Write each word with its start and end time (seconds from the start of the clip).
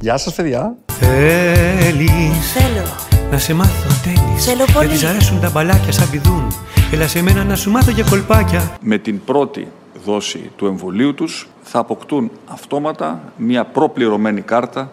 Γεια 0.00 0.16
σας 0.16 0.34
παιδιά. 0.34 0.74
Θέλεις 0.86 2.52
Θέλω. 2.52 2.86
να 3.30 3.38
σε 3.38 3.54
μάθω 3.54 3.88
τένις 4.04 4.44
Θέλω 4.44 4.64
πολύ. 4.72 4.86
Γιατί 4.86 5.04
σ' 5.04 5.08
αρέσουν 5.08 5.40
τα 5.40 5.50
μπαλάκια 5.50 5.92
σαν 5.92 6.10
πηδούν 6.10 6.52
Έλα 6.92 7.08
σε 7.08 7.22
μένα 7.22 7.44
να 7.44 7.54
σου 7.56 7.70
μάθω 7.70 7.90
για 7.90 8.04
κολπάκια 8.10 8.70
με 8.80 8.98
την 8.98 9.24
πρώτη 9.24 9.68
δόση 10.04 10.50
του 10.56 10.66
εμβολίου 10.66 11.14
τους 11.14 11.48
θα 11.62 11.78
αποκτούν 11.78 12.30
αυτόματα 12.52 13.20
μια 13.36 13.64
προπληρωμένη 13.64 14.40
κάρτα 14.40 14.90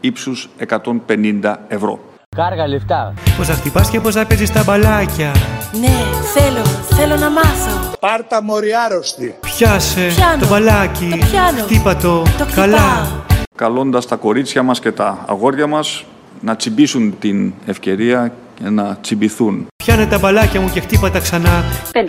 ύψους 0.00 0.48
150 0.68 1.54
ευρώ. 1.68 1.98
Κάργα 2.36 2.66
λεφτά. 2.68 3.14
Πώς 3.36 3.46
θα 3.46 3.54
χτυπάς 3.54 3.90
και 3.90 4.00
πώς 4.00 4.14
θα 4.14 4.26
παίζεις 4.26 4.52
τα 4.52 4.62
μπαλάκια 4.64 5.32
Ναι, 5.80 5.96
θέλω. 6.34 6.64
Θέλω 6.94 7.16
να 7.16 7.30
μάθω. 7.30 7.90
Πάρτα 8.00 8.42
μωρή 8.42 8.68
άρρωστη. 8.86 9.34
Πιάσε 9.40 10.06
Πιάνω. 10.16 10.40
το 10.40 10.46
μπαλάκι 10.48 11.08
Το 11.10 11.16
πιάνω. 11.16 11.62
Χτύπα 11.62 11.96
το, 11.96 12.22
Το 12.22 12.28
χτυπάω. 12.44 12.54
καλά 12.54 13.08
Καλώντας 13.60 14.06
τα 14.06 14.16
κορίτσια 14.16 14.62
μας 14.62 14.80
και 14.80 14.92
τα 14.92 15.24
αγόρια 15.28 15.66
μας 15.66 16.04
να 16.40 16.56
τσιμπήσουν 16.56 17.18
την 17.18 17.52
ευκαιρία 17.66 18.32
και 18.54 18.68
να 18.68 18.96
τσιμπηθούν. 19.00 19.66
Πιάνε 19.84 20.06
τα 20.06 20.18
μπαλάκια 20.18 20.60
μου 20.60 20.70
και 20.74 20.80
χτύπα 20.80 21.10
τα 21.10 21.20
ξανά 21.20 21.64
5.200 21.92 22.00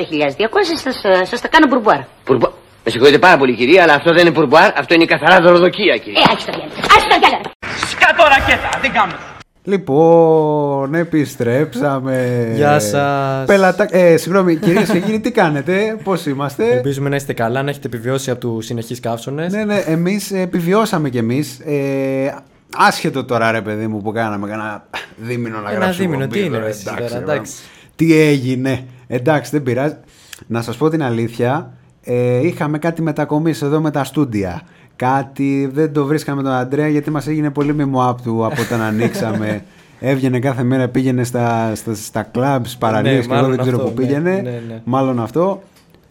σας, 0.83 1.01
σας 1.29 1.41
τα 1.41 1.47
κάνω 1.47 1.67
μπουρμπουάρ. 1.67 1.99
Πουρμπο... 2.23 2.47
Με 2.83 2.91
συγχωρείτε 2.91 3.19
πάρα 3.19 3.37
πολύ 3.37 3.55
κυρία, 3.55 3.83
αλλά 3.83 3.93
αυτό 3.93 4.13
δεν 4.13 4.25
είναι 4.25 4.35
πουρμπουάρ, 4.35 4.79
αυτό 4.79 4.93
είναι 4.93 5.05
καθαρά 5.05 5.41
δωροδοκία 5.41 5.97
κυρία. 5.97 6.21
Ε, 6.25 6.31
άρχισε 6.31 6.51
τα 6.51 6.57
διάλογα. 6.57 6.79
Άρχισε 6.93 7.07
τα 7.09 7.17
διάλογα. 7.19 7.51
Σκάτω 7.91 8.23
ρακέτα, 8.33 8.69
δεν 8.81 8.91
κάνω. 8.91 9.13
Λοιπόν, 9.63 10.93
επιστρέψαμε. 10.93 12.47
Γεια 12.55 12.79
σας. 12.79 13.45
Πελατα... 13.45 13.95
Ε, 13.95 14.17
συγγνώμη, 14.17 14.55
κυρίες 14.55 14.89
και 14.89 14.99
κύριοι, 14.99 15.19
τι 15.19 15.31
κάνετε, 15.31 15.97
πώς 16.03 16.25
είμαστε; 16.25 16.71
Ελπίζουμε 16.71 17.09
να 17.09 17.15
είστε 17.15 17.33
καλά, 17.33 17.63
να 17.63 17.69
έχετε 17.69 17.87
επιβιώσει 17.87 18.31
από 18.31 18.39
τους 18.39 18.65
συνεχείς 18.65 18.99
καύσονες. 18.99 19.53
Ναι, 19.53 19.63
ναι, 19.63 19.77
εμείς 19.77 20.31
επιβιώσαμε 20.31 21.09
κι 21.09 21.17
εμείς. 21.17 21.59
Ε, 21.59 22.35
άσχετο 22.77 23.23
τώρα, 23.23 23.51
ρε 23.51 23.61
παιδί 23.61 23.87
μου, 23.87 24.01
που 24.01 24.11
κάναμε 24.11 24.47
κανένα 24.47 24.85
δίμηνο 25.17 25.59
να 25.59 25.69
Ένα 25.69 25.79
γράψουμε. 25.79 26.05
δίμηνο, 26.05 26.23
εκπομπή, 26.23 26.39
τι 26.39 26.45
είναι, 26.45 26.55
τώρα, 26.55 26.65
ρε, 26.65 26.71
εσύ, 26.71 26.85
τώρα, 26.85 27.07
ρε, 27.07 27.17
εντάξει. 27.17 27.53
Τι 27.95 28.17
έγινε. 28.17 28.83
Εντάξει, 29.07 29.51
δεν 29.51 29.63
πειράζει. 29.63 29.95
Να 30.47 30.61
σας 30.61 30.77
πω 30.77 30.89
την 30.89 31.03
αλήθεια. 31.03 31.73
Ε, 32.03 32.47
είχαμε 32.47 32.77
κάτι 32.77 33.01
μετακομίσει 33.01 33.65
εδώ 33.65 33.81
με 33.81 33.91
τα 33.91 34.03
στούντια. 34.03 34.61
Κάτι 35.01 35.69
δεν 35.73 35.93
το 35.93 36.05
βρίσκαμε 36.05 36.43
τον 36.43 36.51
Αντρέα 36.51 36.87
γιατί 36.87 37.09
μας 37.11 37.27
έγινε 37.27 37.49
πολύ 37.49 37.73
μιμοάπ 37.73 38.21
του 38.21 38.45
από 38.45 38.61
όταν 38.61 38.81
ανοίξαμε. 38.91 39.63
Έβγαινε 39.99 40.39
κάθε 40.39 40.63
μέρα, 40.63 40.87
πήγαινε 40.87 41.23
στα, 41.23 41.75
στα, 41.75 41.95
στα 41.95 42.31
clubs, 42.35 42.71
παραλίες 42.79 43.25
και 43.25 43.33
εγώ 43.33 43.41
μάλλον 43.41 43.49
δεν 43.49 43.59
ξέρω 43.59 43.77
αυτό, 43.77 43.89
που 43.89 43.99
ναι, 43.99 44.05
πήγαινε. 44.05 44.31
ναι, 44.31 44.61
ναι. 44.67 44.81
Μάλλον 44.83 45.19
αυτό. 45.19 45.61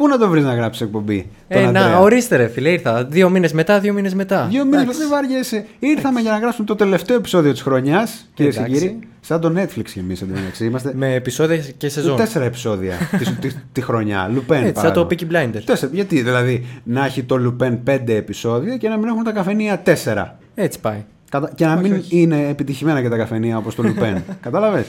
Πού 0.01 0.09
να 0.09 0.19
το 0.19 0.29
βρεις 0.29 0.45
να 0.45 0.55
γράψεις 0.55 0.83
εκπομπή, 0.83 1.29
τον 1.49 1.63
Ε, 1.63 1.71
να, 1.71 1.81
Αντρέα; 1.81 1.99
ορίστε 1.99 2.37
ρε 2.37 2.49
φίλε, 2.49 2.71
ήρθα. 2.71 3.05
Δύο 3.05 3.29
μήνες 3.31 3.53
μετά, 3.53 3.81
δύο 3.81 3.93
μήνες 3.93 4.15
μετά. 4.15 4.47
Δύο 4.51 4.65
μήνες 4.65 4.81
Εντάξει. 4.81 4.99
δεν 5.01 5.09
βαριέσαι. 5.09 5.67
Ήρθαμε 5.79 6.21
για 6.21 6.31
να 6.31 6.39
γράψουμε 6.39 6.67
το 6.67 6.75
τελευταίο 6.75 7.17
επεισόδιο 7.17 7.53
της 7.53 7.63
χρονιάς, 7.63 8.29
κυρίε 8.35 8.53
και 8.53 8.59
Εντάξει. 8.59 8.79
κύριοι. 8.79 8.99
Σαν 9.21 9.41
το 9.41 9.53
Netflix 9.57 9.85
κι 9.93 9.99
εμεί 9.99 10.15
εντωμεταξύ. 10.23 10.65
Είμαστε 10.65 10.93
Με 10.95 11.15
επεισόδια 11.15 11.57
και 11.77 11.89
σεζόν. 11.89 12.17
τέσσερα 12.17 12.45
επεισόδια 12.45 12.95
τη, 13.19 13.49
τη, 13.49 13.55
τη 13.73 13.81
χρονιά. 13.81 14.31
Λουπέν. 14.33 14.65
Έτσι, 14.65 14.83
σαν 14.83 14.93
το 14.93 15.07
Peaky 15.11 15.23
Blinders. 15.33 15.63
Τέσσερα. 15.65 15.91
Γιατί 15.95 16.23
δηλαδή 16.23 16.67
να 16.85 17.05
έχει 17.05 17.23
το 17.23 17.37
Λουπέν 17.37 17.83
πέντε 17.83 18.15
επεισόδια 18.15 18.77
και 18.77 18.89
να 18.89 18.97
μην 18.97 19.09
έχουν 19.09 19.25
τα 19.25 19.33
καφενεία 19.33 19.79
τέσσερα. 19.79 20.39
Έτσι 20.55 20.81
πάει. 20.81 21.05
Κατα- 21.31 21.51
Και 21.55 21.67
να 21.67 21.77
μην 21.77 22.03
είναι 22.09 22.47
επιτυχημένα 22.49 23.03
και 23.03 23.09
τα 23.09 23.17
καφενεία 23.17 23.57
όπως 23.57 23.75
το 23.75 23.83
Λουπέν. 23.83 24.23
Κατάλαβες; 24.41 24.87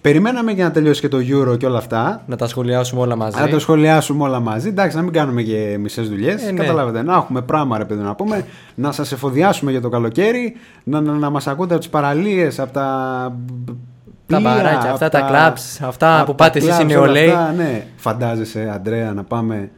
Περιμέναμε 0.00 0.52
για 0.52 0.64
να 0.64 0.70
τελειώσει 0.70 1.00
και 1.00 1.08
το 1.08 1.18
Euro 1.18 1.58
και 1.58 1.66
όλα 1.66 1.78
αυτά. 1.78 2.22
Να 2.26 2.36
τα 2.36 2.46
σχολιάσουμε 2.46 3.00
όλα 3.00 3.16
μαζί. 3.16 3.40
Να 3.40 3.48
το 3.48 3.58
σχολιάσουμε 3.58 4.22
όλα 4.24 4.40
μαζί. 4.40 4.68
Εντάξει, 4.68 4.96
να 4.96 5.02
μην 5.02 5.12
κάνουμε 5.12 5.42
και 5.42 5.76
μισές 5.80 6.08
δουλειές. 6.08 6.42
Ε, 6.46 6.50
ναι. 6.50 6.58
Καταλάβετε. 6.60 7.02
Να 7.02 7.14
έχουμε 7.14 7.42
πράγμα, 7.42 7.78
ρε 7.78 7.84
παιδί, 7.84 8.02
να 8.02 8.14
πούμε. 8.14 8.44
Να 8.74 8.92
σας 8.92 9.12
εφοδιάσουμε 9.12 9.70
για 9.70 9.80
το 9.80 9.88
καλοκαίρι. 9.88 10.56
Να, 10.84 11.00
να, 11.00 11.12
να 11.12 11.30
μας 11.30 11.46
ακούτε 11.46 11.72
από 11.72 11.82
τις 11.82 11.90
παραλίες, 11.90 12.58
από 12.60 12.72
τα. 12.72 12.82
Τα 14.26 14.36
πλοία, 14.36 14.50
μπαράκια, 14.54 14.78
από 14.80 14.88
αυτά 14.92 15.08
τα 15.08 15.28
clubs, 15.30 15.86
αυτά 15.86 16.16
από 16.20 16.24
που 16.32 16.36
τα 16.38 16.44
πάτε 16.44 16.58
εσείς 16.58 16.78
οι 16.78 16.82
clubs, 16.82 16.86
νεολαίοι. 16.86 17.28
όλα 17.28 17.38
αυτά, 17.40 17.52
Ναι, 17.52 17.86
φαντάζεσαι, 17.96 18.70
Αντρέα, 18.74 19.12
να 19.12 19.22
πάμε. 19.24 19.70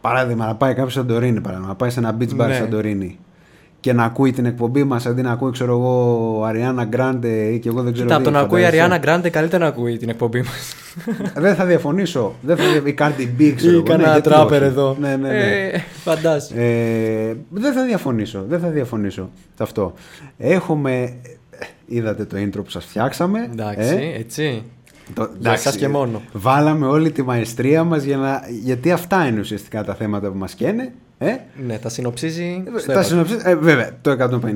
Παράδειγμα, 0.00 0.46
να 0.46 0.54
πάει 0.54 0.74
κάποιος 0.74 0.92
Σαντορίνη, 0.92 1.40
παράδειγμα, 1.40 1.68
να 1.68 1.74
πάει 1.74 1.90
σε 1.90 1.98
ένα 1.98 2.16
beach 2.20 2.40
bar 2.42 2.46
Ναι. 2.46 2.54
Σαντορίνη 2.54 3.18
και 3.86 3.92
να 3.92 4.04
ακούει 4.04 4.32
την 4.32 4.46
εκπομπή 4.46 4.84
μας 4.84 5.06
αντί 5.06 5.22
να 5.22 5.30
ακούει, 5.30 5.50
ξέρω 5.50 5.72
εγώ, 5.72 6.44
Αριάννα 6.44 6.84
Γκράντε 6.84 7.28
ή 7.28 7.58
και 7.58 7.68
εγώ 7.68 7.82
δεν 7.82 7.92
ξέρω 7.92 8.08
Κοίτα, 8.08 8.18
από 8.18 8.24
τι, 8.24 8.30
το 8.30 8.36
να 8.36 8.44
ακούει 8.44 8.60
η 8.60 8.62
φαντάζεσαι. 8.62 8.82
Αριάννα 8.82 8.98
Γκράντε, 8.98 9.30
καλύτερα 9.30 9.64
να 9.64 9.70
ακούει 9.70 9.96
την 9.96 10.08
εκπομπή 10.08 10.42
μας. 10.42 10.74
Δεν 11.44 11.54
θα 11.54 11.64
διαφωνήσω. 11.64 12.34
Δεν 12.40 12.56
θα 12.56 12.64
δια... 12.64 12.82
Η 12.84 12.94
Cardi 12.98 13.40
B, 13.40 13.52
ξέρω 13.56 13.72
Ή 13.72 13.74
εγώ. 13.74 13.82
κανένα 13.82 14.12
γιατί 14.12 14.28
τράπερ 14.28 14.62
όχι. 14.62 14.70
εδώ. 14.70 14.96
Ναι, 15.00 15.16
ναι, 15.16 15.28
ναι. 15.28 15.68
Ε, 15.72 15.82
Φαντάσου. 16.04 16.54
Ε, 16.56 17.36
δεν 17.50 17.72
θα 17.72 17.84
διαφωνήσω. 17.84 18.44
Δεν 18.48 18.60
θα 18.60 18.68
διαφωνήσω 18.68 19.30
σε 19.56 19.62
αυτό. 19.62 19.94
Έχουμε. 20.38 21.16
Είδατε 21.86 22.24
το 22.24 22.36
intro 22.36 22.64
που 22.64 22.70
σας 22.70 22.84
φτιάξαμε. 22.84 23.48
Εντάξει, 23.52 24.12
ε; 24.14 24.18
έτσι. 24.18 24.62
Το, 25.14 25.30
Για 25.38 25.52
εσάς 25.52 25.76
και 25.76 25.88
μόνο. 25.88 26.22
Βάλαμε 26.32 26.86
όλη 26.86 27.10
τη 27.10 27.22
μαεστρία 27.22 27.84
μας 27.84 28.02
για 28.02 28.16
να... 28.16 28.42
γιατί 28.62 28.92
αυτά 28.92 29.26
είναι 29.26 29.40
ουσιαστικά 29.40 29.84
τα 29.84 29.94
θέματα 29.94 30.30
που 30.30 30.38
μας 30.38 30.54
καίνε. 30.54 30.92
Ε; 31.18 31.36
Ναι, 31.66 31.78
τα 31.78 31.88
συνοψίζει. 31.88 32.62
στο 32.76 32.92
τα 32.92 32.92
έπακρο. 32.92 33.02
συνοψί... 33.02 33.36
ε, 33.42 33.54
βέβαια, 33.56 33.90
το 34.00 34.10
150 34.10 34.46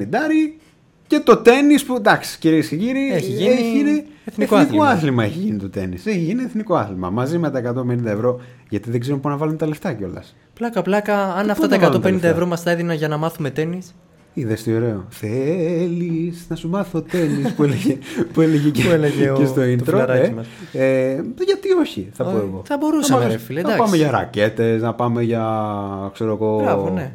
και 1.07 1.21
το 1.21 1.37
τέννις 1.37 1.85
που 1.85 1.95
εντάξει 1.95 2.39
κυρίες 2.39 2.69
και 2.69 2.77
κύριοι 2.77 3.13
Έχει 3.13 3.33
γίνει 3.33 4.05
εθνικό 4.25 4.83
άθλημα. 4.83 5.25
έχει 5.25 5.39
γίνει 5.39 5.59
το 5.59 5.69
τέννις. 5.71 6.07
Έχει 6.07 6.19
γίνει 6.19 6.43
εθνικό 6.43 6.75
άθλημα 6.75 7.11
μαζί 7.11 7.39
με 7.39 7.51
τα 7.51 7.75
150 7.89 8.05
ευρώ 8.05 8.41
γιατί 8.69 8.91
δεν 8.91 9.01
ξέρουν 9.01 9.21
πού 9.21 9.29
να 9.29 9.37
βάλουν 9.37 9.57
τα 9.57 9.67
λεφτά 9.67 9.93
κιόλας. 9.93 10.37
Πλάκα, 10.55 10.83
πλάκα, 10.83 11.35
αν 11.35 11.45
πού 11.47 11.51
αυτά 11.53 11.67
να 11.67 11.79
τα 11.79 11.87
βάλουν 11.87 12.01
τα 12.03 12.09
150 12.09 12.13
λεφτά; 12.13 12.29
ευρώ 12.29 12.47
μας 12.47 12.63
τα 12.63 12.71
έδιναν 12.71 12.97
για 12.97 13.09
να 13.09 13.17
μάθουμε 13.17 13.51
τέννη. 13.51 13.79
Είδες 14.35 14.63
τι 14.63 14.75
ωραίο. 14.75 15.05
Θέλεις 15.09 16.47
να 16.49 16.57
σου 16.57 16.69
μάθω 16.69 17.03
τέννη 17.03 17.51
που 17.57 17.63
έλεγε, 17.63 17.99
που 18.33 18.41
έλεγε 18.41 18.69
και, 18.71 18.83
Που 18.85 18.91
έλεγε 18.91 19.23
και 19.23 19.31
ο- 19.31 19.47
στο 19.47 19.55
το 19.55 19.63
intro. 19.63 19.83
φιλαράκι 19.85 20.31
ε. 20.31 20.35
μας. 20.35 20.47
Ε, 20.73 21.13
γιατί 21.47 21.69
όχι, 21.81 22.09
θα 22.13 22.25
πω 22.25 22.31
Ε, 22.31 22.41
εγώ. 22.41 22.63
θα 22.67 22.77
μπορούσαμε, 22.77 23.21
Να 23.21 23.27
ρε 23.27 23.33
πάμε- 23.33 23.45
φίλε, 23.47 23.61
Να 23.61 23.69
εντάξει. 23.73 23.85
πάμε 23.91 23.97
για 24.03 24.11
ρακέτες, 24.11 24.83
να 24.83 24.95
πάμε 24.95 25.23
για. 25.23 25.45
ξέρω 26.13 26.33
εγώ. 26.33 26.61
Μπράβο, 26.63 26.91
ναι. 26.91 27.13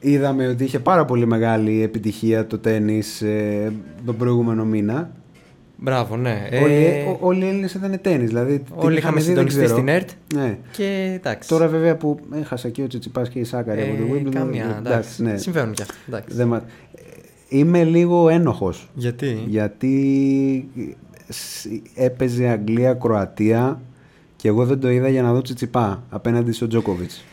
Είδαμε 0.00 0.46
ότι 0.48 0.64
είχε 0.64 0.78
πάρα 0.78 1.04
πολύ 1.04 1.26
μεγάλη 1.26 1.82
επιτυχία 1.82 2.46
το 2.46 2.58
τέννις 2.58 3.22
ε, 3.22 3.72
τον 4.06 4.16
προηγούμενο 4.16 4.64
μήνα. 4.64 5.10
Μπράβο, 5.82 6.16
ναι. 6.16 6.48
όλοι, 6.62 6.72
Ε, 6.84 7.04
ό- 7.10 7.18
όλοι 7.20 7.44
οι 7.44 7.48
Έλληνες 7.48 7.74
ήταν 7.74 7.98
τέννη. 8.00 8.26
Δηλαδή, 8.26 8.58
την 8.58 8.74
όλοι 8.76 8.98
είχαμε 8.98 8.98
είχαμε 8.98 9.20
δει, 9.20 9.24
δεν 9.26 9.26
συντονιστεί 9.50 9.60
ξέρω. 9.62 9.74
στην 9.76 9.88
ΕΡΤ. 9.88 10.08
Ναι. 10.34 10.58
Και 10.72 11.12
εντάξει. 11.14 11.48
Τώρα 11.48 11.66
βέβαια 11.68 11.96
που 11.96 12.18
έχασα 12.40 12.68
και 12.68 12.82
ο 12.82 12.86
Τσιτσιπάς 12.86 13.28
και 13.28 13.38
η 13.38 13.44
Σάκαρη 13.44 13.82
από 13.82 13.96
το 13.96 14.14
ε, 14.14 14.20
Wimbledon. 14.22 14.30
Καμία, 14.34 14.76
εντάξει. 14.78 15.22
ναι. 15.22 15.36
Συμβαίνουν 15.36 15.72
κι 15.72 15.82
αυτά. 15.82 15.94
εντάξει. 16.08 16.36
Δεν 16.36 16.48
μα- 16.48 16.56
ε, 16.94 17.00
Είμαι 17.48 17.84
λίγο 17.84 18.28
ένοχος. 18.28 18.88
Γιατί; 18.94 19.44
Γιατί 19.46 20.68
σ- 21.28 21.66
έπαιζε 21.94 22.46
Αγγλία-Κροατία 22.48 23.80
και 24.36 24.48
εγώ 24.48 24.64
δεν 24.66 24.80
το 24.80 24.90
είδα 24.90 25.08
για 25.08 25.22
να 25.22 25.32
δω 25.32 25.42
Τσιτσιπά 25.42 26.02
απέναντι 26.10 26.52
στον 26.52 26.68
Τζόκοβιτς. 26.68 27.24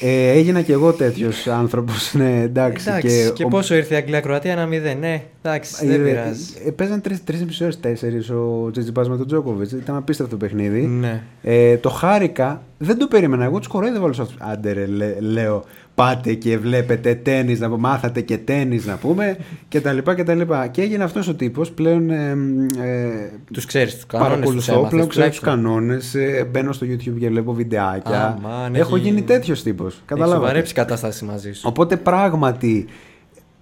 Ε, 0.00 0.28
έγινα 0.30 0.62
και 0.62 0.72
εγώ 0.72 0.92
τέτοιος 0.92 1.46
άνθρωπος. 1.46 2.14
Ναι, 2.14 2.40
εντάξει. 2.42 2.88
Εντάξει, 2.88 3.32
και, 3.34 3.44
ο- 3.44 3.48
πόσο 3.48 3.74
ήρθε 3.74 3.94
η 3.94 3.96
Αγγλία-Κροατία, 3.96 4.52
ένα 4.52 4.66
μηδέν. 4.66 4.98
Ναι, 4.98 5.22
εντάξει, 5.42 5.86
δεν 5.86 6.00
ε, 6.00 6.08
πειράζει. 6.08 6.44
ε, 6.66 6.70
Παίζαν 6.70 7.00
τρεις 7.24 7.44
μισή 7.44 7.62
ώρες, 7.62 7.80
τέσσερις 7.80 8.30
ο 8.30 8.68
Τσιτσιπά 8.72 9.08
με 9.08 9.16
τον 9.16 9.26
Τζόκοβιτς. 9.26 9.72
Ήταν 9.72 9.96
απίστευτο 9.96 10.36
παιχνίδι. 10.36 10.80
Ναι. 10.80 11.22
Ε, 11.42 11.76
το 11.76 11.88
χάρηκα, 11.88 12.62
δεν 12.78 12.98
το 12.98 13.06
περίμενα. 13.06 13.44
Εγώ 13.44 13.58
τους 13.58 13.66
κοροϊδεύα 13.68 14.04
όλους 14.04 14.18
αυτούς. 14.20 14.36
Άντε, 14.38 14.72
ρε, 14.72 14.86
λέ- 14.86 15.20
λέω, 15.20 15.64
πάτε 15.94 16.34
και 16.34 16.58
βλέπετε 16.58 17.14
τέννη, 17.14 17.58
να 17.58 17.68
μάθατε 17.68 18.20
και 18.20 18.38
τέννη 18.38 18.80
να 18.84 18.94
πούμε 18.96 19.36
και 19.68 19.80
τα 19.80 19.92
λοιπά 19.92 20.14
και 20.14 20.22
τα 20.24 20.34
λοιπά. 20.34 20.66
Και 20.66 20.82
έγινε 20.82 21.04
αυτός 21.04 21.28
ο 21.28 21.34
τύπος 21.34 21.70
πλέον. 21.70 22.10
Ε, 22.10 22.36
ε, 22.82 23.30
Τους 23.52 23.64
ξέρεις 23.66 23.94
τους 23.94 24.06
κανόνες. 24.06 24.32
Παρακολουθώ 24.34 24.86
πλέον, 24.90 25.08
ξέρω 25.08 25.28
τους 25.28 25.40
κανόνες. 25.40 26.14
μπαίνω 26.50 26.72
στο 26.72 26.86
YouTube 26.86 27.16
και 27.18 27.28
βλέπω 27.28 27.52
βιντεάκια. 27.52 28.38
Αμάν, 28.44 28.74
Έχω 28.74 28.96
έχει- 28.96 29.04
γίνει 29.08 29.22
τέτοιος 29.22 29.62
τύπος. 29.62 29.92
Έχει 29.94 30.02
Καταλάβατε. 30.06 30.38
σοβαρέψει 30.40 30.72
η 30.72 30.74
κατάσταση 30.74 31.24
μαζί 31.24 31.52
σου. 31.52 31.62
Οπότε 31.68 31.96
πράγματι 31.96 32.86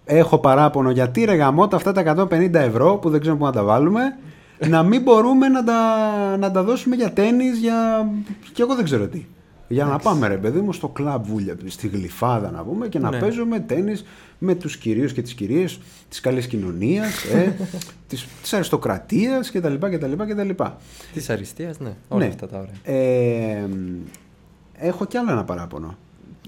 έχω 0.04 0.38
παράπονο 0.38 0.90
γιατί 0.90 1.24
ρε 1.24 1.34
γαμώτα 1.34 1.76
αυτά 1.76 1.92
τα 1.92 2.00
150 2.00 2.54
ευρώ 2.60 2.96
που 2.96 3.10
δεν 3.10 3.20
ξέρουμε 3.20 3.40
πού 3.40 3.46
να 3.46 3.52
τα 3.52 3.62
βάλουμε 3.62 4.00
να 4.68 4.82
μην 4.82 5.02
μπορούμε 5.02 5.48
να 5.48 5.64
τα, 5.64 6.36
να 6.36 6.50
τα 6.50 6.62
δώσουμε 6.62 6.96
για 6.96 7.12
τέννις, 7.12 7.58
για... 7.58 8.08
και 8.52 8.62
εγώ 8.62 8.74
δεν 8.74 8.84
ξέρω 8.84 9.06
τι. 9.08 9.26
Για 9.68 9.84
να 9.84 9.98
πάμε 9.98 10.28
ρε 10.28 10.36
παιδί 10.36 10.60
μου 10.60 10.72
στο 10.72 10.88
κλαμπ 10.88 11.24
βούλια, 11.24 11.56
στη 11.66 11.88
γλυφάδα 11.88 12.50
να 12.50 12.62
πούμε 12.62 12.88
και 12.88 12.98
να 12.98 13.10
Ναι. 13.10 13.18
παίζουμε 13.18 13.60
τέννις 13.60 14.04
με 14.38 14.54
τους 14.54 14.76
κυρίους 14.76 15.12
και 15.12 15.22
τις 15.22 15.34
κυρίες 15.34 15.80
της 16.08 16.20
καλής 16.20 16.46
κοινωνίας, 16.46 17.24
ε, 17.24 17.56
της, 18.08 18.26
της 18.42 18.52
αριστοκρατίας 18.52 19.50
κτλ. 19.50 19.74
κτλ, 19.74 20.12
κτλ. 20.28 20.50
Της 21.12 21.30
αριστείας, 21.30 21.80
ναι. 21.80 21.92
Όλα 22.08 22.24
Ναι. 22.24 22.30
αυτά 22.30 22.48
τα 22.48 22.58
ωραία. 22.58 22.96
Ε, 22.98 23.68
έχω 24.78 25.04
κι 25.04 25.16
άλλο 25.16 25.30
ένα 25.32 25.44
παράπονο. 25.44 25.96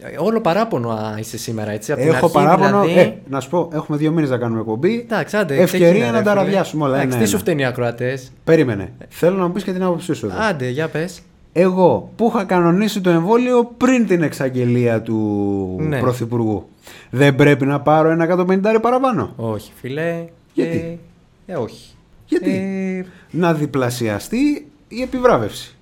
Ε, 0.01 0.17
Όλο 0.19 0.41
παράπονο 0.41 0.91
α, 0.91 1.15
είσαι 1.19 1.39
σήμερα, 1.39 1.71
έτσι. 1.71 1.93
Από 1.93 2.01
την 2.01 2.11
Έχω 2.11 2.25
αρχή, 2.25 2.37
παράπονο. 2.37 2.83
Δηλαδή... 2.83 3.01
Ε, 3.01 3.15
να 3.29 3.41
σου 3.41 3.49
πω, 3.51 3.71
έχουμε 3.73 3.99
δύο 3.99 4.11
μήνες 4.13 4.31
να 4.31 4.39
κάνουμε 4.39 4.61
εκπομπή. 4.61 4.99
Εντάξει, 5.01 5.37
άντε, 5.37 5.57
Ευκαιρία 5.57 5.89
ξεκίνα, 5.89 6.11
να 6.11 6.19
ρε, 6.19 6.25
τα 6.25 6.31
φίλε. 6.31 6.43
ραδιάσουμε 6.43 6.85
όλα. 6.85 6.93
Εντάξει, 6.95 7.07
Ένα, 7.09 7.17
τι 7.17 7.23
ένα. 7.23 7.31
σου 7.31 7.39
φταίνει 7.39 7.63
οι 7.63 7.65
ακροατές; 7.65 8.33
Περίμενε. 8.45 8.93
Θέλω 9.09 9.37
να 9.37 9.47
μου 9.47 9.53
πεις 9.53 9.65
και 9.65 9.73
την 9.73 9.83
άποψή 9.83 10.13
σου 10.15 10.27
εδώ. 10.27 10.35
Άντε, 10.41 10.69
για 10.69 10.89
πες. 10.89 11.21
Εγώ 11.53 12.11
που 12.17 12.33
είχα 12.35 12.45
κανονίσει 12.45 13.01
το 13.01 13.11
εμβόλιο 13.11 13.73
πριν 13.77 14.07
την 14.07 14.23
εξαγγελία 14.23 15.03
του 15.03 15.77
Ναι. 15.81 16.01
Πρωθυπουργού. 16.01 16.69
Δεν 17.11 17.35
πρέπει 17.37 17.67
να 17.67 17.81
πάρω 17.81 18.11
ένα 18.11 18.25
150 18.25 18.79
παραπάνω. 18.83 19.33
Όχι, 19.37 19.73
φίλε. 19.81 20.25
Γιατί; 20.53 20.99
Ε, 21.47 21.53
ε, 21.53 21.57
όχι. 21.57 21.95
Γιατί; 22.27 22.51
Ε, 22.51 23.07
Να 23.31 23.55
διπλασιαστεί 23.55 24.67
η 24.89 25.03
επιβράβευση. 25.03 25.77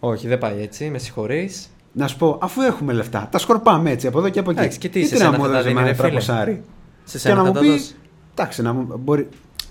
όχι, 0.00 0.28
δεν 0.28 0.38
πάει 0.38 0.62
έτσι. 0.62 0.88
Με 0.92 0.98
συγχωρείς. 0.98 1.68
Να 1.98 2.06
σου 2.06 2.16
πω, 2.16 2.38
αφού 2.42 2.60
έχουμε 2.62 2.92
λεφτά, 2.92 3.28
τα 3.30 3.38
σκορπάμε 3.38 3.90
έτσι 3.90 4.06
από 4.06 4.18
εδώ 4.18 4.28
και 4.28 4.38
από 4.38 4.50
εκεί. 4.50 4.58
Εντάξει, 4.60 4.78
και 4.78 4.88
τι, 4.88 5.00
σε 5.04 5.06
Γιατί 5.06 5.24
να 5.24 5.30
σένα 5.30 5.38
μου 5.38 5.44
θα 5.44 5.50
τα 5.50 5.56
δώσει 5.56 5.68
δίνει, 5.68 5.78
ένα 5.80 5.88
ρε 5.88 5.94
φίλε; 5.94 6.08
τραποσάρι. 6.08 6.62
Σε 7.04 7.12
Και 7.12 7.18
σένα 7.18 7.34
να 7.34 7.40
θα 7.42 7.46
μου 7.48 7.52
τα 7.54 7.60
πει. 7.60 7.68
δώσει. 7.68 7.94
Εντάξει, 8.34 8.62
να, 8.62 8.72
μου, 8.72 8.86
μπορεί, 9.04 9.28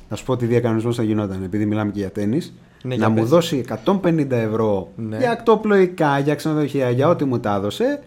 να 0.09 0.15
σου 0.15 0.23
πω 0.25 0.37
τι 0.37 0.45
διακανονισμό 0.45 0.91
θα 0.93 1.03
γινόταν, 1.03 1.43
επειδή 1.43 1.65
μιλάμε 1.65 1.91
και 1.91 1.99
για 1.99 2.11
τέννη. 2.11 2.37
Ναι, 2.83 2.89
να 2.89 2.95
για 2.95 3.09
μου 3.09 3.19
πες. 3.19 3.29
δώσει 3.29 3.63
150 3.85 4.31
ευρώ 4.31 4.91
Ναι. 4.95 5.17
για 5.17 5.31
ακτοπλοϊκά, 5.31 6.19
για 6.19 6.35
ξενοδοχεία, 6.35 6.89
για 6.89 7.07
ό,τι 7.07 7.25
μου 7.25 7.39
τα 7.39 7.55
έδωσε. 7.55 7.99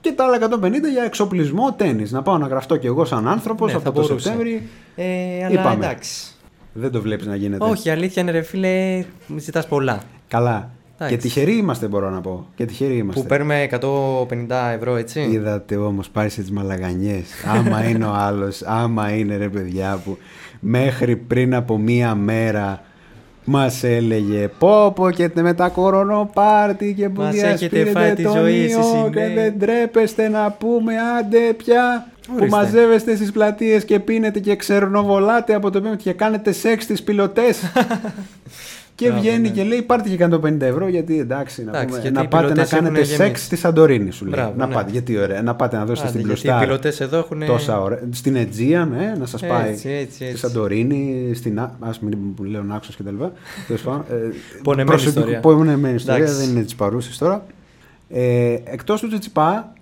Και 0.00 0.12
τα 0.12 0.24
άλλα 0.24 0.36
150 0.36 0.70
για 0.92 1.02
εξοπλισμό 1.04 1.72
τέννη. 1.76 2.06
Να 2.10 2.22
πάω 2.22 2.38
να 2.38 2.46
γραφτώ 2.46 2.76
κι 2.76 2.86
εγώ 2.86 3.04
σαν 3.04 3.28
άνθρωπος 3.28 3.66
Ναι, 3.66 3.72
θα 3.72 3.88
από 3.88 3.92
το 4.00 4.06
μπορούσε. 4.06 4.28
Σεπτέμβρη. 4.28 4.68
Ε, 4.96 5.04
αλλά 5.44 5.60
Είπαμε. 5.60 5.74
εντάξει. 5.86 6.32
Δεν 6.72 6.90
το 6.90 7.00
βλέπεις 7.00 7.26
να 7.26 7.36
γίνεται. 7.36 7.64
Όχι, 7.64 7.88
η 7.88 7.90
αλήθεια 7.90 8.22
είναι 8.22 8.30
ρε 8.30 8.42
φίλε, 8.42 9.04
ζητάς 9.36 9.66
πολλά. 9.68 10.02
Καλά. 10.28 10.70
Εντάξει. 10.98 11.14
Και 11.16 11.22
τυχεροί 11.22 11.56
είμαστε, 11.56 11.86
μπορώ 11.86 12.10
να 12.10 12.20
πω. 12.20 12.46
Και 12.54 12.64
τυχεροί 12.64 12.96
είμαστε. 12.96 13.20
Που 13.20 13.26
παίρνουμε 13.26 13.68
150 13.70 14.72
ευρώ, 14.76 14.96
έτσι. 14.96 15.20
Είδατε 15.30 15.76
όμως 15.76 16.08
πάει 16.10 16.28
σε 16.28 16.40
τις 16.40 16.50
μαλαγανιές. 16.50 17.24
άμα 17.56 17.84
είναι 17.88 18.04
ο 18.04 18.12
άλλος, 18.12 18.62
άμα 18.62 19.10
είναι 19.16 19.36
ρε 19.36 19.48
παιδιά 19.48 20.00
που 20.04 20.18
μέχρι 20.60 21.16
πριν 21.16 21.54
από 21.54 21.78
μία 21.78 22.14
μέρα 22.14 22.82
μας 23.44 23.82
έλεγε 23.84 24.48
πω 24.58 24.92
πω 24.92 25.10
και 25.10 25.30
με 25.34 25.54
τα 25.54 25.68
κορονοπάρτι 25.68 26.94
και 26.94 27.08
που 27.08 27.20
Μας 27.22 27.34
έχετε 27.34 27.50
διασπείρετε 27.52 27.90
φάει 27.90 28.14
τη 28.14 28.22
τον 28.22 28.32
ζωή 28.32 28.56
ιό 28.58 28.64
εσείς 28.64 28.92
οι 29.06 29.10
και 29.12 29.20
νέοι. 29.20 29.34
δεν 29.34 29.58
τρέπεστε 29.58 30.28
να 30.28 30.50
πούμε 30.50 30.94
άντε 31.18 31.52
πια 31.56 32.06
που 32.26 32.32
Ορίστε. 32.36 32.56
μαζεύεστε 32.56 33.14
στις 33.16 33.32
πλατείες 33.32 33.84
και 33.84 34.00
πίνετε 34.00 34.40
και 34.40 34.56
ξερνοβολάτε 34.56 35.54
από 35.54 35.70
το 35.70 35.80
πέμπτη 35.80 36.02
και 36.02 36.12
κάνετε 36.12 36.52
σεξ 36.52 36.84
στις 36.84 37.02
πιλωτές 37.02 37.58
και 38.96 39.06
Μπράβο, 39.06 39.20
βγαίνει 39.20 39.48
ναι. 39.48 39.54
και 39.54 39.62
λέει 39.62 39.82
πάρτε 39.82 40.08
και 40.08 40.28
150 40.30 40.60
ευρώ 40.60 40.88
γιατί 40.88 41.18
εντάξει, 41.18 41.64
να, 41.64 41.70
Εντάξει, 41.70 41.86
πούμε, 41.86 41.98
γιατί 42.00 42.16
να 42.16 42.22
οι 42.22 42.26
πάτε 42.28 42.42
να 42.46 42.52
πιλωτές 42.52 42.72
έχουν 42.72 42.84
κάνετε 42.84 43.04
γεμίσει. 43.04 43.22
σεξ 43.22 43.44
στη 43.44 43.56
Σαντορίνη 43.56 44.10
σου 44.10 44.24
λέει. 44.24 44.34
Μπράβο, 44.36 44.52
να 44.56 44.66
ναι. 44.66 44.74
πάτε, 44.74 44.90
γιατί 44.90 45.18
ωραία, 45.18 45.42
να 45.42 45.54
πάτε 45.54 45.76
να 45.76 45.84
δώσετε 45.84 46.08
Άντε, 46.08 46.18
στην 46.18 46.26
γιατί 46.28 46.40
πλωστά. 46.42 46.62
οι 46.62 46.66
πιλωτές 46.66 47.00
εδώ 47.00 47.18
έχουν- 47.18 47.44
Τόσα 47.46 47.80
ωραία. 47.80 47.98
Στην 48.10 48.36
Αιτζία, 48.36 48.84
ναι, 48.84 49.14
να 49.18 49.26
σας 49.26 49.40
πάει 49.46 49.70
Έτσι, 49.70 49.88
έτσι, 49.88 50.14
στη 50.14 50.24
έτσι. 50.24 50.36
Σαντορίνη, 50.38 51.30
στην. 51.34 51.58
Α 51.60 51.76
ας 51.80 52.00
μην 52.00 52.18
λέω 52.50 52.62
Νάξο 52.62 52.90
κτλ. 52.98 53.24
Τέλος 53.66 53.82
πάντων, 53.82 54.04
ε, 54.10 54.14
Πονεμένη 54.62 54.88
προσωπικό- 54.88 55.18
ιστορία. 55.20 55.40
Πονεμένη 55.40 55.94
ιστορία, 55.94 56.22
Εντάξει. 56.22 56.40
δεν 56.40 56.50
είναι 56.54 56.62
της 56.64 56.74
παρούσης 56.74 57.18
τώρα. 57.18 57.44
Ε, 58.10 58.56
Εκτός 58.64 59.00
του 59.00 59.08
Τσιτσιπά, 59.08 59.72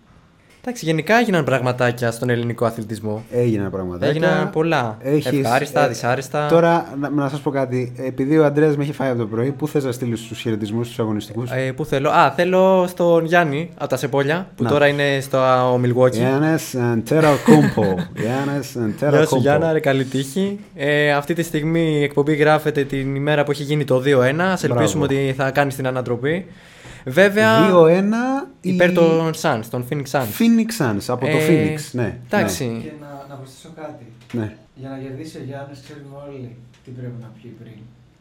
Εντάξει, 0.64 0.84
γενικά 0.84 1.14
έγιναν 1.18 1.44
πραγματάκια 1.44 2.10
στον 2.10 2.30
ελληνικό 2.30 2.64
αθλητισμό. 2.64 3.24
έγιναν 3.32 3.70
πράγματα. 3.70 4.06
Έγιναν 4.06 4.50
πολλά. 4.50 4.98
Ευχάριστα, 5.02 5.88
δυσάρεστα. 5.88 6.46
Τώρα, 6.48 6.94
να, 7.00 7.10
να 7.10 7.28
σας 7.28 7.40
πω 7.40 7.50
κάτι. 7.50 7.92
Επειδή 7.96 8.38
ο 8.38 8.44
Αντρέα 8.44 8.68
με 8.76 8.82
έχει 8.82 8.92
φάει 8.92 9.08
από 9.08 9.18
το 9.18 9.26
πρωί, 9.26 9.50
πού 9.50 9.68
θες 9.68 9.84
να 9.84 9.92
στείλεις 9.92 10.20
τους 10.20 10.38
χαιρετισμούς 10.40 10.88
τους 10.88 10.98
αγωνιστικούς; 10.98 11.50
Ε, 11.50 11.72
πού 11.72 11.84
θέλω. 11.84 12.10
Α, 12.10 12.32
θέλω 12.36 12.86
στον 12.88 13.24
Γιάννη 13.24 13.70
από 13.78 13.88
τα 13.88 13.96
Σεπόλια 13.96 14.46
που 14.56 14.62
Να. 14.62 14.68
τώρα 14.70 14.86
είναι 14.86 15.20
στο 15.20 15.38
Milwaukee. 15.84 16.10
Γιάννε 16.12 16.58
Αντέρα 16.92 17.30
Κούμπο. 17.44 17.94
Γιάννε 18.16 18.60
Αντέρα 18.84 19.16
Γεια 19.18 19.26
σου 19.26 19.36
Γιάννα, 19.36 19.72
ρε 19.72 19.80
καλή 19.80 20.04
τύχη. 20.04 20.58
Ε, 20.74 21.12
αυτή 21.12 21.34
τη 21.34 21.42
στιγμή 21.42 21.98
η 21.98 22.02
εκπομπή 22.02 22.34
γράφεται 22.34 22.84
την 22.84 23.14
ημέρα 23.14 23.44
που 23.44 23.50
έχει 23.50 23.62
γίνει 23.62 23.84
το 23.84 24.02
2-1. 24.06 24.38
Ας 24.38 24.64
ελπίσουμε 24.64 25.04
ότι 25.04 25.34
θα 25.36 25.50
κάνει 25.50 25.72
την 25.72 25.86
ανατροπή. 25.86 26.46
Βέβαια, 27.04 27.70
2-1 27.72 28.46
υπέρ 28.60 28.90
η 28.90 28.92
των 28.92 29.30
Suns, 29.40 29.60
των 29.70 29.84
Phoenix 29.90 30.04
Suns. 30.10 30.20
Phoenix 30.38 30.84
Suns 30.86 31.04
από 31.08 31.26
το 31.26 31.36
Ε, 31.36 31.46
Phoenix. 31.48 31.78
Ναι, 31.92 32.18
Εντάξει. 32.30 32.80
Και 32.82 32.92
να, 33.00 33.26
να 33.28 33.34
προσθέσω 33.34 33.72
κάτι. 33.76 34.04
ναι. 34.32 34.56
Για 34.74 34.88
να 34.88 34.96
κερδίσει 34.96 35.36
ο 35.38 35.40
Γιάννης, 35.46 35.80
ξέρουμε 35.82 36.16
όλοι 36.28 36.56
τι 36.84 36.90
πρέπει 36.90 37.12
να 37.20 37.30
πιει 37.42 37.54
πριν. 37.62 37.72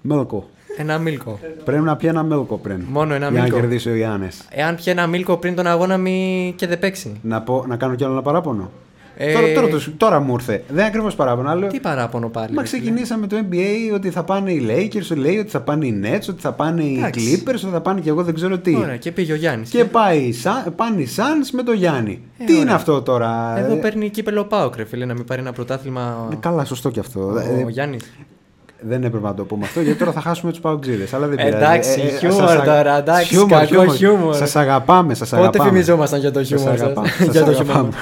Μέλκο. 0.01 0.49
Ένα 0.77 0.97
μίλκο. 0.97 1.39
Πρέπει 1.65 1.83
να 1.83 1.95
πιει 1.95 2.09
ένα 2.11 2.23
μέλκο 2.23 2.57
πριν. 2.57 2.81
Μόνο 2.89 3.13
ένα 3.13 3.29
για 3.29 3.41
μίλκο. 3.41 3.55
να 3.55 3.61
κερδίσει 3.61 3.89
ο 3.89 3.95
Γιάννης. 3.95 4.41
Εάν 4.49 4.75
πιει 4.75 4.85
ένα 4.87 5.07
μίλκο 5.07 5.37
πριν 5.37 5.55
τον 5.55 5.67
αγώνα, 5.67 5.97
μη 5.97 6.53
και 6.57 6.67
δεν 6.67 6.79
παίξει. 6.79 7.19
Να, 7.21 7.41
πω, 7.41 7.65
να 7.67 7.75
κάνω 7.75 7.95
κι 7.95 8.03
άλλο 8.03 8.13
ένα 8.13 8.21
παράπονο. 8.21 8.71
Ε, 9.17 9.33
Τώρα, 9.33 9.53
τώρα, 9.53 9.67
το- 9.67 9.91
τώρα 9.97 10.19
μου 10.19 10.33
ήρθε. 10.33 10.51
Δεν 10.67 10.77
είναι 10.77 10.85
ακριβώς 10.85 11.15
παράπονο. 11.15 11.49
αλλά 11.49 11.59
λέω, 11.59 11.69
Τι 11.69 11.79
παράπονο 11.79 12.29
πάλι. 12.29 12.53
Μα 12.53 12.61
ρε 12.61 12.67
φίλε. 12.67 12.81
ξεκινήσαμε 12.81 13.27
το 13.27 13.35
NBA 13.49 13.93
ότι 13.93 14.09
θα 14.09 14.23
πάνε 14.23 14.51
οι 14.51 14.65
Lakers, 14.69 15.15
λέει 15.17 15.37
ότι 15.37 15.49
θα 15.49 15.59
πάνε 15.61 15.85
οι 15.85 16.01
Nets, 16.03 16.25
ότι 16.29 16.41
θα 16.41 16.51
πάνε 16.51 16.83
οι 16.83 16.95
Εντάξει. 16.97 17.43
Clippers, 17.45 17.53
ότι 17.53 17.71
θα 17.71 17.81
πάνε 17.81 17.99
και 17.99 18.09
εγώ 18.09 18.23
δεν 18.23 18.33
ξέρω 18.33 18.57
τι. 18.57 18.75
Ωραία, 18.75 18.97
και 18.97 19.11
πήγε 19.11 19.33
ο 19.33 19.35
Γιάννης. 19.35 19.69
Και 19.69 19.85
πάει, 19.85 20.17
η 20.17 20.35
Sun- 20.43 20.71
πάνε 20.75 21.01
οι 21.01 21.07
Suns 21.15 21.49
με 21.53 21.63
το 21.63 21.71
Γιάννη. 21.71 22.21
Ε, 22.37 22.43
τι 22.43 22.51
είναι 22.53 22.61
ωραία. 22.61 22.75
αυτό 22.75 23.01
τώρα. 23.01 23.53
Εδώ 23.57 23.73
ε, 23.73 23.77
παίρνει 23.77 24.09
κύπελο 24.09 24.43
Πάοκ, 24.43 24.75
ρε 24.75 24.85
φίλε, 24.85 25.05
να 25.05 25.13
μην 25.13 25.25
πάρει 25.25 25.41
ένα 25.41 25.51
πρωτάθλημα. 25.53 26.27
ε, 26.31 26.35
Καλά, 26.39 26.65
σωστό 26.65 26.89
κι 26.89 26.99
αυτό. 26.99 27.19
Ο, 27.19 27.37
Ε, 27.37 27.63
ο 27.65 27.69
Γιάννης. 27.69 28.01
Δεν 28.83 29.03
έπρεπε 29.03 29.27
να 29.27 29.33
το 29.33 29.43
πούμε 29.43 29.65
αυτό 29.65 29.81
γιατί 29.81 29.99
τώρα 29.99 30.11
θα 30.11 30.21
χάσουμε 30.21 30.51
τους 30.51 30.59
παουτζίδε. 30.61 31.07
Αλλά 31.13 31.27
δεν 31.27 31.35
πειράζει. 31.35 31.55
Εντάξει, 31.55 31.99
χιούμορ 32.19 32.39
σας 32.41 32.51
αγα- 32.51 32.63
τώρα, 32.63 32.97
εντάξει, 32.97 33.25
χιούμορ, 33.27 33.49
κακό 33.49 33.65
χιούμορ. 33.65 33.95
χιούμορ. 33.95 34.35
Σας 34.35 34.55
αγαπάμε, 34.55 35.13
σας 35.13 35.29
Πότε 35.29 35.41
αγαπάμε. 35.41 35.69
φημιζόμασταν 35.69 36.19
για 36.19 36.31
το 36.31 36.39
Σας 36.39 36.47
χιούμορ 36.47 36.71
σας; 36.71 36.81
αγαπάμε, 36.81 37.07
σας 37.07 37.27
Για 37.27 37.43
το 37.43 37.49
αγαπάμε. 37.49 37.73
χιούμορ. 37.73 37.93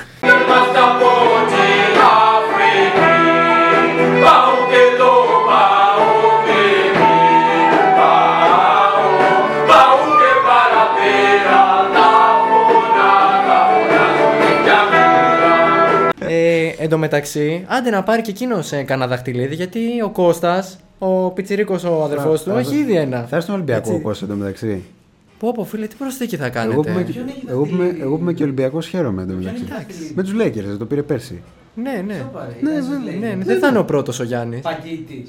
Εν 16.90 16.96
τω 16.96 17.02
μεταξύ, 17.02 17.66
άντε 17.68 17.90
να 17.90 18.04
πάρει 18.04 18.22
και 18.22 18.30
εκείνος 18.32 18.70
κανένα 18.86 19.08
δαχτυλίδι, 19.08 19.56
γιατί 19.56 19.80
ο 20.06 20.10
Κώστας, 20.10 20.80
ο 21.00 21.30
Πιτσυρίκο 21.32 21.80
ο 21.90 22.04
αδερφός 22.04 22.44
του, 22.44 22.50
έχει 22.50 22.76
ήδη 22.76 22.96
ένα. 22.96 23.18
Θα 23.18 23.36
έρθει 23.36 23.42
στον 23.42 23.56
Ολυμπιακό 23.56 23.80
Έτσι. 23.80 23.94
ο 23.94 24.02
Κώστας 24.02 24.30
εντωμεταξύ. 24.30 24.84
Πω, 25.40 25.52
πω, 25.52 25.64
φίλε, 25.64 25.88
τι 25.88 25.96
προσθήκη 25.96 26.36
θα 26.36 26.46
Εγώ 26.46 26.82
που, 26.82 26.90
είμαι, 26.90 27.04
κάνετε. 27.04 27.14
εγώ, 27.48 27.64
που 27.64 27.74
είμαι, 27.76 27.96
εγώ 28.02 28.16
που 28.16 28.22
είμαι 28.22 28.34
και 28.34 28.44
Ολυμπιακός 28.44 28.88
χαίρομαι 28.88 29.22
εντωμεταξύ. 29.22 29.64
Με 30.16 30.24
τους 30.24 30.34
Lakers, 30.42 30.78
το 30.80 30.86
πήρε 30.86 31.02
πέρσι. 31.02 31.42
Ναι, 31.76 32.04
ναι. 32.06 32.26
Ναι, 32.62 32.72
Ναι, 33.20 33.34
ναι, 33.34 33.44
δεν 33.44 33.60
θα 33.60 33.68
είναι 33.68 33.78
ο 33.78 33.86
πρώτος 33.86 34.20
ο 34.20 34.24
Γιάννης. 34.24 34.62
Παγκίτη. 34.62 35.26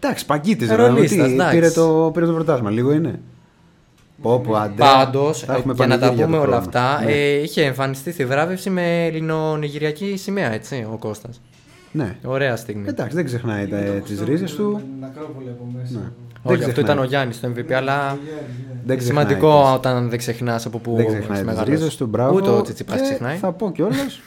Εντάξει, 0.00 0.26
παγκίτη. 0.26 0.74
Ρολίστας, 0.74 1.30
εντάξει. 1.30 1.54
Πήρε 1.54 1.70
το, 1.70 2.10
πήρε 2.14 2.26
το 2.26 2.32
πρωτάθλημα, 2.32 2.70
λίγο 2.70 2.92
είναι. 2.92 3.20
Πω, 4.22 4.38
πω, 4.40 4.54
αντέ. 4.56 4.74
Πάντως, 4.82 5.40
Θα 5.40 5.54
έχουμε 5.54 5.74
για 5.74 5.86
να 5.86 5.94
τα 5.94 6.00
πανηγύρια 6.00 6.24
πούμε 6.26 6.36
του 6.38 6.42
όλα 6.48 6.60
χρόνου. 6.60 6.76
αυτά, 6.78 7.04
Ναι. 7.04 7.12
ε, 7.12 7.42
είχε 7.42 7.62
εμφανιστεί 7.64 8.12
στη 8.12 8.26
βράβευση 8.26 8.70
με 8.70 9.04
ελληνονιγηριακή 9.06 10.16
σημαία, 10.16 10.52
έτσι, 10.52 10.86
ο 10.92 10.96
Κώστας. 10.96 11.40
Ναι. 11.92 12.16
Ωραία 12.24 12.56
στιγμή. 12.56 12.88
Εντάξει, 12.88 13.16
δεν 13.16 13.24
ξεχνάει 13.24 13.66
τις 14.04 14.20
ρίζες 14.22 14.54
του. 14.54 14.80
Την 14.96 15.04
Ακρόπολη 15.04 15.48
από 15.48 15.68
μέσα. 15.78 15.98
Ναι. 15.98 16.04
Που- 16.42 16.48
Δεν 16.48 16.56
Όχι, 16.56 16.68
αυτό 16.68 16.72
ξεχνάει. 16.72 16.84
ήταν 16.94 16.98
ο 16.98 17.08
Γιάννης 17.08 17.36
στο 17.36 17.48
MVP, 17.48 17.72
αλλά 17.72 18.18
Δεν 18.84 18.98
ξεχνάει 18.98 19.00
σημαντικό 19.24 19.62
τις- 19.62 19.74
όταν 19.74 20.08
δεν 20.08 20.18
ξεχνάς 20.18 20.66
από 20.66 20.78
πού 20.78 20.90
Δεν 20.96 21.00
έχεις 21.04 21.12
ξεχνάει 21.14 21.38
τις 21.38 21.46
μεγαλώσει. 21.46 21.70
ρίζες 21.72 21.96
του, 21.96 22.06
μπράβο. 22.06 22.34
Ούτε 22.34 22.50
ο 22.50 22.62
Τσιτσιπάς 22.62 22.96
Και 22.96 23.02
ξεχνάει. 23.02 23.36
Θα 23.36 23.52
πω 23.52 23.72
κιόλας. 23.72 24.20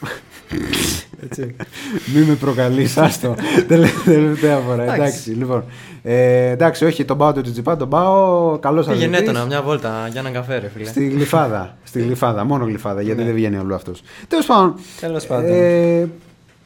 Μην 2.14 2.24
με 2.24 2.34
προκαλείς, 2.34 2.96
άστο. 2.96 3.34
Τελε- 3.68 3.90
Τελευταία 4.04 4.56
φορά. 4.58 4.82
Εντάξει. 4.82 5.00
Εντάξει, 5.00 5.30
λοιπόν. 5.30 5.64
Ε, 6.02 6.48
εντάξει, 6.50 6.84
όχι, 6.84 7.04
τον 7.04 7.18
πάω 7.18 7.32
τον 7.32 7.42
Τσιτσιπά, 7.42 7.76
τον 7.76 7.88
πάω. 7.88 8.58
Καλό 8.58 8.80
Πήγαινε 8.80 9.04
αθλητής. 9.04 9.20
έτονα 9.20 9.44
μια 9.44 9.62
βόλτα 9.62 10.08
για 10.10 10.20
έναν 10.20 10.32
καφέ, 10.32 10.58
ρε 10.58 10.68
φίλε. 10.68 10.84
Στη 10.88 11.08
γλυφάδα. 11.08 11.76
Στη 11.84 12.00
γλυφάδα, 12.02 12.44
μόνο 12.44 12.64
γλυφάδα, 12.64 13.02
γιατί 13.02 13.18
Ναι. 13.20 13.26
δεν 13.26 13.34
βγαίνει 13.34 13.56
αλλού 13.56 13.74
αυτός. 13.74 14.02
Τέλος 14.28 14.46
πάντων. 14.46 14.74
Τέλος 15.00 15.26
πάντων. 15.26 15.50
Ε, 15.52 16.08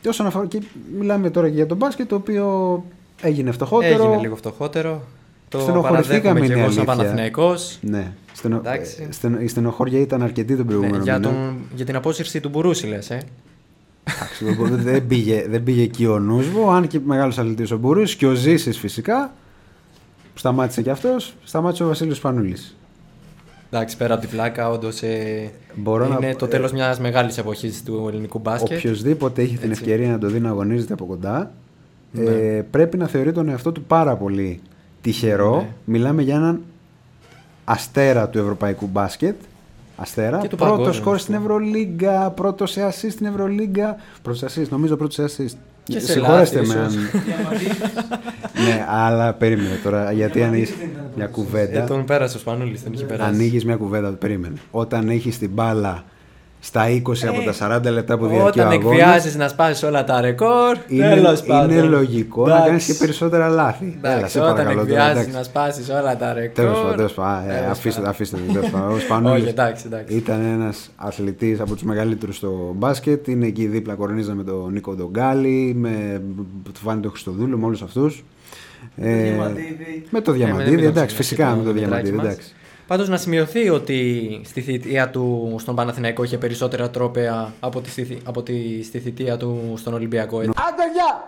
όσον 0.09 0.27
αφορά. 0.27 0.47
Και 0.47 0.63
μιλάμε 0.99 1.31
τώρα 1.31 1.49
και 1.49 1.55
για 1.55 1.67
τον 1.67 1.77
μπάσκετ, 1.77 2.09
το 2.09 2.15
οποίο 2.15 2.85
έγινε 3.23 3.51
φτωχότερο. 3.51 3.93
Έγινε 4.03 4.17
λίγο 4.21 4.37
φτωχότερο. 4.37 5.03
Το 5.51 5.59
Στενοχωρηθήκαμε, 5.59 6.21
παραδέχομαι 6.21 6.41
και 6.47 6.53
είναι 6.53 6.63
εγώ 6.63 6.71
σαν 6.71 6.79
αλήθεια. 6.81 6.97
Παναθηναϊκός. 6.97 7.79
Ναι. 7.83 8.13
Στενο... 8.33 8.57
Εντάξει. 8.57 9.07
ε, 9.09 9.13
στενο- 9.13 9.41
Η 9.41 9.47
στενοχώρια 9.49 10.01
ήταν 10.01 10.23
αρκετή 10.23 10.57
τον 10.57 10.67
προηγούμενο 10.67 10.97
Ναι, 10.97 11.03
για, 11.03 11.19
μήνα. 11.19 11.29
τον, 11.33 11.57
για 11.75 11.85
την 11.85 11.97
απόσυρση 11.97 12.41
του 12.41 12.49
Μπουρούση, 12.49 12.87
λες, 12.87 13.11
ε. 13.11 13.23
Εντάξει, 14.05 14.45
δεν- 14.45 14.83
δεν, 14.83 15.07
πήγε, 15.07 15.47
δεν 15.49 15.63
πήγε 15.63 15.83
εκεί 15.83 16.07
ο 16.07 16.19
νους 16.19 16.47
μου, 16.49 16.71
αν 16.71 16.87
και 16.87 17.01
μεγάλος 17.05 17.39
αθλητής 17.39 17.71
ο 17.71 17.79
Μπουρούς 17.79 18.15
και 18.17 18.27
ο 18.27 18.33
Ζήσης 18.35 18.79
φυσικά. 18.79 19.33
Που 20.33 20.39
σταμάτησε 20.39 20.83
κι 20.83 20.91
αυτός, 20.91 21.35
σταμάτησε 21.45 21.85
ο 21.85 21.87
Βασίλειος 21.87 22.21
Πανούλης. 22.21 22.77
Εντάξει, 23.71 23.97
πέρα 23.97 24.13
από 24.15 24.23
την 24.23 24.31
πλάκα, 24.31 24.71
όντως 24.71 25.03
ε, 25.03 25.51
Μπορώ 25.75 26.09
να- 26.09 26.19
είναι 26.23 26.35
το 26.35 26.47
τέλος 26.49 26.73
μιας 26.73 27.01
μεγάλης 27.01 27.39
εποχής 27.39 27.83
του 27.83 28.07
ελληνικού 28.09 28.39
μπάσκετ. 28.39 28.77
Οποιοδήποτε 28.79 29.43
έχει 29.43 29.57
την 29.57 29.71
Έτσι. 29.71 29.83
ευκαιρία 29.83 30.11
να 30.11 30.19
το 30.19 30.27
δει 30.27 30.41
να 30.41 30.49
αγωνίζεται 30.49 30.93
από 30.93 31.05
κοντά, 31.05 31.53
Ναι. 32.13 32.31
ε, 32.31 32.65
πρέπει 32.71 32.97
να 32.97 33.07
θεωρεί 33.07 33.33
τον 33.33 33.49
εαυτό 33.49 33.73
του 33.73 33.83
πάρα 33.83 34.17
πολύ 34.17 34.61
τυχερό. 35.01 35.57
Ναι. 35.57 35.69
Μιλάμε 35.85 36.23
για 36.23 36.35
έναν 36.35 36.61
αστέρα 37.65 38.29
του 38.29 38.39
ευρωπαϊκού 38.39 38.87
μπάσκετ. 38.93 39.35
Αστέρα. 39.97 40.39
Και 40.39 40.49
του 40.49 40.57
πρώτος 40.57 40.77
παγκόσμιου, 40.77 41.01
σκορ 41.01 41.15
ας 41.15 41.21
στην 41.23 41.35
πούμε. 41.35 41.47
Ευρωλίγκα, 41.47 42.31
πρώτος 42.31 42.71
σε 42.71 42.87
assist 42.89 43.11
στην 43.11 43.27
Ευρωλίγκα. 43.27 43.97
Πρώτος 44.23 44.53
σε 44.53 44.61
assist, 44.63 44.69
νομίζω 44.69 44.97
πρώτος 44.97 45.15
σε 45.15 45.25
assist. 45.25 45.55
Και 45.85 46.01
σε 46.01 46.13
Συγχωρέστε 46.13 46.57
λάθη, 46.61 46.69
με 46.69 46.81
αν. 46.81 46.89
ίσως. 46.89 47.23
ναι, 48.67 48.87
αλλά 48.89 49.33
περίμενε 49.33 49.75
τώρα. 49.85 50.13
Γιατί 50.13 50.43
ανοίγεις 50.43 50.75
μια 51.17 51.25
Ε, 51.25 51.29
κουβέντα. 51.29 51.85
τον 51.85 52.05
πέρασε 52.05 52.37
ο 52.37 52.41
Σπανούλης, 52.41 52.83
τον 52.83 52.93
είχε 52.93 53.05
περάσει. 53.05 53.31
Ανοίγεις 53.35 53.65
μια 53.65 53.77
κουβέντα, 53.77 54.09
περίμενε. 54.11 54.55
Όταν 54.71 55.09
έχεις 55.09 55.39
την 55.39 55.51
μπάλα 55.51 56.05
στα 56.63 56.85
20 56.91 57.27
από 57.29 57.41
τα 57.53 57.79
40 57.89 57.93
λεπτά 57.93 58.19
που 58.19 58.27
διαρκεί 58.27 58.45
ο 58.61 58.63
Όταν 58.63 58.67
αγώνας, 58.73 58.91
εκβιάζεις 58.99 59.37
να 59.37 59.49
σπάσεις 59.49 59.83
όλα 59.83 60.05
τα 60.05 60.21
ρεκόρ. 60.21 60.77
είναι, 60.89 61.09
τέλος 61.15 61.43
πάντων. 61.43 61.71
είναι 61.71 61.83
λογικό 61.83 62.41
να 62.47 62.51
Εντάξει. 62.53 62.69
κάνεις 62.69 62.85
και 62.87 62.93
περισσότερα 62.95 63.49
λάθη. 63.49 63.99
Έλα, 64.03 64.15
Εντάξει, 64.15 64.33
σε 64.33 64.41
όταν 64.41 64.53
παρακαλώ 64.55 64.79
τώρα, 64.81 64.89
εκβιάζεις 64.91 65.13
εντάξει. 65.21 65.37
να 65.37 65.43
σπάσεις 65.43 65.89
όλα 65.89 66.17
τα 66.17 66.33
ρεκόρ. 66.33 66.55
Τέλος 66.55 66.79
πάντων, 66.81 66.97
τέλος 66.97 67.13
πάντων. 67.13 67.51
Ε, 67.51 67.55
Τέλος 67.55 67.71
αφήστε, 67.71 67.91
πάντων. 68.01 68.11
αφήστε 68.15 68.37
το. 68.47 68.53
τέλος 68.53 68.71
πάντων. 68.71 68.93
Ο 68.93 68.99
Σπανούλης 68.99 69.41
Όχι, 69.41 69.49
εντάξει, 69.51 69.85
εντάξει. 69.87 70.15
Ήταν 70.17 70.41
ένας 70.45 70.91
αθλητής 70.97 71.61
από 71.61 71.73
τους 71.73 71.83
μεγαλύτερους 71.83 72.37
στο 72.37 72.73
μπάσκετ. 72.77 73.27
Είναι 73.29 73.47
εκεί 73.47 73.67
δίπλα, 73.67 73.95
κορνίζα 73.95 74.35
με 74.35 74.43
τον 74.45 74.73
Νίκο 74.73 74.95
Ντογκάλη, 74.95 75.75
με 75.79 76.23
το 76.65 76.81
Βάνη 76.83 77.01
τον 77.01 77.11
Χριστοδούλου, 77.11 77.59
με 77.59 77.67
όλους 77.67 77.83
αυτούς. 77.83 78.25
Ε, 78.97 79.23
Διαμαντίδη. 79.23 80.05
με 80.11 80.21
το 80.21 80.31
Ε, 80.33 80.35
Διαμαντίδη, 80.35 80.71
μην 80.71 80.79
το 80.85 80.89
εντάξει, 80.89 81.07
ξεχνάς 81.17 81.27
φυσικά 81.27 81.45
και 81.51 81.57
με 81.59 81.63
το 81.65 81.73
Δημητράκη 81.73 82.03
Διαμαντίδη, 82.03 82.17
μας. 82.17 82.27
εντάξει. 82.27 82.55
Πάντως 82.91 83.09
να 83.09 83.17
σημειωθεί 83.17 83.69
ότι 83.69 84.41
στη 84.45 84.61
θητεία 84.61 85.11
του 85.11 85.57
στον 85.59 85.75
Παναθηναϊκό 85.75 86.25
είχε 86.25 86.39
περισσότερα 86.39 86.91
τρόπαια 86.91 87.53
από 87.61 87.81
τη, 87.81 87.91
στη, 87.91 88.19
από 88.25 88.43
τη 88.43 88.83
στη 88.83 88.99
θητεία 88.99 89.37
του 89.37 89.73
στον 89.77 89.95
Ολυμπιακό. 89.95 90.41
έτσι. 90.41 90.53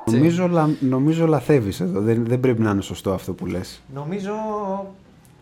Νομίζω, 0.07 0.49
λα, 0.49 0.71
νομίζω 0.81 1.27
λαθεύεις 1.27 1.81
εδώ. 1.81 2.01
Δεν, 2.01 2.25
δεν 2.27 2.41
πρέπει 2.41 2.63
να 2.63 2.71
είναι 2.71 2.83
σωστό 2.83 3.13
αυτό 3.13 3.33
που 3.33 3.47
λες. 3.47 3.83
Νομίζω. 3.95 4.33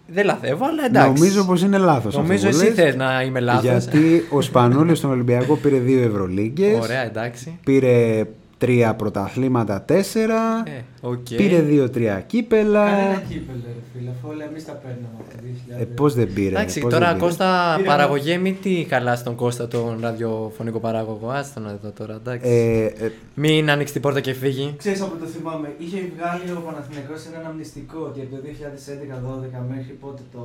Δεν 0.07 0.25
λαθεύω, 0.25 0.67
αλλά 0.67 0.85
εντάξει. 0.85 1.13
Νομίζω 1.13 1.45
πως 1.45 1.63
είναι 1.63 1.79
λάθος 1.79 2.15
Νομίζω 2.15 2.49
αυτό 2.49 2.59
που 2.59 2.65
εσύ 2.65 2.75
λες, 2.75 2.85
θες 2.85 2.97
να 2.97 3.23
είμαι 3.23 3.41
λάθος. 3.41 3.63
Γιατί 3.63 4.27
ο 4.31 4.41
Σπανούλης 4.41 4.99
στον 4.99 5.11
Ολυμπιακό 5.11 5.57
πήρε 5.57 5.77
δύο 5.77 6.03
Ευρωλίγκες. 6.03 6.81
Ωραία, 6.83 7.05
εντάξει. 7.05 7.59
Πήρε 7.65 8.25
τρία 8.61 8.95
πρωταθλήματα, 8.95 9.83
τέσσερα. 9.83 10.63
Ε, 10.67 10.81
οκ. 11.01 11.27
Πήρε 11.37 11.61
δύο-τρία 11.61 12.21
κύπελλα. 12.21 12.85
Κανένα 12.85 13.23
κύπελλο, 13.29 13.59
ρε 13.67 13.73
φίλε, 13.99 14.11
αφού 14.11 14.29
όλα 14.29 14.45
εμείς 14.45 14.65
τα 14.65 14.73
παίρναμε 14.73 15.09
από 15.19 15.31
το 15.31 15.37
2000. 15.79 15.81
Ε, 15.81 15.85
πώς 15.85 16.15
δεν 16.15 16.33
πήρε. 16.33 16.49
Εντάξει, 16.49 16.81
πώς 16.81 16.93
τώρα 16.93 17.07
δεν 17.07 17.15
πήρε. 17.15 17.27
Κώστα 17.27 17.73
Πήρε- 17.77 17.89
παραγωγέ, 17.89 18.37
μην 18.39 18.57
τι 18.63 18.87
χαλάς 18.91 19.23
τον 19.23 19.35
Κώστα 19.35 19.69
τον 19.69 19.99
ραδιοφωνικό 20.01 20.79
παραγωγό. 20.79 21.29
Άστο 21.31 21.61
να 21.61 21.79
δω 21.83 21.91
τώρα, 21.91 22.15
εντάξει. 22.15 22.49
Ε, 22.51 22.85
ε, 23.07 23.11
Μην 23.35 23.71
ανοίξει 23.71 23.93
την 23.93 24.03
πόρτα 24.03 24.21
και 24.21 24.33
φύγει. 24.33 24.75
Ξέρεις 24.79 25.01
από 25.01 25.17
το 25.17 25.27
θυμάμαι, 25.27 25.69
είχε 25.79 25.99
βγάλει 26.17 26.51
ο 26.59 26.63
Παναθηναϊκός 26.67 27.21
ένα 27.35 27.49
αμνηστικό 27.49 27.99
ότι 28.09 28.21
από 28.21 28.31
το 28.37 28.41
2011-12 28.43 29.65
μέχρι 29.71 29.93
πότε 30.01 30.23
το 30.33 30.43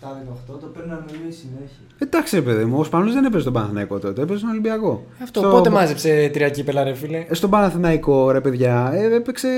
17-18 0.00 0.58
το 0.60 0.66
παίρναμε 0.66 1.04
εμείς 1.22 1.36
συνέχεια. 1.36 1.82
εντάξει, 1.98 2.36
ρε 2.36 2.42
παιδί 2.42 2.64
μου, 2.64 2.78
ο 2.78 2.84
Σπανούλης 2.84 3.14
δεν 3.14 3.24
έπαιζε 3.24 3.40
στον 3.40 3.52
Παναθηναϊκό 3.52 3.98
τότε, 3.98 4.22
έπαιζε 4.22 4.38
στον 4.38 4.50
Ολυμπιακό. 4.50 5.04
Αυτό 5.22 5.40
Στο- 5.40 5.50
πότε 5.50 5.70
μάζεψε 5.70 6.30
τρία 6.32 6.48
κύπελα, 6.50 6.83
ρε 6.84 6.94
φίλε. 6.94 7.24
Ε, 7.28 7.34
Στον 7.34 7.50
Παναθηναϊκό, 7.50 8.30
ρε 8.30 8.40
παιδιά, 8.40 8.92
ε, 8.94 9.14
έπαιξε 9.14 9.48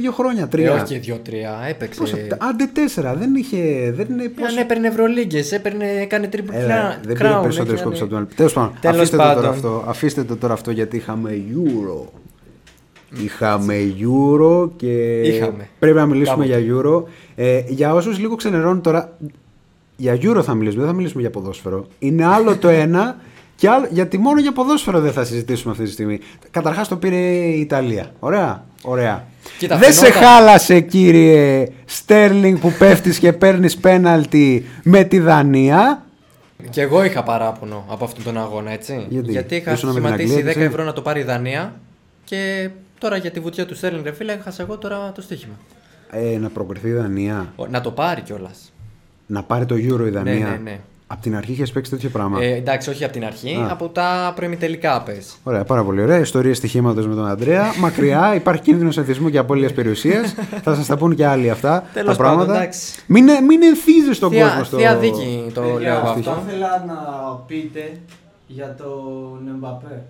δύο 0.00 0.12
χρόνια, 0.12 0.42
Ε, 0.42 0.46
τρία. 0.46 0.74
όχι 0.74 0.84
και 0.84 0.98
δύο-τρία, 0.98 1.50
έπαιξε. 1.68 2.00
Πώς, 2.00 2.12
άντε 2.38 2.70
τέσσερα, 2.72 3.14
δεν 3.14 3.34
είχε. 3.34 3.92
Δεν 3.96 4.06
είναι, 4.10 4.22
Ε, 4.24 4.28
πώς... 4.28 4.48
Αν 4.50 4.56
έπαιρνε 4.56 4.86
Ευρωλίγκες, 4.88 5.52
έπαιρνε, 5.52 5.84
έκανε 6.00 6.28
triple 6.32 6.52
Έλα, 6.52 6.92
crown. 6.92 6.98
δεν 7.06 7.16
πήρε 7.16 7.28
crown, 7.28 7.42
περισσότερες 7.42 7.80
έκανε- 7.80 7.82
κόπε 7.84 7.98
από 7.98 8.08
τον 8.08 8.18
Αλ- 8.18 8.34
Τέλος 8.36 8.52
πάντων, 8.52 8.72
Τέλος 8.80 8.96
αφήστε, 8.96 9.16
Το 9.16 9.22
πάντων. 9.22 9.42
τώρα 9.42 9.48
αυτό, 9.54 9.84
αφήστε 9.86 10.24
το 10.24 10.36
τώρα 10.36 10.52
αυτό 10.52 10.70
γιατί 10.70 10.96
είχαμε 10.96 11.30
Euro. 11.54 12.08
Είχαμε 13.24 13.74
Euro 14.00 14.68
και 14.76 15.20
Είχαμε. 15.20 15.68
πρέπει 15.78 15.96
να 15.96 16.06
μιλήσουμε 16.06 16.46
Κάποτε. 16.46 16.60
για 16.60 16.74
Euro. 16.76 17.02
Ε, 17.34 17.62
για 17.68 17.94
όσους 17.94 18.18
λίγο 18.18 18.34
ξενερώνουν 18.36 18.80
τώρα, 18.82 19.16
για 19.96 20.18
Euro 20.22 20.40
θα 20.42 20.54
μιλήσουμε, 20.54 20.80
δεν 20.82 20.90
θα 20.90 20.96
μιλήσουμε 20.96 21.20
για 21.22 21.30
ποδόσφαιρο. 21.30 21.86
Είναι 21.98 22.24
άλλο 22.26 22.56
το 22.56 22.68
ένα 22.68 23.16
και 23.62 23.68
άλλο, 23.68 23.86
γιατί 23.90 24.18
μόνο 24.18 24.40
για 24.40 24.52
ποδόσφαιρο 24.52 25.00
δεν 25.00 25.12
θα 25.12 25.24
συζητήσουμε 25.24 25.72
αυτή 25.72 25.84
τη 25.84 25.90
στιγμή. 25.90 26.20
Καταρχάς 26.50 26.88
το 26.88 26.96
πήρε 26.96 27.16
η 27.16 27.60
Ιταλία. 27.60 28.10
Ωραία. 28.18 28.64
Ωραία. 28.82 29.24
Κοίτα, 29.58 29.76
δεν 29.76 29.92
σε 29.92 30.04
φαινόταν- 30.04 30.22
χάλασε 30.22 30.80
κύριε 30.80 31.66
Στέρλινγκ 31.84 32.58
που 32.58 32.72
πέφτεις 32.78 33.18
και 33.18 33.32
παίρνεις 33.32 33.76
πέναλτι 33.76 34.64
με 34.82 35.04
τη 35.04 35.18
Δανία. 35.18 36.04
Και 36.70 36.80
εγώ 36.80 37.04
είχα 37.04 37.22
παράπονο 37.22 37.84
από 37.88 38.04
αυτόν 38.04 38.24
τον 38.24 38.38
αγώνα, 38.38 38.70
έτσι. 38.70 39.06
Γιατί; 39.08 39.54
είχα 39.56 39.72
Ήσουν 39.72 39.88
με 39.88 39.94
την 39.94 40.02
σχηματίσει 40.02 40.32
Αγγλία, 40.34 40.44
10 40.52 40.56
έτσι. 40.56 40.60
ευρώ 40.72 40.84
να 40.84 40.92
το 40.92 41.02
πάρει 41.02 41.20
η 41.20 41.24
Δανία 41.24 41.74
και 42.24 42.70
τώρα 42.98 43.16
για 43.16 43.30
τη 43.30 43.40
βουτιά 43.40 43.66
του 43.66 43.74
Στέρλινγκ, 43.76 44.04
ρε 44.04 44.12
φίλε, 44.12 44.32
έχασα 44.32 44.62
εγώ 44.62 44.76
τώρα 44.78 45.12
το 45.14 45.20
στοίχημα. 45.22 45.54
Ε, 46.10 46.38
να 46.38 46.48
προκριθεί 46.48 46.88
η 46.88 46.92
Δανία. 46.92 47.52
Ο- 47.56 47.66
Να 47.66 47.80
το 47.80 47.90
πάρει 47.90 48.20
κιόλας. 48.20 48.72
Να 49.26 49.42
πάρει 49.42 49.66
το 49.66 49.74
Euro 49.74 50.06
η 50.06 50.10
Δανία. 50.10 50.34
ναι, 50.48 50.60
ναι. 50.62 50.78
Από 51.12 51.22
την 51.22 51.36
αρχή 51.36 51.52
είχες 51.52 51.70
παίξει 51.70 51.90
τέτοιο 51.90 52.10
πράγμα. 52.10 52.42
Ε, 52.42 52.54
εντάξει, 52.54 52.90
όχι 52.90 53.04
από 53.04 53.12
την 53.12 53.24
αρχή, 53.24 53.54
Α. 53.54 53.68
από 53.70 53.88
τα 53.88 54.32
προημιτελικά 54.36 55.02
πες. 55.02 55.36
Ωραία, 55.42 55.64
πάρα 55.64 55.84
πολύ 55.84 56.02
ωραία. 56.02 56.18
Ιστορία 56.18 56.54
στοιχήματος 56.54 57.06
με 57.06 57.14
τον 57.14 57.26
Αντρέα. 57.26 57.72
Μακριά, 57.80 58.34
υπάρχει 58.34 58.62
κίνδυνος 58.62 58.98
εθισμού 58.98 59.30
και 59.30 59.38
απώλειας 59.38 59.72
περιουσίας. 59.72 60.34
θα 60.64 60.74
σας 60.74 60.86
τα 60.86 60.96
πούν 60.96 61.14
και 61.14 61.26
άλλοι 61.26 61.50
αυτά 61.50 61.84
Τέλος 61.92 62.16
τα 62.16 62.22
πράγματα. 62.22 62.46
πάντων, 62.46 62.60
εντάξει. 62.60 63.02
μην, 63.06 63.24
μην 63.24 63.62
ενθύζεις 63.62 64.18
τον 64.18 64.30
κόσμο 64.30 64.48
Θεία, 64.48 64.64
στο. 64.64 64.76
θεία 64.76 64.96
δίκη 64.96 65.50
το 65.54 65.60
Παιδιά, 65.60 65.78
λέω 65.78 65.94
εγώ 65.94 66.04
θα 66.04 66.10
αυτό. 66.10 66.42
ήθελα 66.48 66.84
να 66.86 66.94
πείτε 67.46 67.92
για 68.46 68.74
τον 68.78 69.48
Εμπαπέ. 69.54 70.02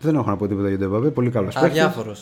Δεν 0.00 0.14
έχω 0.14 0.30
να 0.30 0.36
πω 0.36 0.46
τίποτα 0.46 0.68
για 0.68 0.78
τον 0.78 0.86
Εμπαπέ. 0.86 1.08
Πολύ 1.08 1.30
καλός 1.30 1.54
παίκτης. 1.54 1.80
Αδιάφορο. 1.82 2.14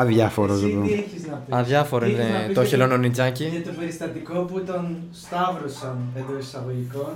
Εμένα 0.00 0.10
αδιάφορο. 0.10 0.52
Αδιάφορο. 0.52 0.82
Εσύ 0.84 0.92
τι 0.92 0.92
έχεις 0.92 1.26
να 1.26 1.36
πεις; 1.36 1.54
Αδιάφορο 1.56 2.04
Τι 2.04 2.10
έχεις 2.12 2.24
είναι 2.24 2.38
να 2.38 2.44
πεις 2.46 2.54
το 2.54 2.60
για- 2.60 2.70
χελωνονιτζάκι. 2.70 3.44
Για 3.44 3.62
το 3.62 3.70
περιστατικό 3.78 4.38
που 4.38 4.60
τον 4.66 4.96
σταύρωσαν 5.12 5.96
εντό 6.16 6.38
εισαγωγικών. 6.40 7.12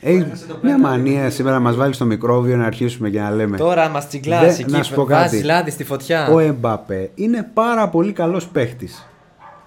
Έχει 0.00 0.16
Έχασε 0.16 0.46
το 0.46 0.58
μια 0.62 0.74
πέναλτι. 0.76 0.82
μανία 0.82 1.30
σήμερα 1.30 1.54
να 1.54 1.60
μας 1.62 1.76
βάλει 1.76 1.92
στο 1.92 2.04
μικρόβιο 2.04 2.56
να 2.56 2.64
αρχίσουμε 2.66 3.10
και 3.10 3.20
να 3.20 3.30
λέμε. 3.30 3.56
Τώρα 3.56 3.88
μας 3.88 4.08
τσιγκλά 4.08 4.40
Δεν- 4.40 4.48
εκεί, 4.50 4.70
να 4.70 4.82
σου 4.82 4.94
πω 4.94 5.04
κάτι. 5.04 5.22
βάζει 5.36 5.42
λάδι 5.44 5.70
στη 5.70 5.84
φωτιά. 5.84 6.28
Ο 6.32 6.38
Εμπαπέ 6.38 7.10
είναι 7.14 7.50
πάρα 7.54 7.88
πολύ 7.88 8.12
καλός 8.12 8.46
παίχτης. 8.48 9.06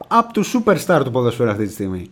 Από 0.08 0.34
του 0.34 0.44
superstar 0.46 1.01
του 1.03 1.12
ποδοσφαίρου 1.12 1.50
αυτή 1.50 1.65
τη 1.65 1.72
στιγμή. 1.74 2.10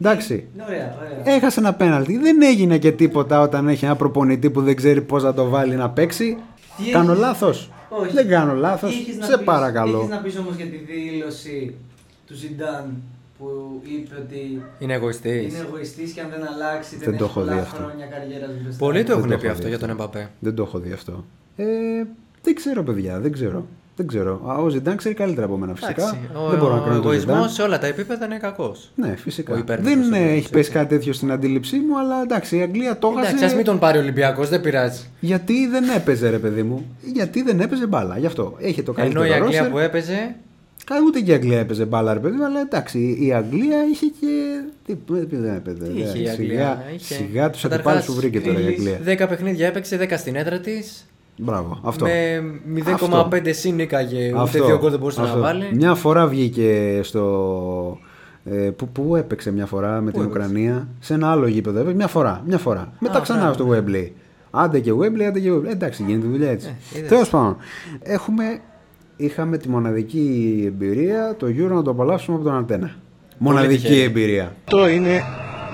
Εντάξει. 0.00 0.46
Ναι, 0.56 0.62
ωραία, 0.68 0.94
ωραία. 1.22 1.34
Έχασε 1.36 1.60
ένα 1.60 1.74
πέναλτι. 1.74 2.18
Δεν 2.18 2.42
έγινε 2.42 2.78
και 2.78 2.92
τίποτα 2.92 3.40
όταν 3.40 3.68
έχει 3.68 3.84
ένα 3.84 3.96
προπονητή 3.96 4.50
που 4.50 4.62
δεν 4.62 4.76
ξέρει 4.76 5.00
πώς 5.00 5.22
να 5.22 5.34
το 5.34 5.48
βάλει 5.48 5.74
να 5.74 5.90
παίξει. 5.90 6.36
Τι 6.84 6.90
Κάνω 6.90 7.10
έχεις- 7.10 7.22
λάθος. 7.24 7.70
Όχι. 7.88 8.12
Δεν 8.12 8.28
κάνω 8.28 8.54
λάθος. 8.54 8.90
Τι 8.94 9.00
έχεις 9.00 9.16
να 9.16 9.24
Σε 9.26 9.36
πεις- 9.36 9.44
παρακαλώ. 9.46 9.92
Τι 9.92 9.98
έχεις 9.98 10.10
να 10.10 10.18
πεις 10.22 10.36
όμως 10.38 10.54
για 10.56 10.66
τη 10.66 10.76
δήλωση 10.76 11.74
του 12.26 12.34
Ζιντάν 12.34 13.02
που 13.38 13.46
είπε 13.84 14.14
ότι 14.24 14.62
Είναι 14.78 14.94
εγωιστής. 14.94 15.52
είναι 15.54 15.64
εγωιστής 15.68 16.12
και 16.12 16.20
αν 16.20 16.30
δεν 16.30 16.46
αλλάξει 16.48 16.96
δεν, 16.96 17.08
Δεν 17.10 17.18
το 17.18 17.24
έχει 17.24 17.32
έχω 17.32 17.40
δει 17.42 17.48
πολλά 17.48 17.60
αυτό. 17.62 17.76
χρόνια 17.82 18.06
καριέρας 18.06 18.50
μπροστά. 18.62 18.78
Πολλοί 18.84 18.98
το 19.04 19.06
Δεν 19.08 19.16
έχουν 19.18 19.30
το 19.30 19.36
πει 19.36 19.42
έχω 19.44 19.52
αυτό 19.52 19.62
δει 19.62 19.68
για 19.68 19.78
τον 19.78 19.90
αυτό. 19.90 20.02
Εμπαπέ. 20.02 20.30
Δεν 20.38 20.54
το 20.54 20.62
έχω 20.62 20.78
δει 20.78 20.92
αυτό. 20.92 21.24
Ε, 21.56 21.64
δεν 22.42 22.54
ξέρω, 22.54 22.82
παιδιά. 22.82 23.20
Δεν 23.20 23.32
ξέρω. 23.32 23.66
Δεν 23.98 24.06
ξέρω. 24.06 24.40
Α, 24.48 24.54
Ο 24.54 24.68
Ζιντάν 24.68 24.96
ξέρει 24.96 25.14
καλύτερα 25.14 25.46
από 25.46 25.56
μένα 25.56 25.74
φυσικά. 25.74 26.02
Εντάξει, 26.02 26.18
ο, 26.34 26.48
δεν 26.48 26.58
μπορώ 26.58 26.74
να 26.74 26.80
ο 26.80 26.82
κρίνω 26.82 26.94
τον 27.00 27.04
εγωισμός 27.04 27.34
Ζιντάν. 27.36 27.50
σε 27.50 27.62
όλα 27.62 27.78
τα 27.78 27.86
επίπεδα 27.86 28.24
είναι 28.24 28.36
κακός. 28.38 28.90
Ναι, 28.94 29.08
Ο 29.10 29.16
φυσικά. 29.16 29.58
υπέρμετρος 29.58 29.94
Δεν 29.94 30.12
ε, 30.12 30.16
εγωισμός, 30.16 30.28
έχει 30.30 30.38
έτσι. 30.38 30.50
πέσει 30.50 30.70
κάτι 30.70 30.88
τέτοιο 30.88 31.12
στην 31.12 31.32
αντίληψή 31.32 31.76
μου, 31.76 31.98
αλλά 31.98 32.22
εντάξει, 32.22 32.56
η 32.56 32.62
Αγγλία 32.62 32.98
το 32.98 33.08
Εντάξει, 33.08 33.32
ας 33.34 33.40
έχασε. 33.40 33.56
μην 33.56 33.64
τον 33.64 33.78
πάρει 33.78 33.98
ο 33.98 34.00
Ολυμπιακός, 34.00 34.48
δεν 34.48 34.60
πειράζει. 34.60 35.02
Γιατί 35.20 35.66
δεν 35.66 35.84
έπαιζε, 35.96 36.30
ρε 36.30 36.38
παιδί 36.38 36.62
μου. 36.62 36.86
Γιατί 37.14 37.42
δεν 37.42 37.60
έπαιζε 37.60 37.86
μπάλα. 37.86 38.18
Γι' 38.18 38.26
αυτό. 38.26 38.56
Έχει 38.58 38.82
το 38.82 38.92
καλύτερο 38.92 39.24
Ενώ 39.24 39.34
η 39.34 39.36
Αγγλία 39.38 39.66
roster. 39.66 39.70
που 39.70 39.78
έπαιζε. 39.78 40.34
Κα- 40.84 40.96
Ούτε 41.06 41.20
και 41.20 41.30
η 41.30 41.34
Αγγλία 41.34 41.58
έπαιζε 41.58 41.84
μπάλα, 41.84 42.12
ρε 42.12 42.20
παιδί 42.20 42.36
μου, 42.36 42.44
αλλά 42.44 42.60
εντάξει, 42.60 43.16
η 43.20 43.32
Αγγλία 43.32 43.76
είχε 43.92 44.06
και. 44.20 44.60
Τι, 44.86 44.94
τι 45.26 45.36
δεν 45.36 45.54
έπαιζε. 45.54 45.76
Τι 45.92 46.00
είχε 46.00 46.12
ρε. 46.12 46.18
η 46.18 46.28
Αγγλία, 46.28 46.36
Σιγά, 46.56 46.82
είχε- 46.94 47.14
σιγά 47.14 47.50
τους 47.50 47.62
Καταρχάς, 47.62 47.86
αντιπάλους 47.86 48.04
σου 48.04 48.12
βρήκε 48.14 48.40
τώρα 48.40 48.58
η 48.58 48.62
Γκρίλις, 48.62 48.78
Αγγλία. 48.94 49.26
10 49.26 49.28
παιχνίδια 49.28 49.66
έπαιξε, 49.66 49.96
10 49.96 50.16
στην 50.18 50.36
έδρα 50.36 50.58
της. 50.60 51.06
Μπράβο, 51.38 51.78
αυτό. 51.82 52.04
Με 52.04 52.82
0,5 53.00 53.48
συν 53.50 53.74
νίκαγε. 53.74 54.28
Ούτε 54.32 54.40
Αυτό, 54.40 54.64
δύο 54.66 54.78
γκολ 54.78 54.90
δεν 54.90 54.98
μπορούσε 54.98 55.20
αυτό. 55.20 55.36
να 55.36 55.42
βάλει. 55.42 55.68
Μια 55.72 55.94
φορά 55.94 56.26
βγήκε 56.26 57.00
στο. 57.02 57.98
Ε, 58.44 58.54
που, 58.70 58.88
που 58.88 59.16
έπαιξε 59.16 59.52
μια 59.52 59.66
φορά 59.66 60.00
με 60.00 60.10
την 60.10 60.20
έπαιξε; 60.20 60.38
Ουκρανία. 60.38 60.88
Σε 61.00 61.14
ένα 61.14 61.30
άλλο 61.30 61.46
γήπεδο. 61.46 61.78
έπαιξε 61.78 61.96
Μια 61.96 62.06
φορά. 62.08 62.42
Μια 62.46 62.58
φορά. 62.58 62.92
Μετά 62.98 63.18
Α, 63.18 63.20
ξανά 63.20 63.38
μπράβο. 63.40 63.54
στο 63.54 63.68
Wembley. 63.70 64.08
Άντε 64.50 64.80
και 64.80 64.92
Wembley, 64.92 65.22
άντε 65.22 65.40
και 65.40 65.50
Wembley. 65.52 65.64
Ε, 65.66 65.70
εντάξει, 65.70 66.02
γίνεται 66.06 66.26
δουλειά 66.26 66.50
έτσι. 66.50 66.74
Ε, 66.94 66.98
είδες. 66.98 67.08
Τέλος 67.08 67.28
πάντων. 67.28 67.56
Έχουμε, 68.02 68.44
είχαμε 69.16 69.56
τη 69.58 69.68
μοναδική 69.68 70.62
εμπειρία 70.66 71.34
το 71.38 71.46
Euro 71.46 71.70
να 71.74 71.82
το 71.82 71.90
απολαύσουμε 71.90 72.36
από 72.36 72.44
τον 72.46 72.56
Αντένα. 72.56 72.90
Μοναδική 73.38 73.82
τυχεροί. 73.82 74.00
εμπειρία. 74.00 74.54
Αυτό 74.64 74.88
είναι 74.88 75.22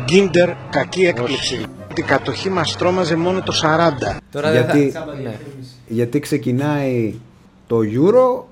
γκίντερ 0.05 0.51
κακή 0.71 1.05
έκπληξη. 1.05 1.61
Την 1.95 2.07
κατοχή 2.07 2.51
μας 2.51 2.77
τρόμαζε 2.77 3.17
μόνο 3.17 3.41
το 3.43 3.53
40. 3.53 4.17
Τώρα 4.31 4.51
Γιατί- 4.53 4.79
δεν 4.79 4.89
Τσάμπα 4.89 5.13
θα. 5.13 5.19
Ναι. 5.23 5.37
Διαφήμιση. 5.87 5.95
Γιατί 5.95 6.19
ξεκινάει 6.19 7.15
το 7.67 7.79
Euro. 7.79 8.45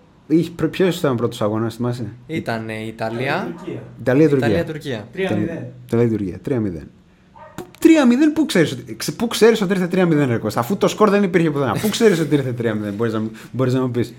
Ποιος 0.71 0.99
ήταν 0.99 1.13
ο 1.13 1.15
πρώτος 1.15 1.43
αγώνας, 1.43 1.75
θυμάσαι; 1.75 2.07
Ήταν 2.27 2.69
η 2.69 2.85
Ιταλία. 2.89 3.55
Τουρκία. 3.57 3.83
Ιταλία-Τουρκία. 4.01 4.47
Ιταλία-Τουρκία. 4.47 5.09
3-0. 5.13 5.73
Ιταλία-Τουρκία. 5.87 6.39
3-0. 6.45 6.87
3-0, 7.79 8.33
πού 8.35 8.47
ξέρεις 8.47 8.73
ότι, 8.73 8.97
ξε- 8.97 9.15
πού 9.17 9.27
ξέρεις 9.27 9.61
ότι 9.61 9.73
ήρθε 9.73 9.87
3-0, 9.87 10.27
ρε 10.27 10.37
Κώστα, 10.37 10.61
αφού 10.61 10.77
το 10.77 10.89
σκορ 10.89 11.11
δεν 11.11 11.23
υπήρχε 11.23 11.51
πουθενά. 11.51 11.73
πού 11.73 11.89
ξέρεις 11.89 12.21
ότι 12.21 12.35
ήρθε 12.35 12.53
3-0, 12.53 12.93
μπορείς 12.97 13.13
να, 13.13 13.21
μου- 13.21 13.31
μπορείς 13.53 13.75
να 13.75 13.81
μου 13.81 13.91
πεις. 13.91 14.15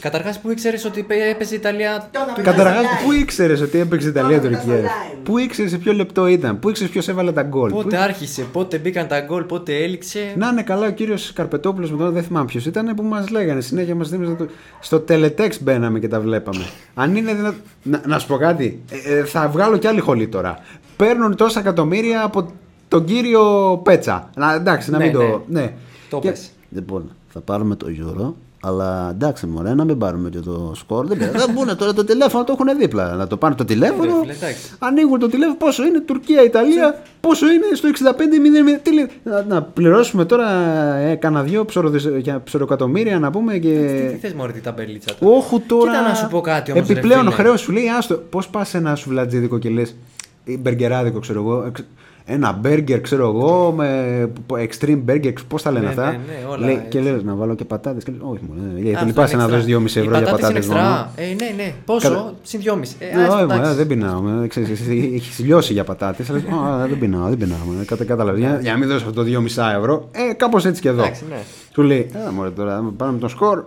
Καταρχάς 0.00 0.40
που 0.40 0.50
ήξερες 0.50 0.84
ότι 0.84 1.02
πέ- 1.02 1.20
έπαιζε 1.30 1.54
η 1.54 1.56
Ιταλία. 1.56 2.10
Καταρχάς, 2.42 2.84
πού 3.04 3.12
ήξερες 3.12 3.60
ότι 3.60 3.78
έπαιξε 3.78 4.08
Ιταλία-Τουρκία. 4.08 4.90
Πού 5.22 5.38
ήξερες 5.38 5.70
σε 5.70 5.78
ποιο 5.78 5.92
λεπτό 5.92 6.26
ήταν, 6.26 6.58
πού 6.58 6.68
ήξερες 6.68 6.92
ποιος 6.92 7.08
έβαλε 7.08 7.32
τα 7.32 7.42
γκολ; 7.42 7.70
Πότε 7.70 7.96
πού- 7.96 8.02
άρχισε, 8.02 8.42
πότε 8.52 8.78
μπήκαν 8.78 9.06
τα 9.06 9.20
γκολ, 9.20 9.42
πότε 9.42 9.76
έληξε. 9.76 10.32
Να 10.36 10.48
είναι 10.48 10.62
καλά 10.62 10.86
ο 10.86 10.90
κύριος 10.90 11.32
Καρπετόπουλος 11.32 11.90
με 11.90 11.96
τον 11.96 12.12
δεν 12.12 12.22
θυμάμαι 12.22 12.46
ποιος 12.46 12.66
ήταν 12.66 12.94
που 12.94 13.02
μας 13.02 13.30
λέγανε 13.30 13.60
συνέχεια 13.60 13.94
μας 13.94 14.08
δίνανε 14.08 14.34
το... 14.34 14.46
Στο 14.80 15.00
τελετέξ 15.00 15.62
μπαίναμε 15.62 15.98
και 15.98 16.08
τα 16.08 16.20
βλέπαμε. 16.20 16.64
Αν 16.94 17.16
είναι 17.16 17.34
δυνατό. 17.34 17.56
Να, 17.82 18.02
να 18.06 18.18
σου 18.18 18.26
πω 18.26 18.36
κάτι, 18.36 18.82
ε, 19.06 19.18
ε, 19.18 19.24
θα 19.24 19.48
βγάλω 19.48 19.76
κι 19.76 19.86
άλλη 19.86 20.00
χολή 20.00 20.28
τώρα. 20.28 20.58
Παίρνουν 20.96 21.36
τόσα 21.36 21.60
εκατομμύρια 21.60 22.22
από 22.24 22.50
τον 22.88 23.04
κύριο 23.04 23.76
Πέτσα. 23.84 24.30
Να, 24.36 24.54
εντάξει, 24.54 24.90
να 24.90 24.98
Ναι, 24.98 25.04
μην 25.04 25.16
ναι. 25.18 25.24
το. 25.24 25.44
Ναι. 25.48 25.72
Το 26.10 26.18
Και- 26.18 26.28
πες. 26.30 26.50
Λοιπόν, 26.70 27.10
θα 27.32 27.40
πάρουμε 27.40 27.76
το 27.76 27.86
Euro, 27.88 28.32
αλλά 28.64 29.10
εντάξει 29.10 29.46
μωρέ, 29.46 29.74
να 29.74 29.84
μην 29.84 29.98
πάρουμε 29.98 30.28
και 30.28 30.38
το 30.38 30.72
σκορ. 30.76 31.06
Δεν 31.06 31.18
πειράζει. 31.18 31.36
Θα 31.38 31.52
μπουν 31.52 31.76
τώρα 31.76 31.92
το 31.92 32.04
τηλέφωνο, 32.04 32.44
το 32.44 32.56
έχουν 32.60 32.78
δίπλα. 32.78 33.14
Να 33.14 33.26
το 33.26 33.36
πάρουν 33.36 33.56
το 33.56 33.64
τηλέφωνο. 33.64 34.04
Ναι, 34.04 34.12
ρε 34.12 34.20
φίλε, 34.20 34.32
εντάξει. 34.32 34.70
ανοίγουν 34.78 35.18
το 35.18 35.28
τηλέφωνο. 35.28 35.56
Πόσο 35.56 35.84
είναι 35.84 36.00
Τουρκία, 36.00 36.42
Ιταλία, 36.44 37.02
πόσο 37.20 37.46
είναι 37.46 37.64
στο 37.74 37.88
65-0. 37.88 38.80
Τι 38.82 38.92
λέει, 38.94 39.08
να, 39.22 39.44
να 39.48 39.62
πληρώσουμε 39.62 40.24
τώρα 40.24 40.48
ε, 40.96 41.14
κανένα 41.14 41.42
δυο 41.42 41.64
ψωροδες- 41.64 42.16
για 42.18 42.40
ψωροκατομμύρια 42.44 43.18
να 43.18 43.30
πούμε 43.30 43.52
Τι, 43.52 43.58
τι 43.60 43.66
και. 43.66 44.16
θες 44.20 44.32
μωρέ 44.32 44.52
την 44.52 44.62
ταμπελίτσα 44.62 45.14
του. 45.14 45.26
Όχου 45.36 45.60
τώρα. 45.66 45.90
Κοίτα 45.90 46.08
να 46.08 46.14
σου 46.14 46.26
πω 46.30 46.40
κάτι 46.40 46.72
όμως, 46.72 46.86
ρε 46.86 46.92
Επιπλέον 46.92 47.22
φίλε. 47.22 47.34
χρέος 47.34 47.60
σου 47.60 47.72
λέει, 47.72 47.88
άστο. 47.98 48.14
Πώς 48.30 48.48
πας 48.48 48.68
σε 48.68 48.76
ένα 48.76 48.94
σουβλατζίδικο 48.94 49.58
και 49.58 49.68
λες. 49.68 49.94
Μπεργκεράδικο, 50.58 51.18
ξέρω 51.18 51.40
εγώ. 51.40 51.64
εξ- 51.66 51.84
Ένα 52.26 52.52
μπέργκερ, 52.52 53.00
ξέρω 53.00 53.26
εγώ, 53.28 53.72
με 53.76 54.30
extreme 54.48 54.98
burger, 55.08 55.32
πώς 55.48 55.62
τα 55.62 55.70
λένε 55.70 55.84
Ναι, 55.84 55.90
αυτά. 55.90 56.10
ναι, 56.10 56.16
ναι, 56.16 56.46
όλα 56.50 56.66
Λέει- 56.66 56.74
έτσι. 56.74 56.88
και 56.88 57.00
λες 57.00 57.22
να 57.22 57.34
βάλω 57.34 57.54
και 57.54 57.64
πατάτες. 57.64 58.04
Και 58.04 58.10
λέει, 58.10 58.20
όχι, 58.32 58.40
μου 58.48 58.54
λέει. 58.56 58.80
Α, 58.80 58.84
Δεν 58.84 58.94
αυτό 58.94 59.06
λυπάσαι 59.06 59.34
είναι 59.34 59.42
να 59.46 59.48
εξτρά. 59.48 59.48
δώσεις 59.48 59.64
2,5 59.64 60.00
ευρώ 60.00 60.14
Οι 60.14 60.18
για 60.22 60.30
πατάτες 60.30 60.40
πατάτες 60.40 60.64
είναι 60.66 60.74
μόνο. 60.74 60.86
εξτρά. 60.88 61.12
Ε, 61.24 61.26
ναι, 61.34 61.62
ναι. 61.62 61.74
Πόσο, 61.84 62.08
Κατα- 62.08 62.34
συν 62.42 62.60
2,5. 62.60 62.96
Ε, 62.98 63.14
Ναι, 63.16 63.22
άστα, 63.22 63.34
όχι, 63.34 63.44
μωρέ, 63.44 63.54
εντάξει. 63.58 63.76
δεν 63.76 63.86
πεινάω. 63.86 64.20
με, 64.20 64.46
ξέρεις, 64.46 64.70
εσύ 64.70 65.10
Έχεις 65.14 65.38
λιώσει 65.38 65.72
για 65.72 65.84
πατάτες. 65.84 66.26
Δεν 66.26 66.42
πεινάω, 66.98 67.28
δεν 67.28 67.38
πεινάω. 67.38 67.58
μωρέ, 67.66 67.84
Κατα, 67.84 68.04
κατάλαβες. 68.04 68.40
Για, 68.40 68.58
για 68.62 68.72
να 68.72 68.78
μην 68.78 68.88
δώσω 68.88 69.06
αυτό 69.06 69.12
το 69.12 69.22
2,5 69.22 69.74
ευρώ. 69.78 70.08
Ε, 70.12 70.32
κάπως 70.32 70.64
έτσι 70.66 70.80
και 70.80 70.88
εδώ. 70.88 71.02
Εντάξει, 71.02 71.24
ναι. 71.28 71.38
Σου 71.74 71.82
λέει, 71.82 72.10
Έλα 72.14 72.32
μωρέ 72.32 72.50
τώρα, 72.50 72.92
πάμε 72.96 73.12
με 73.12 73.18
τον 73.18 73.28
σκορ. 73.28 73.64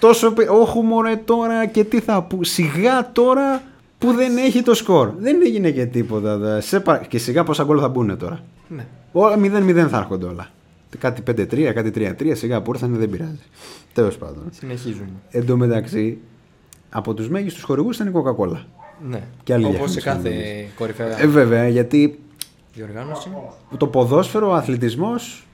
Τόσο, 0.00 0.30
πι- 0.32 0.50
όχου 0.50 0.82
μωρέ 0.82 1.16
τώρα 1.24 1.66
και 1.66 1.84
τι 1.84 2.00
θα 2.00 2.22
πού. 2.22 2.44
Σιγά 2.44 3.10
τώρα 3.12 3.62
που 3.98 4.12
δεν 4.12 4.36
έχει 4.36 4.62
το 4.62 4.74
σκορ. 4.74 5.10
Δεν 5.18 5.40
έγινε 5.44 5.70
και 5.70 5.86
τίποτα. 5.86 6.36
δε. 6.36 6.60
Σε 6.60 6.80
πα- 6.80 7.04
Και 7.08 7.18
σιγά 7.18 7.44
πόσα 7.44 7.64
γκολ 7.64 7.78
θα 7.80 7.88
μπουν 7.88 8.18
τώρα. 8.18 8.40
Ναι. 8.68 8.86
Όλα 9.12 9.36
0-0 9.38 9.88
θα 9.88 9.96
έρχονται 9.98 10.26
όλα. 10.26 10.48
Κάτι 10.98 11.22
5-3, 11.22 11.72
κάτι 11.72 11.90
3-3, 11.90 12.34
σιγά 12.34 12.62
που 12.62 12.70
ήρθαν 12.74 12.94
δεν 12.96 13.10
πειράζει. 13.10 13.38
Τέλος 13.92 14.16
πάντων. 14.18 14.42
Συνεχίζουν. 14.50 15.08
Εν 15.30 15.46
τω 15.46 15.56
μεταξύ, 15.56 16.18
από 16.90 17.14
τους 17.14 17.28
μέγιστους 17.28 17.62
χορηγούς 17.62 17.96
ήταν 17.96 18.06
η 18.08 18.12
Coca-Cola. 18.14 18.62
Ναι. 19.08 19.22
Και 19.42 19.52
άλλη 19.54 19.64
Όπως 19.64 19.90
σε 19.90 20.00
διαφήμιση, 20.00 20.28
κάθε 20.28 20.28
νομίζω. 20.28 20.68
κορυφαία 20.76 21.20
Ε, 21.22 21.26
βέβαια, 21.26 21.68
γιατί 21.68 22.18
διοργάνωση. 22.74 23.28
το 23.76 23.86
ποδόσφαιρο, 23.86 24.48
ο 24.48 24.54
αθλητισμός. 24.54 25.46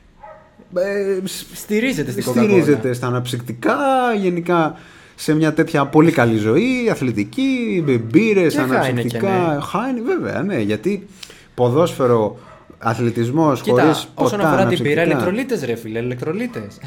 Ε, 0.76 1.18
Στηρίζεται 1.54 2.10
στην 2.10 2.22
στηρίζεται 2.22 2.92
στα 2.92 3.06
αναψυκτικά, 3.06 3.74
γενικά 4.20 4.76
σε 5.14 5.34
μια 5.34 5.52
τέτοια 5.52 5.86
πολύ 5.86 6.10
καλή 6.12 6.36
ζωή, 6.36 6.88
αθλητική, 6.90 7.84
μπύρες, 8.10 8.54
Και 8.54 8.60
αναψυκτικά. 8.60 9.18
Heineken, 9.18 9.54
ναι. 9.54 9.60
Χάιν, 9.60 10.04
βέβαια, 10.04 10.42
ναι, 10.42 10.58
γιατί 10.60 11.06
ποδόσφαιρο, 11.54 12.36
αθλητισμός, 12.78 13.60
χωρίς 13.60 13.82
Κοίτα, 13.84 13.90
όσον 13.90 14.08
ποτά 14.14 14.34
αφορά 14.36 14.48
την 14.50 14.58
αναψυκτικά. 14.60 14.88
πύρα, 14.88 15.02
ηλεκτρολίτες 15.04 15.64
ρε 15.64 15.74
φίλε, 15.74 15.98
ηλεκτρολίτες. 15.98 16.78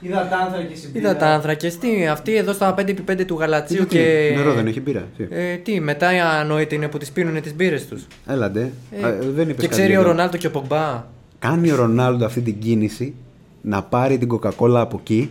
Υδατάνθρακες 0.00 0.82
η 0.84 0.90
πύρα. 0.90 1.10
Υδατάνθρακες, 1.10 1.78
τι, 1.78 2.06
αυτή 2.06 2.34
εδώ 2.36 2.52
στα 2.52 2.74
5x5 2.78 3.24
του 3.26 3.36
γαλατσίου 3.38 3.76
Γιατί, 3.76 3.96
και... 3.96 4.32
Νερό 4.36 4.52
δεν 4.54 4.66
έχει 4.66 4.80
μπύρα. 4.80 5.04
Τι. 5.16 5.24
Ε, 5.30 5.56
τι, 5.56 5.80
μετά 5.80 6.14
οι 6.14 6.18
ανόητοι 6.20 6.74
είναι 6.74 6.88
που 6.88 6.98
τις 6.98 7.10
πίνουν 7.10 7.42
τις 7.42 7.54
μπύρες 7.54 7.86
τους. 7.86 8.06
Έλαντε. 8.26 8.72
Ε, 8.90 9.06
Α, 9.06 9.10
δεν 9.34 9.42
είπες 9.42 9.46
και 9.46 9.52
κάτι 9.54 9.68
ξέρει 9.68 9.88
για 9.88 9.98
ο 9.98 10.02
το- 10.02 10.08
Ρονάλτο 10.08 10.36
και 10.36 10.46
ο 10.46 10.50
Πογκμπά. 10.50 11.04
Κάνει 11.38 11.70
ο 11.72 11.76
Ρονάλντο 11.76 12.24
αυτή 12.24 12.40
την 12.40 12.58
κίνηση 12.58 13.14
να 13.60 13.82
πάρει 13.82 14.18
την 14.18 14.28
Coca-Cola 14.32 14.74
από 14.74 14.96
εκεί. 15.00 15.30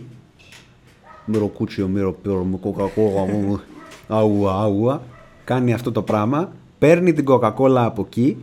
Μυροκούτσιο, 1.26 1.88
μυροπύρο, 1.88 2.42
μου 2.42 2.60
Coca-Cola, 2.62 3.32
μου. 3.32 3.60
Αούα, 4.08 4.52
αούα. 4.52 5.02
Κάνει 5.44 5.72
αυτό 5.72 5.92
το 5.92 6.02
πράγμα. 6.02 6.52
Παίρνει 6.78 7.12
την 7.12 7.24
Coca-Cola 7.28 7.76
από 7.76 8.02
εκεί 8.06 8.36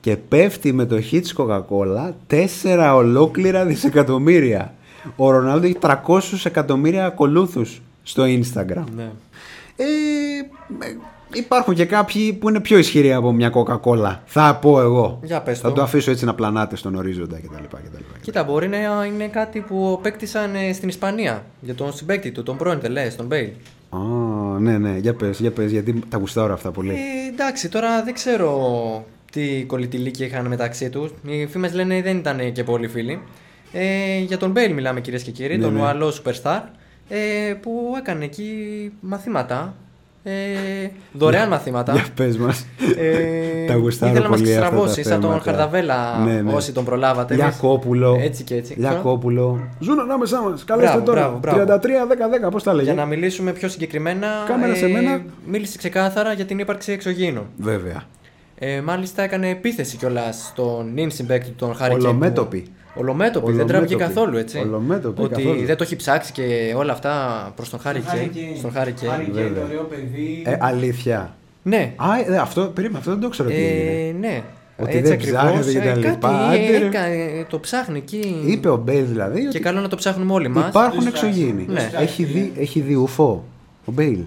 και 0.00 0.16
πέφτει 0.16 0.68
η 0.68 0.72
μετοχή 0.72 1.20
της 1.20 1.34
Coca-Cola 1.38 2.12
4 2.30 2.92
ολόκληρα 2.94 3.64
δισεκατομμύρια. 3.64 4.74
Ο 5.16 5.30
Ρονάλντο 5.30 5.66
έχει 5.66 5.78
300 5.80 6.20
εκατομμύρια 6.44 7.06
ακολούθους 7.06 7.82
στο 8.02 8.22
Instagram. 8.24 8.84
Ναι. 8.96 9.10
Ε, 9.76 9.84
ε, 10.78 10.96
υπάρχουν 11.32 11.74
και 11.74 11.84
κάποιοι 11.84 12.32
που 12.32 12.48
είναι 12.48 12.60
πιο 12.60 12.78
ισχυροί 12.78 13.12
από 13.12 13.32
μια 13.32 13.52
Coca-Cola. 13.54 14.16
Θα 14.24 14.58
πω 14.60 14.80
εγώ. 14.80 15.20
Για 15.22 15.40
πες 15.40 15.60
Θα 15.60 15.68
το. 15.68 15.74
το 15.74 15.82
αφήσω 15.82 16.10
έτσι 16.10 16.24
να 16.24 16.34
πλανάται 16.34 16.76
στον 16.76 16.94
ορίζοντα 16.94 17.36
κτλ. 17.36 17.64
κτλ. 17.76 17.96
Κοίτα, 18.20 18.44
μπορεί 18.44 18.68
να 18.68 19.04
είναι 19.04 19.26
κάτι 19.28 19.60
που 19.60 19.98
παίκτησαν 20.02 20.54
ε, 20.54 20.72
στην 20.72 20.88
Ισπανία 20.88 21.44
για 21.60 21.74
τον 21.74 21.92
συμπαίκτη 21.92 22.30
του, 22.30 22.42
τον 22.42 22.56
πρώην 22.56 22.80
τελέ, 22.80 23.08
τον 23.16 23.26
Μπέιλ. 23.26 23.48
Α, 23.90 23.98
ναι, 24.58 24.78
ναι, 24.78 24.96
για 24.98 25.14
πες, 25.14 25.40
για 25.40 25.50
πες, 25.50 25.70
γιατί 25.70 26.02
τα 26.08 26.18
γουστάρω 26.18 26.52
αυτά 26.52 26.70
πολύ. 26.70 26.90
Ε, 26.90 27.32
εντάξει, 27.32 27.68
τώρα 27.68 28.02
δεν 28.04 28.14
ξέρω 28.14 29.04
τι 29.32 29.64
κολλητιλίκι 29.64 30.24
είχαν 30.24 30.46
μεταξύ 30.46 30.90
τους. 30.90 31.10
Οι 31.26 31.46
φήμες 31.46 31.74
λένε 31.74 32.02
δεν 32.02 32.16
ήταν 32.16 32.52
και 32.52 32.64
πολύ 32.64 32.88
φίλοι. 32.88 33.22
Ε, 33.72 34.18
για 34.18 34.38
τον 34.38 34.50
Μπέιλ 34.50 34.72
μιλάμε 34.72 35.00
κυρίες 35.00 35.22
και 35.22 35.30
κύριοι, 35.30 35.56
Ναι, 35.56 35.62
τον 35.62 35.74
ναι. 35.74 35.80
Ουαλό 35.80 36.12
superstar, 36.22 36.60
ε, 37.08 37.54
που 37.60 37.94
έκανε 37.98 38.24
εκεί 38.24 38.46
μαθήματα. 39.00 39.74
Ε, 40.22 40.32
δωρεάν 41.12 41.48
μαθήματα. 41.48 41.92
Για 41.92 42.04
πες 42.14 42.36
μας. 42.36 42.66
Ε, 42.98 43.64
τα 43.66 43.74
γουστάρω 43.74 44.12
ήθελε 44.12 44.24
να 44.24 44.30
μας 44.30 44.40
πολύ 44.40 44.50
αυτά 44.56 44.60
τα 44.62 44.68
ξεστραβώσει 44.68 45.02
σαν 45.02 45.20
τον 45.20 45.30
θέματα. 45.30 45.50
Χαρδαβέλα 45.50 46.18
Ναι, 46.24 46.40
ναι. 46.40 46.52
όσοι 46.52 46.72
τον 46.72 46.84
προλάβατε. 46.84 47.34
Εμείς- 47.34 47.46
Λιακόπουλο. 47.46 48.18
Έτσι 48.22 48.42
και 48.44 48.54
έτσι. 48.54 48.74
Λιακόπουλο. 48.78 49.68
Ζουν 49.78 50.00
ανάμεσά 50.00 50.40
μας. 50.42 50.64
Καλέστε 50.64 50.90
Μπράβο, 50.90 51.04
τώρα. 51.06 51.20
μπράβο, 51.40 51.64
μπράβο. 51.64 51.78
33-10-10, 52.46 52.50
πώς 52.50 52.62
τα 52.62 52.72
λέγε; 52.74 52.84
Για 52.84 52.94
να 52.94 53.06
μιλήσουμε 53.06 53.52
πιο 53.52 53.68
συγκεκριμένα, 53.68 54.26
Κάμερα 54.46 54.74
σε 54.74 54.88
μένα. 54.88 55.22
μίλησε 55.46 55.78
ξεκάθαρα 55.78 56.32
για 56.32 56.44
την 56.44 56.58
ύπαρξη 56.58 56.92
εξωγήινων. 56.92 57.46
Βέβαια. 57.58 58.02
Ε, 58.58 58.80
μάλιστα 58.80 59.22
έκανε 59.22 59.48
επίθεση 59.48 59.96
κιόλας 59.96 60.46
στον 60.52 60.92
νυν 60.92 61.10
συμπέκτη 61.10 61.48
του, 61.48 61.54
τον 61.66 61.74
Χάρη 61.74 61.94
Ολομέτωπη. 61.94 62.66
Ολομέτωπη, 62.94 63.44
δεν 63.52 63.54
Ολομέτωπη. 63.54 63.72
τράβηκε 63.72 63.94
καθόλου 64.14 64.36
έτσι. 64.36 64.58
Ολομέτωπη, 64.58 65.22
Ότι 65.22 65.34
καθόλου. 65.42 65.64
δεν 65.64 65.76
το 65.76 65.82
έχει 65.82 65.96
ψάξει 65.96 66.32
και 66.32 66.74
όλα 66.76 66.92
αυτά 66.92 67.12
προς 67.56 67.70
τον 67.70 67.80
Χάρη 67.80 68.00
Χάρη 68.00 68.18
Κέιν. 68.18 68.32
Κέιν. 68.32 68.56
Στον 68.56 68.72
Χάρη 68.72 68.92
Κέιν. 68.92 69.10
Χάρη 69.10 69.24
Κέιν, 69.24 69.34
Βέβαια. 69.34 69.60
το 69.62 69.66
ωραίο 69.68 69.82
παιδί. 69.82 70.42
Ε, 70.46 70.56
αλήθεια. 70.60 71.34
Ναι. 71.62 71.92
Α, 71.96 72.32
ε, 72.34 72.36
αυτό, 72.38 72.62
περίμενα, 72.74 72.98
αυτό 72.98 73.10
δεν 73.10 73.20
το 73.20 73.28
ξέρω 73.28 73.48
τι 73.48 73.54
έγινε. 73.54 74.08
Ε, 74.08 74.12
ναι. 74.12 74.42
Ότι 74.82 74.90
Έτσι 74.96 75.02
δεν 75.02 75.12
ακριβώς. 75.12 75.40
ψάχνεται 75.40 75.72
και 75.72 75.78
τα 75.78 75.84
Ε, 75.90 75.94
λοιπά. 75.94 76.28
Κάτι 76.50 76.64
Άντε, 76.66 76.78
ρε. 76.78 76.86
έκα- 76.86 77.04
ε, 77.04 77.46
το 77.48 77.58
ψάχνει 77.60 77.98
εκεί. 77.98 78.42
Είπε 78.46 78.68
ο 78.68 78.76
Μπέιλ 78.76 79.04
δηλαδή. 79.06 79.40
Και 79.40 79.48
ότι 79.48 79.60
καλό 79.60 79.80
να 79.80 79.88
το 79.88 79.96
ψάχνουμε 79.96 80.32
όλοι 80.32 80.48
μας. 80.48 80.68
Υπάρχουν 80.68 80.98
Τους 80.98 81.06
εξωγήινοι. 81.06 81.64
ψάχνει. 81.74 81.96
Ναι. 81.98 82.02
Έχει 82.02 82.24
δει, 82.24 82.52
έχει 82.58 82.80
δει 82.80 82.94
ουφό. 82.94 83.44
Ο 83.84 83.92
Μπέιλ; 83.92 84.20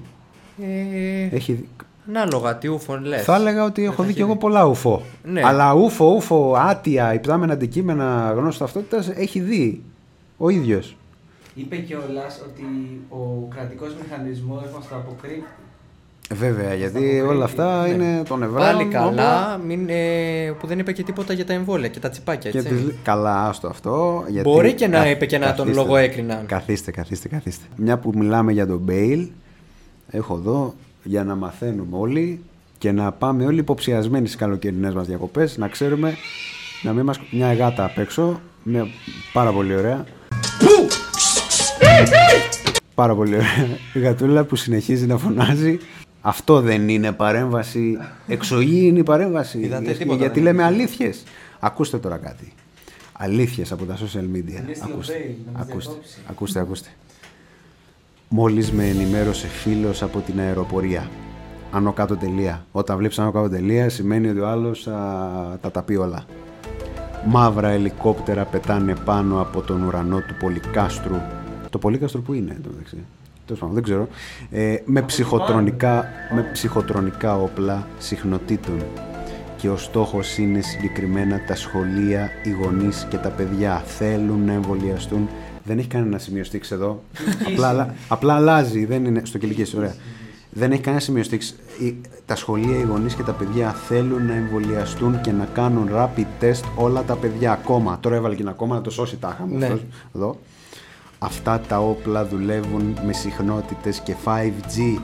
Ε, 0.62 1.36
Έχει 1.36 1.54
δει. 1.54 1.68
Ανάλογα 2.08 2.56
τι 2.58 2.68
ούφο 2.68 3.00
λες. 3.00 3.24
Θα 3.24 3.36
έλεγα 3.36 3.64
ότι 3.64 3.84
έχω 3.84 3.94
θα 3.94 4.04
δει 4.04 4.08
έχει 4.10 4.18
και 4.18 4.24
εγώ 4.24 4.34
δει. 4.34 4.40
πολλά 4.40 4.66
ουφό. 4.66 5.02
Ναι. 5.24 5.42
Αλλά 5.46 5.74
ουφό, 5.74 6.06
ουφό, 6.16 6.56
άτια, 6.58 7.14
υπτάμενα 7.14 7.54
αντικείμενα 7.54 8.34
γνώση 8.36 8.60
ταυτότητας 8.60 9.10
έχει 9.10 9.40
δει 9.40 9.84
ο 10.38 10.50
ίδιος. 10.50 10.96
Είπε 11.56 11.76
κιόλα 11.76 12.26
ότι 12.50 12.66
ο 13.10 13.48
κρατικός 13.56 13.96
μηχανισμός 14.04 14.62
μας 14.76 14.88
το 14.90 14.96
αποκρύπτει. 14.96 15.44
Βέβαια, 16.34 16.74
γιατί 16.74 16.98
αποκρίνει, 16.98 17.20
όλα 17.22 17.44
αυτά 17.44 17.82
ναι. 17.82 17.90
είναι 17.94 18.24
των 18.28 18.44
Εβραίων. 18.44 18.66
Πάλι 18.66 18.86
καλά 18.86 19.58
μην, 19.58 19.86
ε, 19.90 20.54
που 20.60 20.68
δεν 20.68 20.80
είπε 20.80 20.92
και 20.92 21.04
τίποτα 21.04 21.34
για 21.34 21.46
τα 21.46 21.54
εμβόλια 21.54 21.88
και 21.88 22.00
τα 22.00 22.10
τσιπάκια. 22.10 22.52
Και 22.52 22.58
Έτσι. 22.58 22.70
τις... 22.70 22.84
λέ- 22.84 22.96
Καλά, 23.04 23.48
άστο 23.48 23.68
αυτό. 23.68 24.24
Γιατί... 24.28 24.50
Μπορεί 24.50 24.74
και 24.74 24.88
να 24.88 24.98
Καθ- 24.98 25.10
είπε 25.12 25.26
και 25.26 25.38
να 25.38 25.46
τον 25.46 25.56
καθίστε. 25.66 25.82
λογοέκριναν. 25.82 26.46
Καθίστε, 26.46 26.92
καθίστε, 26.92 27.28
καθίστε. 27.28 27.66
Μια 27.76 27.98
που 27.98 28.12
μιλάμε 28.16 28.52
για 28.52 28.68
τον 28.68 28.78
Μπέιλ, 28.80 29.28
έχω 30.10 30.36
εδώ 30.36 30.74
για 31.04 31.24
να 31.24 31.36
μαθαίνουμε 31.36 31.98
όλοι 31.98 32.44
και 32.78 32.92
να 32.92 33.12
πάμε 33.12 33.46
όλοι 33.46 33.60
υποψιασμένοι 33.60 34.26
στις 34.28 34.40
καλοκαιρινές 34.40 34.94
μας 34.94 35.08
διακοπές, 35.08 35.58
να 35.58 35.68
ξέρουμε 35.68 36.16
να 36.84 36.94
μην 36.94 37.06
μας... 37.06 37.20
Μια 37.32 37.54
γάτα 37.54 37.86
απ' 37.86 37.98
έξω, 37.98 38.42
μια 38.64 38.88
πάρα 39.34 39.52
πολύ 39.52 39.76
ωραία. 39.76 40.06
Πάρα 42.96 43.16
πολύ 43.16 43.36
ωραία. 43.36 43.68
Η 43.94 44.00
γατούλα 44.00 44.44
που 44.44 44.56
συνεχίζει 44.56 45.06
να 45.06 45.18
φωνάζει. 45.18 45.80
Αυτό 46.22 46.62
δεν 46.62 46.90
είναι 46.90 47.12
παρέμβαση. 47.12 47.98
Εξωγήινη 48.28 49.00
η 49.00 49.04
παρέμβαση. 49.04 49.60
Είδατε, 49.60 49.84
Γιατί- 49.84 49.98
τίποτα 49.98 50.18
Γιατί 50.18 50.34
δεν 50.34 50.44
λέμε 50.44 50.64
αλήθειες. 50.64 51.24
Ακούστε 51.60 51.98
τώρα 51.98 52.18
κάτι. 52.18 52.54
Αλήθειες 53.14 53.72
από 53.72 53.86
τα 53.86 53.98
social 53.98 54.36
media. 54.36 54.62
Είναι 54.64 54.74
στην 54.74 54.84
Ακούστε, 54.92 55.14
Οβέη, 55.14 55.38
να 55.46 55.52
μας 55.60 55.62
ακούστε, 55.68 55.90
διακόψει. 55.90 56.18
ακούστε, 56.30 56.60
ακούστε. 56.60 56.90
Μόλις 58.36 58.72
με 58.72 58.88
ενημέρωσε 58.88 59.48
φίλος 59.48 60.04
από 60.04 60.20
την 60.20 60.40
αεροπορία. 60.40 61.10
Άνω 61.72 61.94
κάτω 61.94 62.16
τελεία. 62.16 62.66
Όταν 62.72 62.98
βλέπεις 62.98 63.20
άνω 63.20 63.32
κάτω 63.32 63.50
τελεία 63.50 63.90
σημαίνει 63.90 64.28
ότι 64.28 64.40
ο 64.40 64.48
άλλος 64.48 64.88
α, 64.88 64.94
τα 65.62 65.72
τα 65.72 65.84
πει 65.84 65.96
όλα. 65.96 66.24
Μαύρα 67.26 67.70
ελικόπτερα 67.70 68.46
πετάνε 68.46 68.96
πάνω 69.06 69.42
από 69.42 69.62
τον 69.62 69.84
ουρανό 69.84 70.18
του 70.18 70.36
Πολυκάστρου. 70.40 71.16
Το 71.70 71.78
Πολύκαστρο 71.78 72.22
που 72.22 72.34
είναι, 72.34 72.58
το 72.64 72.70
μεταξύ. 72.72 72.98
Τέλος 73.46 73.60
πάντων, 73.60 73.76
δεν 73.76 73.84
ξέρω. 73.84 74.08
Ε, 74.52 74.76
με, 74.86 75.02
ψυχοτρονικά, 75.02 76.06
με 76.36 76.50
ψυχοτρονικά 76.52 77.38
όπλα 77.38 77.88
συχνοτήτων. 77.98 78.84
Και 79.58 79.70
ο 79.70 79.78
στόχος 79.78 80.38
είναι 80.38 80.62
συγκεκριμένα 80.62 81.46
τα 81.48 81.56
σχολεία, 81.56 82.30
οι 82.44 82.50
γονείς 82.50 83.08
και 83.10 83.18
τα 83.18 83.30
παιδιά. 83.30 83.84
Θέλουν 83.86 84.46
να 84.46 84.54
εμβολιαστούν. 84.54 85.30
Δεν 85.64 85.78
έχει 85.78 85.88
κανένα 85.88 86.18
σημείο 86.18 86.44
στήξη 86.44 86.74
εδώ. 86.74 87.04
απλά, 87.48 87.68
αλλα- 87.68 87.94
απλά 88.08 88.34
αλλάζει. 88.36 88.86
Δεν 88.86 89.06
είναι 89.06 89.22
στο 89.26 89.38
κυλικής, 89.38 89.74
ωραία. 89.74 89.96
Δεν 90.52 90.72
έχει 90.72 90.82
κανένα 90.82 91.02
σημείο 91.04 91.24
στήξη. 91.24 91.56
Οι- 91.80 91.96
Τα 92.26 92.36
σχολεία, 92.36 92.78
οι 92.78 92.82
γονείς 92.84 93.14
και 93.14 93.24
τα 93.24 93.32
παιδιά 93.32 93.70
θέλουν 93.72 94.26
να 94.26 94.34
εμβολιαστούν 94.34 95.22
και 95.22 95.32
να 95.32 95.46
κάνουν 95.54 95.90
rapid 95.94 96.26
test 96.44 96.62
όλα 96.76 97.04
τα 97.04 97.16
παιδιά 97.16 97.52
ακόμα. 97.52 97.98
Τώρα 98.00 98.16
έβαλε 98.16 98.36
και 98.36 98.42
ένα 98.42 98.52
ακόμα 98.52 98.76
να 98.76 98.82
το 98.82 98.90
σώσει 98.90 99.16
τάχα 99.18 99.46
μου. 99.46 99.58
Ναι. 99.58 99.66
αυτός, 99.66 99.86
Εδώ. 100.16 100.38
Αυτά 101.20 101.60
τα 101.68 101.80
όπλα 101.80 102.26
δουλεύουν 102.26 102.98
με 103.06 103.14
συχνότητες 103.14 104.00
και 104.00 104.16
5G. 104.26 105.00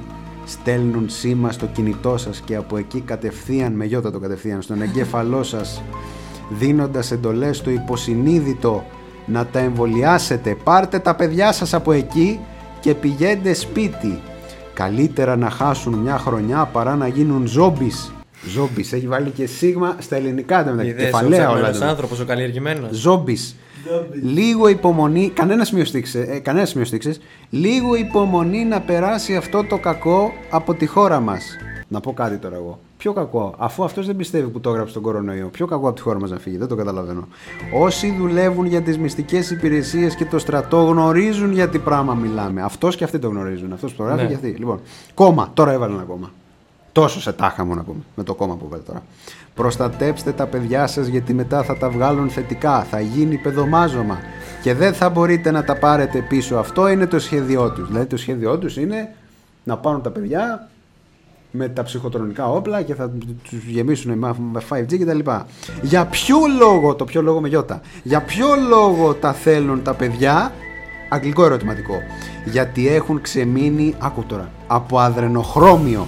Στέλνουν 0.45 1.09
σήμα 1.09 1.51
στο 1.51 1.65
κινητό 1.65 2.17
σας 2.17 2.39
και 2.39 2.55
από 2.55 2.77
εκεί 2.77 3.01
κατευθείαν, 3.01 3.73
με 3.73 3.85
γιώτα 3.85 4.11
το 4.11 4.19
κατευθείαν, 4.19 4.61
στον 4.61 4.81
εγκέφαλό 4.81 5.43
σας, 5.43 5.81
δίνοντας 6.49 7.11
εντολές 7.11 7.57
στο 7.57 7.69
υποσυνείδητο 7.69 8.83
να 9.31 9.45
τα 9.45 9.59
εμβολιάσετε. 9.59 10.55
Πάρτε 10.63 10.99
τα 10.99 11.15
παιδιά 11.15 11.51
σας 11.51 11.73
από 11.73 11.91
εκεί 11.91 12.39
και 12.79 12.93
πηγαίνετε 12.93 13.53
σπίτι. 13.53 14.19
Καλύτερα 14.73 15.35
να 15.35 15.49
χάσουν 15.49 15.93
μια 15.93 16.17
χρονιά 16.17 16.65
παρά 16.65 16.95
να 16.95 17.07
γίνουν 17.07 17.47
ζόμπις. 17.47 18.13
Ζόμπις, 18.47 18.93
έχει 18.93 19.07
βάλει 19.07 19.29
και 19.29 19.45
σίγμα 19.45 19.95
στα 19.99 20.15
ελληνικά 20.15 20.63
τα 20.63 20.71
μεταξύ. 20.71 20.89
Είδες 20.91 21.03
ο 21.03 21.05
Κεφαλαία 21.05 21.39
όλα. 21.39 21.47
ψαγμένος 21.53 21.79
τα- 21.79 21.87
άνθρωπος, 21.87 22.19
ο 22.19 22.25
καλλιεργημένος. 22.25 22.89
Ζόμπις. 22.97 23.55
Λίγο 24.23 24.67
υπομονή, 24.67 25.31
κανένας 25.33 25.67
σημείο 25.67 25.85
στήξης, 25.85 26.15
ε, 26.27 26.39
κανένας 26.39 26.69
σημείο 26.69 26.85
στήξης. 26.85 27.19
Λίγο 27.49 27.95
υπομονή 27.95 28.65
να 28.65 28.79
περάσει 28.81 29.35
αυτό 29.35 29.63
το 29.63 29.77
κακό 29.77 30.33
από 30.49 30.73
τη 30.73 30.85
χώρα 30.85 31.19
μας. 31.19 31.43
Να 31.91 31.99
πω 31.99 32.13
κάτι 32.13 32.37
τώρα 32.37 32.55
εγώ. 32.55 32.79
Ποιο 32.97 33.13
κακό, 33.13 33.55
αφού 33.57 33.83
αυτός 33.83 34.05
δεν 34.05 34.15
πιστεύει 34.15 34.47
που 34.49 34.59
το 34.59 34.69
έγραψε 34.69 34.93
τον 34.93 35.03
κορονοϊό, 35.03 35.47
ποιο 35.47 35.65
κακό 35.65 35.87
από 35.87 35.95
τη 35.95 36.01
χώρα 36.01 36.19
μας 36.19 36.29
να 36.29 36.37
φύγει, 36.37 36.57
δεν 36.57 36.67
το 36.67 36.75
καταλαβαίνω. 36.75 37.27
Όσοι 37.73 38.15
δουλεύουν 38.19 38.65
για 38.65 38.81
τις 38.81 38.97
μυστικές 38.97 39.51
υπηρεσίες 39.51 40.15
και 40.15 40.25
το 40.25 40.39
στρατό 40.39 40.83
γνωρίζουν 40.83 41.51
για 41.51 41.69
τι 41.69 41.79
πράγμα 41.79 42.13
μιλάμε. 42.13 42.61
Αυτός 42.61 42.95
και 42.95 43.03
αυτοί 43.03 43.19
το 43.19 43.27
γνωρίζουν. 43.27 43.73
Αυτός 43.73 43.91
που 43.91 43.97
το 43.97 44.03
γράφει 44.03 44.21
Ναι. 44.21 44.27
και 44.27 44.33
αυτοί. 44.33 44.47
Λοιπόν, 44.47 44.79
κόμμα, 45.13 45.49
τώρα 45.53 45.71
έβαλε 45.71 45.93
ένα 45.93 46.03
κόμμα. 46.03 46.31
Τόσο 46.91 47.21
σε 47.21 47.33
τάχα 47.33 47.65
μου 47.65 47.75
να 47.75 47.83
πούμε, 47.83 47.99
με 48.15 48.23
το 48.23 48.35
κόμμα 48.35 48.55
που 48.55 48.67
βάλε 48.69 48.81
τώρα. 48.83 49.03
Προστατέψτε 49.53 50.31
τα 50.31 50.45
παιδιά 50.45 50.87
σας 50.87 51.07
γιατί 51.07 51.33
μετά 51.33 51.63
θα 51.63 51.77
τα 51.77 51.89
βγάλουν 51.89 52.29
θετικά, 52.29 52.83
θα 52.83 52.99
γίνει 52.99 53.37
παιδομάζωμα 53.37 54.19
και 54.61 54.73
δεν 54.73 54.93
θα 54.93 55.09
μπορείτε 55.09 55.51
να 55.51 55.63
τα 55.63 55.75
πάρετε 55.75 56.25
πίσω. 56.29 56.55
Αυτό 56.55 56.87
είναι 56.87 57.07
το 57.07 57.19
σχέδιό 57.19 57.71
τους. 57.71 57.87
Δηλαδή 57.87 58.05
το 58.05 58.17
σχέδιό 58.17 58.57
τους 58.57 58.77
είναι 58.77 59.15
να 59.63 59.77
πάρουν 59.77 60.01
τα 60.01 60.09
παιδιά 60.09 60.69
με 61.51 61.67
τα 61.67 61.83
ψυχοτρονικά 61.83 62.49
όπλα 62.49 62.81
και 62.81 62.95
θα 62.95 63.11
τους 63.49 63.63
γεμίσουν 63.67 64.17
με 64.17 64.35
με 64.51 64.61
5G 64.69 64.99
κτλ. 64.99 65.19
Για 65.81 66.05
ποιο 66.05 66.37
λόγο, 66.59 66.95
το 66.95 67.05
ποιο 67.05 67.21
λόγο 67.21 67.41
με 67.41 67.47
γιώτα, 67.47 67.81
για 68.03 68.21
ποιο 68.21 68.47
λόγο 68.69 69.13
τα 69.13 69.33
θέλουν 69.33 69.83
τα 69.83 69.93
παιδιά, 69.93 70.53
αγγλικό 71.09 71.45
ερωτηματικό, 71.45 71.95
γιατί 72.45 72.87
έχουν 72.87 73.21
ξεμείνει, 73.21 73.95
άκου 73.99 74.23
τώρα, 74.23 74.51
από 74.67 74.99
αδρενοχρώμιο. 74.99 76.07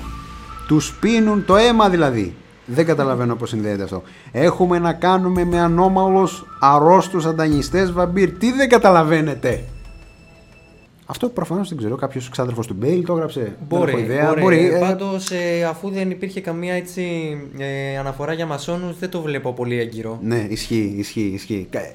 Τους 0.67 0.97
πίνουν 0.99 1.45
το 1.45 1.56
αίμα 1.56 1.89
δηλαδή. 1.89 2.36
Δεν 2.65 2.86
καταλαβαίνω 2.86 3.36
πώς 3.36 3.49
συνδέεται 3.49 3.84
αυτό. 3.84 4.04
Έχουμε 4.32 4.80
να 4.80 4.93
κάνουμε 4.93 5.43
με 5.43 5.60
ανώμαλους 5.60 6.45
αρρώστους 6.60 7.25
ανταγνιστές 7.25 7.91
βαμπύρ. 7.91 8.32
Τι 8.32 8.51
δεν 8.51 8.69
καταλαβαίνετε; 8.69 9.63
Αυτό 11.12 11.30
προφανώς 11.30 11.69
δεν 11.69 11.78
ξέρω. 11.78 11.95
Κάποιος 11.95 12.30
ξάδερφος 12.30 12.67
του 12.67 12.74
Μπέιλ 12.74 13.06
το 13.06 13.13
έγραψε. 13.13 13.39
Δεν 13.39 13.54
Μπορεί, 13.67 13.91
έχω 13.91 14.00
ιδέα. 14.02 14.28
μπορεί. 14.28 14.41
Μπορεί, 14.41 14.58
Ε, 14.65 14.76
ε, 14.76 14.80
Πάντως, 14.80 15.32
ε, 15.32 15.63
αφού 15.63 15.89
δεν 15.89 16.10
υπήρχε 16.12 16.41
καμία 16.41 16.74
έτσι, 16.74 17.04
ε, 17.58 17.97
αναφορά 17.97 18.34
για 18.34 18.45
μασόνους, 18.45 19.00
δεν 19.00 19.10
το 19.10 19.21
βλέπω 19.21 19.54
πολύ 19.54 19.80
έγκυρο. 19.80 20.19
Ναι, 20.24 20.45
ισχύει, 20.50 20.93
ισχύει, 20.97 21.32
ισχύει. 21.34 21.67
Κα- 21.69 21.91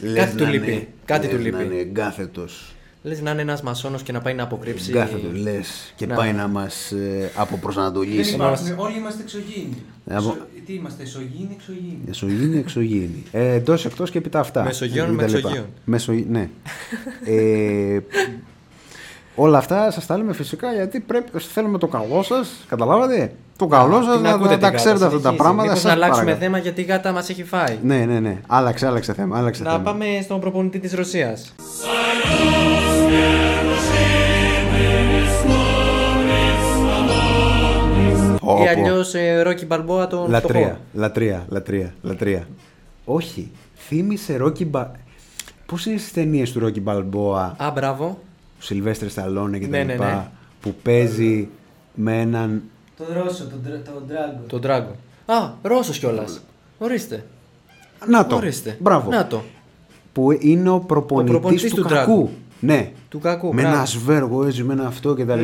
λες 0.00 0.14
Κάτι 0.24 0.36
του 0.36 0.44
να 0.44 0.50
λείπει. 0.50 0.70
είναι- 0.72 0.86
Κάτι 1.04 1.26
λες 1.26 1.34
του 1.36 1.42
λείπει. 1.42 1.56
Να 1.56 1.62
είναι 1.62 1.74
εγκάθετος. 1.80 2.70
Λες 3.02 3.20
να 3.22 3.30
είναι 3.30 3.40
ένας 3.42 3.62
μασόνος 3.62 4.02
και 4.02 4.12
να 4.12 4.20
πάει 4.20 4.34
να 4.34 4.42
αποκρύψει... 4.42 4.90
Εγκάθετος, 4.90 5.40
λες. 5.40 5.92
Και 5.96 6.06
Να. 6.06 6.14
πάει 6.14 6.32
να 6.32 6.48
μας 6.48 6.90
ε, 6.92 7.30
αποπροσανατολίσει. 7.36 8.30
Δεν 8.30 8.34
υπάρχουν, 8.34 8.78
όλοι 8.78 8.98
είμαστε 8.98 9.22
εξωγήινοι. 9.22 9.76
Ε, 10.06 10.14
από- 10.14 10.22
Σο- 10.22 10.46
Τι 10.66 10.72
είμαστε, 10.74 11.02
εσωγήινοι, 11.02 11.48
εξωγήινοι. 11.52 12.00
Εσωγήινη, 12.08 12.58
εξωγήινη. 12.58 13.22
Ε, 13.32 13.52
Εντός, 13.54 13.84
εκτός 13.84 14.10
και 14.10 14.18
επί 14.18 14.28
τα 14.28 14.40
αυτά. 14.40 14.62
Μεσογείων, 14.64 15.10
Και 15.10 15.16
τα 15.16 15.26
λοιπά. 15.26 15.32
μεξογείων. 15.38 15.66
Μεσογει- 15.84 16.26
ναι. 16.30 16.48
ε, 17.24 17.98
όλα 19.36 19.58
αυτά 19.58 19.90
σας 19.90 20.06
τα 20.06 20.16
λέμε 20.16 20.32
φυσικά 20.32 20.72
γιατί 20.72 21.00
πρέπει, 21.00 21.38
θέλουμε 21.38 21.78
το 21.78 21.86
καλό 21.86 22.22
σας. 22.22 22.48
Καταλάβατε; 22.68 23.32
Το 23.56 23.66
καλό 23.66 24.02
σας 24.02 24.14
Την 24.14 24.22
να, 24.22 24.30
ακούτε 24.30 24.44
να 24.48 24.50
την 24.50 24.60
τα 24.60 24.66
γάτα, 24.66 24.76
ξέρετε 24.76 25.04
αυτά 25.04 25.16
τα 25.16 25.20
συνεχίζει. 25.20 25.36
πράγματα. 25.42 25.62
Μήπως 25.62 25.80
σας 25.80 25.84
να 25.90 25.92
αλλάξουμε 25.96 26.24
παρακαλώ. 26.24 26.44
θέμα 26.46 26.58
γιατί 26.58 26.80
η 26.80 26.84
γάτα 26.84 27.12
μας 27.12 27.28
έχει 27.28 27.44
φάει; 27.44 27.78
Ναι, 27.82 27.96
ναι, 28.04 28.20
ναι. 28.20 28.40
Άλλαξε, 28.46 28.86
άλλαξε 28.86 29.12
θέμα. 29.14 29.38
Άλλαξε 29.38 29.62
Να 29.62 29.70
θέμα. 29.70 29.82
πάμε 29.82 30.04
στον 30.22 30.40
προπονητή 30.40 30.78
της 30.78 30.94
Ρωσίας. 30.94 31.54
Πω, 38.40 38.52
Ή 38.60 38.64
πω. 38.64 38.70
αλλιώς 38.70 39.14
ε, 39.14 39.42
Ρόκι 39.42 39.66
Μπαλμπόα 39.66 40.06
τον 40.06 40.30
Λατρεία, 40.30 40.60
φτωχό. 40.66 40.78
λατρεία, 40.92 41.44
λατρεία, 41.48 41.94
λατρεία. 42.02 42.46
Όχι, 43.04 43.50
θύμισε 43.76 44.36
Ρόκι 44.36 44.64
Μπα... 44.64 44.90
Πώς 45.66 45.86
είναι 45.86 45.98
στις 45.98 46.12
ταινίες 46.12 46.52
του 46.52 46.58
Ρόκι 46.60 46.80
Μπαλμπόα, 46.80 47.56
Α, 47.58 47.70
μπράβο. 47.70 48.18
Ο 48.58 48.62
Σιλβέστρε 48.62 49.08
Σταλόνε 49.08 49.58
και 49.58 49.64
τα 49.66 49.76
Ναι, 49.76 49.82
ναι, 49.84 49.92
λοιπά, 49.92 50.14
ναι. 50.14 50.28
που 50.60 50.74
παίζει 50.82 51.48
με 51.94 52.20
έναν... 52.20 52.62
Τον 52.96 53.06
Ρώσο, 53.22 53.44
τον, 53.44 53.60
Τρα- 53.64 53.82
τον 53.92 54.02
Ντράγκο. 54.06 54.40
Τον 54.46 54.60
Τράγκο. 54.60 54.96
Α, 55.26 55.50
Ρώσος 55.62 55.98
κιόλας. 55.98 56.40
Ορίστε. 56.78 57.24
Να 58.06 58.26
το, 58.26 58.36
Ορίστε. 58.36 58.76
μπράβο. 58.80 59.10
Να 59.10 59.26
το. 59.26 59.42
Που 60.12 60.32
είναι 60.40 60.68
ο 60.68 60.78
προπονητής, 60.80 61.30
προπονητής 61.32 61.74
του, 61.74 61.82
του 61.82 61.88
κακού. 61.88 61.94
Ντράγκου. 62.12 62.30
Ναι, 62.60 62.92
Του 63.08 63.18
κακού. 63.18 63.54
με 63.54 63.60
μπράβο. 63.60 63.76
ένα 63.76 63.84
σβέργο 63.86 64.44
έτσι, 64.44 64.62
με 64.62 64.72
ένα 64.72 64.86
αυτό 64.86 65.14
και 65.14 65.24
τα 65.24 65.36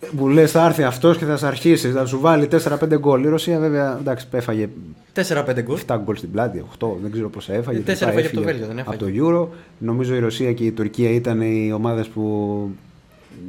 λοιπά. 0.00 0.08
Έτσι, 0.08 0.14
κτίνος. 0.14 0.14
Που 0.16 0.28
λες 0.28 0.50
θα 0.50 0.64
έρθει 0.66 0.82
αυτός 0.82 1.16
και 1.18 1.24
θα 1.24 1.36
σε 1.36 1.46
αρχίσει, 1.46 1.90
θα 1.90 2.06
σου 2.06 2.20
βάλει 2.20 2.48
4-5 2.92 2.98
γκολ. 2.98 3.24
Η 3.24 3.28
Ρωσία 3.28 3.58
βέβαια, 3.58 3.96
εντάξει, 4.00 4.26
έφαγε 4.30 4.68
4-5 5.14 5.62
γκολ. 5.62 5.78
7 5.86 5.96
γκολ 6.04 6.16
στην 6.16 6.30
πλάτη, 6.30 6.64
8, 6.78 6.86
δεν 7.02 7.10
ξέρω 7.10 7.28
πόσα 7.30 7.52
έφαγε. 7.54 7.78
Ε, 7.78 7.82
τέσσερα 7.82 8.10
Λοιπά, 8.10 8.22
έφαγε 8.22 8.38
από 8.38 8.44
το 8.44 8.50
έφυγε 8.50 8.66
Βέλγιο, 8.66 8.66
δεν 8.66 8.78
έφαγε. 8.78 9.20
Από 9.20 9.38
το 9.38 9.46
Euro. 9.50 9.56
Νομίζω 9.78 10.14
η 10.14 10.18
Ρωσία 10.18 10.52
και 10.52 10.64
η 10.64 10.72
Τουρκία 10.72 11.10
ήταν 11.10 11.40
οι 11.40 11.72
ομάδες 11.72 12.06
που 12.08 12.22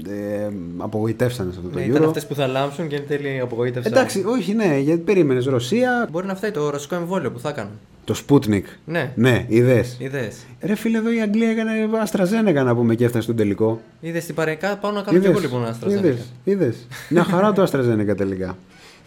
ε, 0.08 0.50
απογοητεύσανε 0.78 1.52
σε 1.52 1.58
αυτό 1.60 1.70
το 1.72 1.80
Ναι, 1.80 1.86
Euro. 1.86 1.90
ήταν 1.90 2.04
αυτές 2.04 2.28
που 2.28 2.36
θα 2.36 2.48
λάμψουν 2.48 2.88
και 2.88 2.96
εν 2.96 3.04
τέλει 3.08 3.40
απογοήτευσαν. 3.40 3.92
Εντάξει, 3.92 4.24
όχι, 4.28 4.54
ναι, 4.54 4.78
γιατί 4.80 5.02
περίμενες 5.02 5.46
Ρωσία. 5.46 6.08
Μπορεί 6.12 6.26
να 6.28 6.36
φταίει 6.36 6.52
το 6.52 6.70
ρωσικό 6.70 6.96
εμβόλιο 6.96 7.32
που 7.32 7.40
θα 7.40 7.50
έκαναν. 7.50 7.72
Το 8.08 8.15
Sputnik. 8.28 8.63
Ναι. 8.86 9.12
Ναι, 9.15 9.46
είδες. 9.48 9.98
Είδες. 10.00 10.46
Ρε 10.62 10.76
φίλε, 10.76 10.98
εδώ 10.98 11.12
η 11.13 11.22
Αγγλία 11.22 11.50
έκανε 11.50 11.72
Αστραζένεκα 12.02 12.63
να 12.63 12.76
πούμε 12.76 12.96
και 12.96 13.04
έφτασε 13.06 13.24
στον 13.24 13.36
τελικό. 13.36 13.82
Είδες 14.00 14.26
την 14.26 14.36
παρεκά, 14.36 14.78
πάω 14.78 14.91
να 14.91 15.02
κάνω 15.02 15.20
και 15.20 15.28
εγώ 15.28 15.39
λοιπόν 15.39 15.62
ένα 15.65 15.78
Είδες, 15.88 16.15
AstraZeneca. 16.20 16.24
είδες. 16.43 16.88
Μια 17.10 17.24
χαρά 17.24 17.54
το 17.54 17.62
Αστραζένεκα 17.62 18.15
τελικά. 18.15 18.58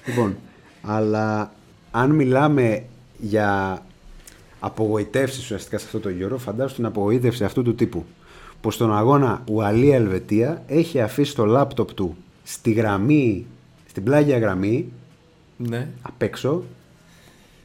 λοιπόν, 0.06 0.36
αλλά 0.82 1.52
αν 1.90 2.10
μιλάμε 2.10 2.82
για 3.18 3.82
απογοητεύσεις 4.60 5.42
ουσιαστικά 5.42 5.78
σε 5.78 5.84
αυτό 5.86 6.00
το 6.00 6.08
γύρο, 6.08 6.38
φαντάσου 6.38 6.74
την 6.74 6.84
απογοήτευση 6.84 7.44
αυτού 7.44 7.62
του 7.62 7.74
τύπου. 7.74 8.04
Που 8.60 8.70
στον 8.70 8.96
αγώνα 8.96 9.42
Ουαλία-Ελβετία 9.50 10.62
έχει 10.66 11.00
αφήσει 11.00 11.34
το 11.34 11.44
λάπτοπ 11.44 11.92
του 11.94 12.16
στη 12.42 12.72
γραμμή, 12.72 13.46
στην 13.88 14.02
πλάγια 14.04 14.38
γραμμή, 14.38 14.92
Ναι. 15.56 15.88
απ' 16.02 16.22
έξω, 16.22 16.62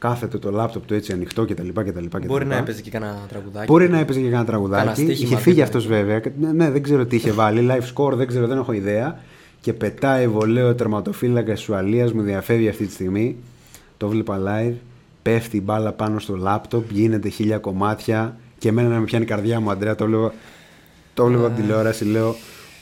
κάθεται 0.08 0.38
το 0.38 0.50
λάπτοπ 0.50 0.86
του 0.86 0.94
έτσι 0.94 1.12
ανοιχτό 1.12 1.44
κτλ. 1.44 1.68
κτλ, 1.68 2.04
κτλ. 2.08 2.26
Μπορεί 2.26 2.46
να 2.46 2.56
έπαιζε 2.56 2.80
και 2.80 2.90
κανένα 2.90 3.18
τραγουδάκι. 3.28 3.66
Μπορεί 3.66 3.88
να 3.88 3.98
έπαιζε 3.98 4.18
και 4.20 4.24
κανένα 4.24 4.44
τραγουδάκι. 4.44 4.82
Κάνα 4.82 4.94
στοίχημα, 4.94 5.28
είχε 5.28 5.36
φύγει 5.36 5.56
δεν 5.56 5.64
αυτός 5.64 5.86
βέβαια. 5.86 6.20
Ναι, 6.40 6.52
ναι, 6.52 6.70
δεν 6.70 6.82
ξέρω 6.82 7.06
τι 7.06 7.16
είχε 7.16 7.30
βάλει. 7.30 7.68
Live 7.70 7.94
score, 7.94 8.12
δεν 8.12 8.26
ξέρω, 8.26 8.46
δεν 8.46 8.58
έχω 8.58 8.72
ιδέα. 8.72 9.18
Και 9.60 9.72
πετάει 9.72 10.28
βολέο 10.28 10.74
τερματοφύλακα 10.74 11.52
της 11.52 11.68
Ουαλίας, 11.68 12.12
μου 12.12 12.22
διαφεύγει 12.22 12.68
αυτή 12.68 12.86
τη 12.86 12.92
στιγμή. 12.92 13.36
Το 13.96 14.08
βλέπα 14.08 14.40
live. 14.46 14.74
Πέφτει 15.22 15.56
η 15.56 15.62
μπάλα 15.64 15.92
πάνω 15.92 16.18
στο 16.18 16.36
λάπτοπ, 16.36 16.90
γίνεται 16.90 17.28
χίλια 17.28 17.58
κομμάτια. 17.58 18.36
Και 18.58 18.68
εμένα 18.68 18.88
να 18.88 18.98
με 18.98 19.04
πιάνει 19.04 19.24
η 19.24 19.28
καρδιά 19.28 19.60
μου, 19.60 19.70
Αντρέα. 19.70 19.94
Το 19.94 20.06
βλέπω, 20.06 20.32
το 21.14 21.24
βλέπω 21.24 21.46
από 21.46 21.60
τηλεόραση, 21.60 22.04
λέω. 22.04 22.34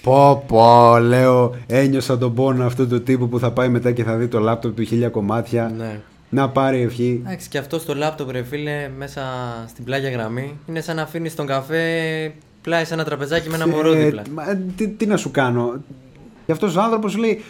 Πω 0.03 0.45
πω, 0.47 0.99
λέω, 0.99 1.55
ένιωσα 1.67 2.19
τον 2.19 2.35
πόνο 2.35 2.65
αυτού 2.65 2.89
του 2.89 3.03
τύπου 3.03 3.29
που 3.29 3.39
θα 3.39 3.51
πάει 3.51 3.69
μετά 3.69 3.93
και 3.93 4.05
θα 4.05 4.17
δει 4.17 4.29
το 4.29 4.39
λάπτοπ 4.41 4.77
του 4.77 4.83
χίλια 4.83 5.09
κομμάτια. 5.09 5.73
Ναι. 5.77 6.01
Να 6.35 6.49
πάρει 6.49 6.81
ευχή. 6.81 7.23
Εντάξει, 7.27 7.49
και 7.49 7.59
αυτό 7.59 7.79
στο 7.79 7.95
λάπτοπ, 7.95 8.31
ρε 8.31 8.43
φίλε, 8.43 8.91
μέσα 8.97 9.23
στην 9.69 9.85
πλάγια 9.85 10.11
γραμμή. 10.11 10.59
Είναι 10.67 10.81
σαν 10.81 10.97
να 10.97 11.03
αφήνεις 11.03 11.35
τον 11.35 11.47
καφέ 11.47 12.33
πλάι 12.63 12.85
σε 12.85 12.95
ένα 12.95 13.05
τραπεζάκι 13.05 13.49
με 13.49 13.55
ένα 13.55 13.69
μωρό 13.69 13.93
Ε, 13.93 14.05
δίπλα. 14.05 14.23
μα, 14.35 14.43
τι, 14.77 14.89
τι 14.89 15.07
να 15.07 15.17
σου 15.17 15.31
κάνω. 15.31 15.73
Και 16.47 16.53
αυτός 16.53 16.77
ο 16.77 16.81
άνθρωπος 16.81 17.13
σου 17.13 17.19
λέει: 17.19 17.43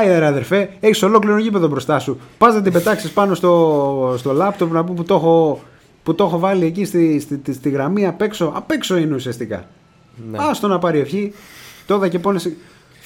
Άι, 0.00 0.06
ρε 0.18 0.26
αδερφέ, 0.26 0.70
έχεις 0.80 1.02
ολόκληρο 1.02 1.38
γήπεδο 1.38 1.68
μπροστά 1.68 1.98
σου. 1.98 2.18
Πας 2.38 2.54
να 2.54 2.62
την 2.62 2.72
πετάξεις 2.72 3.10
πάνω 3.10 3.34
στο, 3.34 4.14
στο 4.18 4.32
λάπτοπ 4.32 4.72
να 4.72 4.84
πούμε 4.84 4.96
που 4.96 5.02
το 5.04 5.14
έχω, 5.14 5.60
που 6.02 6.14
το 6.14 6.24
έχω 6.24 6.38
βάλει 6.38 6.64
εκεί 6.64 6.84
στη, 6.84 7.20
στη, 7.20 7.38
στη, 7.42 7.52
στη 7.52 7.70
γραμμή 7.70 8.06
απ' 8.06 8.22
έξω. 8.22 8.52
Απ' 8.54 8.70
έξω 8.70 8.96
είναι 8.96 9.14
ουσιαστικά. 9.14 9.64
Ναι. 10.30 10.38
Άστο 10.40 10.68
να 10.68 10.78
πάρει 10.78 10.98
ευχή. 10.98 11.32
Τώρα 11.86 12.08
και 12.08 12.18
πόνεσαι. 12.18 12.56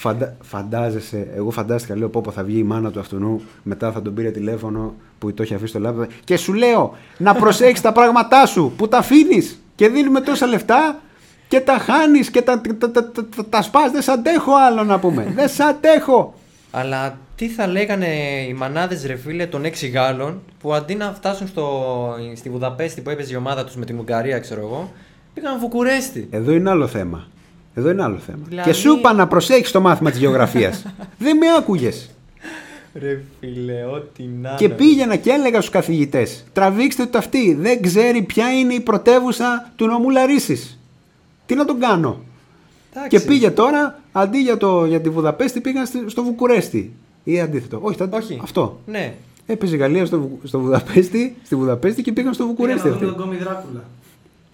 Φαντα... 0.01 0.35
Φαντάζεσαι, 0.41 1.27
εγώ 1.35 1.51
φαντάστηκα, 1.51 1.95
λέω 1.95 2.09
πω, 2.09 2.21
πω 2.21 2.31
θα 2.31 2.43
βγει 2.43 2.57
η 2.57 2.63
μάνα 2.63 2.91
του 2.91 2.99
αυτού 2.99 3.41
μετά 3.63 3.91
θα 3.91 4.01
τον 4.01 4.13
πήρε 4.13 4.31
τηλέφωνο 4.31 4.95
που 5.19 5.33
το 5.33 5.43
έχει 5.43 5.53
αφήσει 5.53 5.69
στο 5.69 5.79
λάπτοπ 5.79 6.09
και 6.23 6.37
σου 6.37 6.53
λέω 6.53 6.95
να 7.17 7.33
προσέξεις 7.33 7.81
τα 7.81 7.91
πράγματά 7.91 8.45
σου 8.45 8.73
που 8.77 8.87
τα 8.87 8.97
αφήνεις 8.97 9.61
και 9.75 9.89
δίνουμε 9.89 10.21
τόσα 10.21 10.47
λεφτά 10.47 10.99
και 11.47 11.59
τα 11.59 11.77
χάνεις 11.77 12.31
και 12.31 12.41
τα, 12.41 12.61
τα, 12.61 12.91
τα, 12.91 12.91
τα, 12.91 13.11
τα, 13.11 13.45
τα 13.49 13.61
σπάς. 13.61 13.91
Δεν 13.91 14.01
σ' 14.01 14.07
αντέχω 14.07 14.51
άλλο 14.67 14.83
να 14.83 14.99
πούμε. 14.99 15.31
Δεν 15.35 15.49
σ' 15.49 15.59
αντέχω. 15.59 16.33
Αλλά 16.71 17.17
τι 17.35 17.47
θα 17.47 17.67
λέγανε 17.67 18.07
οι 18.49 18.53
μανάδες 18.53 19.05
ρε 19.05 19.15
φίλε 19.15 19.45
των 19.45 19.63
6 19.63 19.91
Γάλλων 19.93 20.41
που 20.59 20.73
αντί 20.73 20.95
να 20.95 21.13
φτάσουν 21.13 21.47
στο, 21.47 21.85
στη 22.35 22.49
Βουδαπέστη 22.49 23.01
που 23.01 23.09
έπαιζε 23.09 23.33
η 23.33 23.35
ομάδα 23.35 23.65
τους 23.65 23.75
με 23.75 23.85
την 23.85 23.99
Ουγγαρία, 23.99 24.39
ξέρω 24.39 24.61
εγώ, 24.61 24.91
πήγαν 25.33 25.59
Βουκουρέστι. 25.59 26.27
Εδώ 26.31 26.51
είναι 26.51 26.69
άλλο 26.69 26.87
θέμα. 26.87 27.27
Εδώ 27.75 27.89
είναι 27.89 28.03
άλλο 28.03 28.17
θέμα. 28.17 28.39
Δηλαδή- 28.47 28.69
Και 28.69 28.75
σου 28.75 28.91
είπα 28.97 29.13
να 29.13 29.27
προσέχεις 29.27 29.71
το 29.71 29.81
μάθημα 29.81 30.09
της 30.09 30.19
γεωγραφίας. 30.19 30.85
Δεν 31.17 31.37
με 31.37 31.45
άκουγες. 31.57 32.09
Ρε 32.93 33.21
φίλε, 33.39 33.83
ό,τι 33.83 34.23
να. 34.41 34.53
Και 34.57 34.65
είναι. 34.65 34.73
πήγαινα 34.73 35.15
και 35.15 35.29
έλεγα 35.29 35.57
στους 35.57 35.69
καθηγητές: 35.73 36.43
Τραβήξτε 36.53 37.05
το 37.05 37.17
αυτή. 37.17 37.53
Δεν 37.53 37.81
ξέρει 37.81 38.21
ποια 38.21 38.51
είναι 38.51 38.73
η 38.73 38.79
πρωτεύουσα 38.79 39.71
του 39.75 39.87
νομού 39.87 40.09
Λαρίσης. 40.09 40.79
Τι 41.45 41.55
να 41.55 41.65
τον 41.65 41.79
κάνω. 41.79 42.19
Εντάξει. 42.93 43.09
Και 43.17 43.19
πήγε 43.25 43.51
τώρα, 43.51 43.99
αντί 44.11 44.37
για, 44.37 44.57
το, 44.57 44.85
για 44.85 45.01
τη 45.01 45.09
Βουδαπέστη, 45.09 45.61
πήγαν 45.61 45.85
στη- 45.85 46.03
στο 46.07 46.23
Βουκουρέστι. 46.23 46.93
Ή 47.23 47.39
αντίθετο. 47.39 47.79
Όχι, 47.81 47.97
τα- 47.97 48.09
Όχι. 48.11 48.39
αυτό. 48.43 48.79
Ναι. 48.85 49.13
Έπαιζε 49.45 49.75
η 49.75 49.77
Γαλλία 49.77 50.05
στο, 50.05 50.19
Βου- 50.19 50.39
στο 50.43 50.59
Βουδαπέστη, 50.59 51.35
στη 51.45 51.55
Βουδαπέστη 51.55 52.01
και 52.01 52.11
πήγαν 52.11 52.33
στο 52.33 52.43
Πήγα 52.43 52.55
Βουκουρέστι 52.55 52.87
να 52.89 52.93
δω 52.95 53.05
αυτοί. 53.05 53.05
τον 53.17 53.25
Κόμι 53.25 53.35
Δράκουλα. 53.37 53.83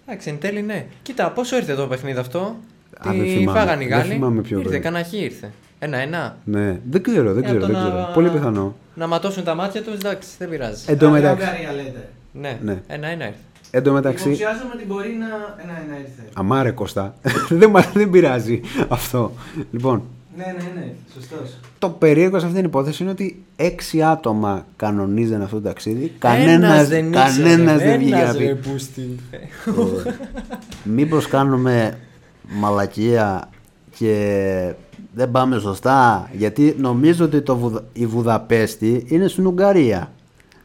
Εντάξει, 0.06 0.28
εν 0.30 0.38
τέλει 0.38 0.62
ναι. 0.62 0.86
Κοίτα, 1.02 1.30
πόσο 1.30 1.56
ήρθε 1.56 1.74
το 1.74 1.86
παιχνίδι 1.86 2.18
αυτό; 2.18 2.56
Α, 2.98 3.10
δεν 3.12 3.20
Τι 3.22 3.28
θυμάμαι. 3.28 3.58
φάγανε 3.58 3.84
οι 3.84 3.86
Δεν 3.88 3.98
Γάλλοι. 3.98 4.12
θυμάμαι 4.12 4.40
ποιο 4.40 4.58
ήρθε, 4.58 4.70
ήταν. 4.70 4.82
κανένα 4.82 5.04
χ 5.04 5.12
ήρθε. 5.12 5.50
Ένα-ένα. 5.78 6.36
Ναι, 6.44 6.78
δεν 6.90 7.02
ξέρω, 7.02 7.32
δεν 7.32 7.42
Για 7.42 7.48
ξέρω. 7.48 7.60
το 7.60 7.66
Δεν 7.66 7.74
να- 7.76 7.88
ξέρω. 7.88 8.10
Πολύ 8.14 8.28
πιθανό. 8.30 8.74
Να 8.94 9.06
ματώσουν 9.06 9.44
τα 9.44 9.54
μάτια 9.54 9.82
τους, 9.82 9.94
εντάξει, 9.94 10.28
δεν 10.38 10.48
πειράζει. 10.48 10.84
Εν 10.86 10.98
τω 10.98 11.06
Άλλη 11.06 11.14
μεταξύ, 11.14 11.44
Ουγγαρία 11.46 11.72
λέτε. 11.72 12.08
ναι, 12.32 12.58
ναι. 12.62 12.80
ένα-ένα 12.86 13.24
ήρθε. 13.26 13.38
εν 13.70 13.82
τω 13.82 13.92
μεταξύ 13.92 14.24
Υποψιάζομαι 14.24 14.70
ότι 14.74 14.84
μπορεί 14.86 15.08
να. 15.18 15.26
Ένα, 15.62 15.82
ένα 15.86 15.98
ήρθε. 15.98 16.22
αμάρε 16.34 16.70
Κώστα, 16.70 17.14
δεν, 17.60 17.70
μα- 17.72 17.90
δεν 17.94 18.10
πειράζει 18.10 18.60
αυτό. 18.88 19.32
Λοιπόν, 19.70 20.02
Ναι, 20.36 20.44
ναι, 20.44 20.80
ναι. 20.80 20.92
Σωστός. 21.14 21.56
το 21.78 21.88
περίεργο 21.88 22.38
σε 22.38 22.44
αυτήν 22.46 22.60
την 22.60 22.68
υπόθεση 22.70 23.02
είναι 23.02 23.12
ότι 23.12 23.42
έξι 23.56 24.02
άτομα 24.02 24.66
κανονίζαν 24.76 25.42
αυτό 25.42 25.56
το 25.56 25.62
ταξίδι. 25.68 26.02
Ένας 26.02 26.18
Κανένας, 26.18 26.88
δεν 26.88 27.12
κανένας 27.12 27.36
ήξερε, 27.74 27.90
δεν 27.90 27.98
βγήκε 27.98 28.14
να 28.14 28.20
ένας, 28.20 28.36
ρε, 28.36 28.44
πει. 28.54 28.68
πούστη. 28.70 29.18
Μήπως 30.82 31.26
κάνουμε 31.26 31.98
μαλακία 32.48 33.48
και 33.98 34.72
δεν 35.14 35.30
πάμε 35.30 35.58
σωστά. 35.58 36.30
Γιατί 36.32 36.74
νομίζω 36.78 37.24
ότι 37.24 37.40
το 37.40 37.56
Βουδα- 37.56 37.84
η 37.92 38.06
Βουδαπέστη 38.06 39.04
είναι 39.08 39.28
στην 39.28 39.46
Ουγγαρία. 39.46 40.10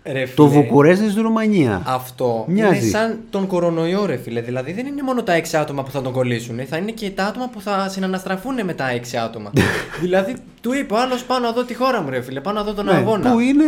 Ρε, 0.05 0.27
Το 0.35 0.47
φίλε, 0.47 0.61
Βουκουρέστι 0.61 1.09
στη 1.09 1.21
Ρουμανία. 1.21 1.81
Αυτό 1.85 2.45
Μοιάζει. 2.47 2.79
είναι 2.79 2.89
σαν 2.89 3.19
τον 3.29 3.47
κορονοϊό, 3.47 4.05
ρε 4.05 4.15
φίλε. 4.17 4.41
Δηλαδή 4.41 4.73
δεν 4.73 4.85
είναι 4.85 5.01
μόνο 5.01 5.23
τα 5.23 5.33
6 5.33 5.57
άτομα 5.57 5.83
που 5.83 5.91
θα 5.91 6.01
τον 6.01 6.11
κολλήσουν, 6.13 6.59
θα 6.69 6.77
είναι 6.77 6.91
και 6.91 7.09
τα 7.09 7.25
άτομα 7.25 7.49
που 7.49 7.61
θα 7.61 7.89
συναναστραφούν 7.89 8.55
με 8.65 8.73
τα 8.73 8.85
6 8.91 9.17
άτομα. 9.17 9.51
δηλαδή 10.01 10.35
του 10.61 10.73
είπε 10.73 10.93
ο 10.93 10.97
άλλος 10.99 11.23
πάω 11.23 11.39
να 11.39 11.51
δω 11.51 11.63
τη 11.63 11.73
χώρα 11.73 12.01
μου, 12.01 12.09
ρε 12.09 12.21
φίλε, 12.21 12.39
πάω 12.39 12.53
να 12.53 12.63
δω 12.63 12.73
τον 12.73 12.85
Ναι, 12.85 12.91
αγώνα. 12.91 13.31
που 13.31 13.39
είναι, 13.39 13.65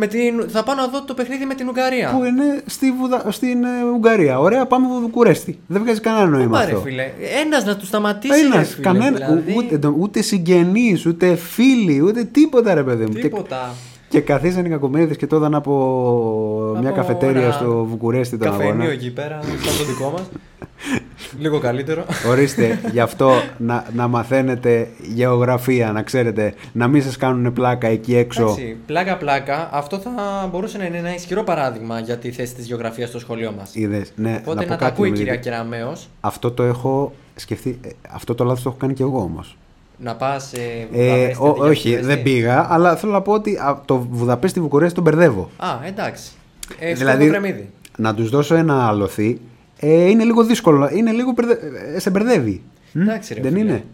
Με 0.00 0.06
την... 0.06 0.44
Θα 0.48 0.62
πάω 0.62 0.74
να 0.74 0.86
δω 0.86 1.02
το 1.04 1.14
παιχνίδι 1.14 1.44
με 1.44 1.54
την 1.54 1.68
Ουγγαρία. 1.68 2.10
που 2.18 2.24
είναι 2.24 2.62
στη 2.66 2.92
Βουδα... 2.92 3.24
στην 3.30 3.64
ε, 3.64 3.68
Ουγγαρία. 3.94 4.38
Ωραία, 4.40 4.66
πάμε 4.66 4.86
Βουκουρέστι. 5.00 5.58
Δεν 5.66 5.82
βγάζει 5.82 6.00
κανένα 6.00 6.26
νόημα 6.26 6.50
Πάρε, 6.58 6.70
αυτό. 6.70 6.80
φίλε. 6.80 7.10
Ένας 7.44 7.64
να 7.64 7.76
τους 7.76 7.88
σταματήσει. 7.88 8.40
Ένας, 8.40 8.56
ρε, 8.56 8.64
φίλε, 8.64 8.82
κανένα, 8.82 9.16
δηλαδή, 9.16 9.54
ούτε, 9.56 9.88
ούτε 9.98 10.22
συγγενείς, 10.22 11.06
ούτε 11.06 11.34
φίλοι, 11.34 12.00
ούτε 12.02 12.24
τίποτα 12.24 12.74
ρε 12.74 12.82
παιδί 12.82 13.04
μου. 13.04 13.12
Και- 13.12 13.20
Τίποτα. 13.20 13.74
Και 14.08 14.20
καθίσαν 14.20 14.64
οι 14.64 14.68
κακομοίριδε 14.68 15.14
και 15.14 15.26
το 15.26 15.36
είδαν 15.36 15.54
από, 15.54 16.76
μια 16.80 16.88
Από 16.88 16.96
καφετέρια 16.98 17.42
ένα 17.42 17.52
στο 17.52 17.84
Βουκουρέστι 17.84 18.36
τον 18.38 18.48
αγώνα. 18.48 18.64
Καφενείο 18.64 18.90
εκεί 18.90 19.10
πέρα, 19.12 19.40
σαν 19.42 19.76
το 19.78 19.84
δικό 19.84 20.10
μας. 20.10 20.22
Λίγο 21.38 21.58
καλύτερο. 21.58 22.04
Ορίστε, 22.28 22.80
γι' 22.92 23.00
αυτό 23.00 23.30
να, 23.58 23.84
να 23.94 24.08
μαθαίνετε 24.08 24.88
γεωγραφία, 25.14 25.92
να 25.92 26.02
ξέρετε, 26.02 26.54
να 26.72 26.88
μην 26.88 27.02
σας 27.02 27.16
κάνουν 27.16 27.52
πλάκα 27.52 27.86
εκεί 27.86 28.16
έξω. 28.16 28.42
Εντάξει, 28.42 28.76
πλάκα-πλάκα, 28.86 29.68
αυτό 29.72 29.98
θα 29.98 30.10
μπορούσε 30.50 30.78
να 30.78 30.84
είναι 30.84 30.96
ένα 30.98 31.14
ισχυρό 31.14 31.42
παράδειγμα 31.42 32.00
για 32.00 32.16
τη 32.16 32.30
θέση 32.30 32.54
της 32.54 32.66
γεωγραφίας 32.66 33.08
στο 33.08 33.18
σχολείο 33.18 33.52
μας. 33.58 33.74
Είδες, 33.74 34.12
ναι, 34.16 34.38
Οπότε 34.42 34.54
να 34.54 34.62
πω 34.64 34.70
να, 34.70 34.76
τα 34.76 34.76
κάτι, 34.76 34.84
ακούει 34.84 35.06
η 35.08 35.10
νομίζω, 35.10 35.24
κυρία 35.24 35.40
Κεραμέο, 35.40 35.92
Αυτό 36.20 36.50
το 36.50 36.62
έχω 36.62 37.12
σκεφτεί, 37.34 37.78
ε, 37.84 37.88
αυτό 38.10 38.34
το 38.34 38.44
λάθος 38.44 38.62
το 38.62 38.68
έχω 38.68 38.78
κάνει 38.78 38.92
και 38.94 39.02
εγώ 39.02 39.18
όμως. 39.20 39.56
να 39.98 40.14
πας. 40.14 40.52
Ε, 40.52 40.58
Ε, 40.92 41.32
Βουδαπέστη, 41.32 41.42
ο- 41.42 41.46
αντί 41.48 41.58
για 41.60 41.68
όχι, 41.68 41.88
Βουκουρέστι. 41.88 42.06
δεν 42.14 42.22
πήγα, 42.22 42.66
αλλά 42.70 42.96
θέλω 42.96 43.12
να 43.12 43.20
πω 43.20 43.32
ότι 43.32 43.56
α, 43.56 43.82
το 43.84 44.06
Βουδαπέστη 44.10 44.60
Βουκουρέστι 44.60 44.94
τον 44.94 45.04
μπερδεύω. 45.04 45.50
Α, 45.56 45.68
εντάξει. 45.86 46.30
Ε, 46.78 46.92
δηλαδή, 46.94 47.24
δηλαδή... 47.24 47.68
να 47.98 48.14
τους 48.14 48.30
δώσω 48.30 48.54
ένα 48.54 48.88
άλοθη, 48.88 49.40
ε, 49.80 50.08
είναι 50.08 50.24
λίγο 50.24 50.44
δύσκολο, 50.44 50.88
είναι 50.92 51.10
λίγο, 51.12 51.30
μπερδε- 51.32 51.62
ε, 51.94 51.98
σε 51.98 52.10
μπερδεύει. 52.10 52.62
Μ; 52.92 53.00
Εντάξει, 53.00 53.34
ρε, 53.34 53.40
δεν 53.40 53.52
φίλε. 53.52 53.62
είναι; 53.64 53.84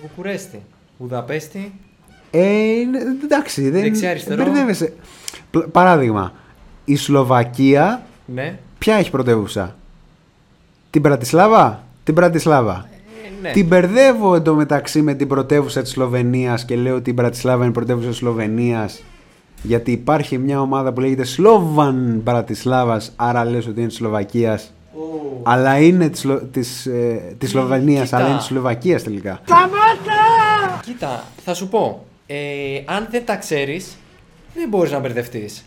Βουκουρέστι. 0.00 0.60
Βουδαπέστη. 0.98 1.72
Ε, 2.30 2.48
είναι- 2.80 2.98
εντάξει, 3.24 3.70
δεν 3.70 3.82
Δεξιά-αριστερό. 3.82 4.44
μπερδεύεσαι. 4.44 4.92
Πλ- 5.50 5.64
Παράδειγμα, 5.66 6.32
η 6.84 6.96
Σλοβακία 6.96 8.02
Ναι. 8.26 8.58
ποια 8.78 8.94
έχει 8.94 9.10
πρωτεύουσα; 9.10 9.76
Την 10.90 11.02
Πρατισλάβα; 11.02 11.84
Την 12.04 12.14
Πρατισλάβα. 12.14 12.88
Ε, 13.24 13.28
ναι. 13.42 13.50
Την 13.52 13.66
μπερδεύω 13.66 14.34
εντωμεταξύ 14.34 15.02
με 15.02 15.14
την 15.14 15.28
πρωτεύουσα 15.28 15.82
της 15.82 15.90
Σλοβενίας 15.90 16.64
και 16.64 16.76
λέω 16.76 16.94
ότι 16.96 17.10
η 17.10 17.14
Πρατισλάβα 17.14 17.58
είναι 17.62 17.68
η 17.70 17.72
πρωτεύουσα 17.74 18.08
της 18.08 18.16
Σλοβενίας 18.16 19.02
γιατί 19.62 19.92
υπάρχει 19.92 20.38
μια 20.38 20.60
ομάδα 20.60 20.92
που 20.92 21.00
λέγεται 21.00 21.24
Σλόβαν 21.24 22.20
Πρατισλάβας 22.24 23.12
άρα 23.16 23.44
λες 23.44 23.66
ότι 23.66 23.78
είναι 23.80 23.88
της 23.88 23.96
Σλοβακίας 24.94 25.42
αλλά 25.42 25.78
είναι 25.78 26.08
της, 26.08 26.20
Σλο- 26.20 26.42
της, 26.52 26.86
ε, 26.86 27.34
της 27.38 27.50
Σλοβενίας 27.50 28.04
Κοίτα. 28.04 28.16
αλλά 28.16 28.28
είναι 28.28 28.36
της 28.36 28.46
Σλοβακίας 28.46 29.02
τελικά. 29.02 29.40
Κοίτα, 30.84 31.24
θα 31.44 31.54
σου 31.54 31.68
πω. 31.68 32.04
Ε, 32.26 32.36
αν 32.84 33.06
δεν 33.10 33.24
τα 33.24 33.36
ξέρεις, 33.36 33.96
δεν 34.54 34.68
μπορείς 34.68 34.92
να 34.92 34.98
μπερδευτείς. 34.98 35.64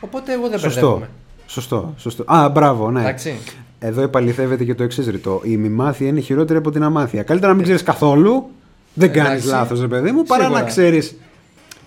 Οπότε 0.00 0.32
εγώ 0.32 0.48
δεν 0.48 0.58
Σωστό. 0.58 0.80
μπερδεύομαι. 0.80 1.08
Σωστό, 1.46 1.94
σωστό. 1.96 2.24
Α, 2.26 2.48
μπράβο, 2.48 2.90
ναι. 2.90 3.00
Εντάξει. 3.00 3.34
Εδώ 3.78 4.02
επαληθεύεται 4.02 4.64
και 4.64 4.74
το 4.74 4.82
εξής 4.82 5.06
ρητό. 5.06 5.40
Η 5.44 5.56
μη 5.56 5.68
μάθεια 5.68 6.06
είναι 6.08 6.20
χειρότερη 6.20 6.58
από 6.58 6.70
την 6.70 6.82
αμάθεια. 6.82 7.22
Καλύτερα 7.22 7.50
να 7.50 7.54
μην 7.56 7.64
ξέρεις 7.64 7.82
καθόλου. 7.82 8.50
Δεν 8.94 9.12
κάνεις 9.12 9.28
Εντάξει. 9.30 9.48
λάθος, 9.48 9.80
ρε 9.80 9.88
παιδί 9.88 10.10
μου, 10.12 10.22
παρά 10.22 10.42
Σίγουρα. 10.42 10.60
να 10.60 10.66
ξέρεις 10.66 11.14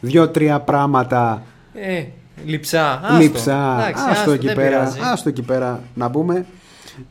δύο-τρία 0.02 0.60
πράγματα 0.60 1.41
Ε, 1.73 2.04
λειψά. 2.46 3.02
Άστο. 3.04 3.22
λείψα. 3.22 3.78
Εντάξει, 3.80 4.04
Άστο 4.10 4.32
εκεί 4.32 4.46
δεν 4.46 4.56
πέρα. 4.56 4.69
πειράζει. 4.69 5.00
Άστο 5.04 5.30
εκεί 5.30 5.41
πέρα 5.41 5.84
να 5.93 6.10
πούμε. 6.12 6.46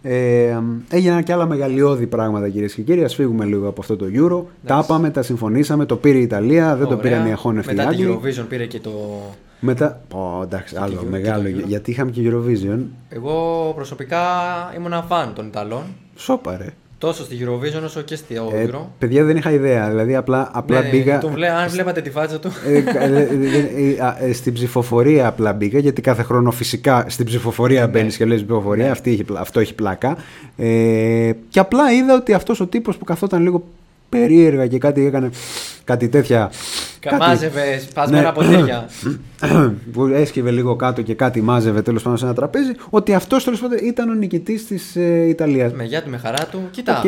Ε, 0.03 0.59
έγιναν 0.91 1.23
και 1.23 1.33
άλλα 1.33 1.47
μεγαλειώδη 1.47 2.07
πράγματα 2.07 2.49
κυρίες 2.49 2.75
και 2.75 2.83
κύριοι. 2.83 3.05
Α 3.05 3.09
φύγουμε 3.09 3.45
λίγο 3.45 3.69
από 3.69 3.81
αυτό 3.81 3.97
το 3.97 4.07
Euro. 4.15 4.45
Τα 4.67 4.81
είπαμε, 4.85 5.11
τα 5.11 5.23
συμφωνήσαμε. 5.23 5.85
Το 5.87 5.97
πήρε 5.97 6.19
η 6.19 6.23
Ιταλία, 6.23 6.77
δεν 6.77 6.87
το 6.87 6.95
Ωραία. 6.97 7.11
πήραν 7.11 7.27
οι 7.27 7.33
αχώνευτοι 7.33 7.75
Μετά 7.75 7.89
την 7.91 8.01
Άγγλοι. 8.01 8.21
Eurovision 8.23 8.45
πήρε 8.49 8.67
και 8.67 8.81
το. 8.81 8.91
Μετά. 9.61 10.01
Ω, 10.15 10.43
εντάξει, 10.43 10.77
άλλο 10.79 10.95
και 10.95 11.07
μεγάλο. 11.11 11.43
το 11.43 11.49
Euro. 11.59 11.67
γιατί 11.67 11.91
είχαμε 11.91 12.11
και 12.11 12.21
Eurovision. 12.25 12.79
Εγώ 13.09 13.73
προσωπικά 13.75 14.21
ήμουν 14.77 15.05
φαν 15.09 15.33
των 15.35 15.47
Ιταλών. 15.47 15.83
Σόπα, 16.17 16.57
ρε. 16.57 16.67
Τόσο 17.03 17.25
στη 17.25 17.37
Eurovision 17.41 17.83
όσο 17.85 18.01
και 18.01 18.17
στη 18.17 18.35
Ε, 18.35 18.67
Euro. 18.67 18.79
παιδιά 18.99 19.25
δεν 19.25 19.37
είχα 19.37 19.51
ιδέα. 19.51 19.89
Δηλαδή 19.89 20.15
απλά, 20.17 20.51
απλά 20.53 20.81
Ναι, 20.81 20.89
μπήκα. 20.89 21.19
τον 21.19 21.33
βλέ- 21.33 21.51
αν 21.51 21.69
βλέπατε 21.69 22.01
τη 22.01 22.11
φάτσα 22.11 22.39
του. 22.39 22.51
Ε, 22.67 22.81
κα- 22.81 23.03
ε, 23.03 23.17
ε, 23.17 23.95
ε, 23.97 24.05
α, 24.05 24.17
ε, 24.21 24.33
στην 24.33 24.53
ψηφοφορία 24.53 25.27
απλά 25.27 25.53
μπήκα 25.53 25.79
γιατί 25.79 26.01
κάθε 26.01 26.23
χρόνο 26.23 26.51
φυσικά 26.51 27.05
στην 27.09 27.27
ψηφοφορία 27.27 27.87
μπαίνεις 27.89 28.17
και 28.17 28.25
λες 28.25 28.37
ψηφοφορία. 28.45 28.91
Αυτή 28.91 29.11
έχει, 29.11 29.25
πλα- 29.25 29.41
αυτό 29.41 29.61
έχει 29.61 29.75
πλάκα. 29.75 30.17
Ε, 30.57 31.31
και 31.49 31.59
απλά 31.59 31.93
είδα 31.93 32.15
ότι 32.15 32.33
αυτός 32.33 32.61
ο 32.61 32.67
τύπος 32.67 32.97
που 32.97 33.05
καθόταν 33.05 33.43
λίγο 33.43 33.63
περίεργα 34.17 34.67
και 34.67 34.79
κάτι 34.79 35.07
έκανε 35.07 35.31
κάτι 35.85 36.09
τέτοια. 36.09 36.51
κάτι- 37.01 37.17
Μάζευε 37.17 37.79
σπασμένα 37.79 38.23
Ναι. 38.23 38.33
ποτήρια. 38.33 38.89
που 39.93 40.07
έσκυβε 40.07 40.51
λίγο 40.51 40.77
κάτω 40.77 41.03
και 41.03 41.15
κάτι 41.15 41.41
μάζευε 41.43 41.83
τέλος 41.83 42.03
πάντων 42.03 42.19
σε 42.19 42.25
ένα 42.25 42.35
τραπέζι. 42.35 42.73
Ότι 42.91 43.15
αυτός 43.15 43.45
τέλος 43.45 43.61
πάντων 43.61 43.79
ήταν 43.83 44.09
ο 44.09 44.15
νικητής 44.15 44.67
της 44.67 44.97
ε, 44.97 45.27
Ιταλίας. 45.29 45.73
με 45.73 45.85
γεια 45.85 46.03
του, 46.03 46.11
με 46.11 46.17
χαρά 46.17 46.47
του. 46.47 46.69
Κοίτα. 46.71 46.99
Οκ. 46.99 47.05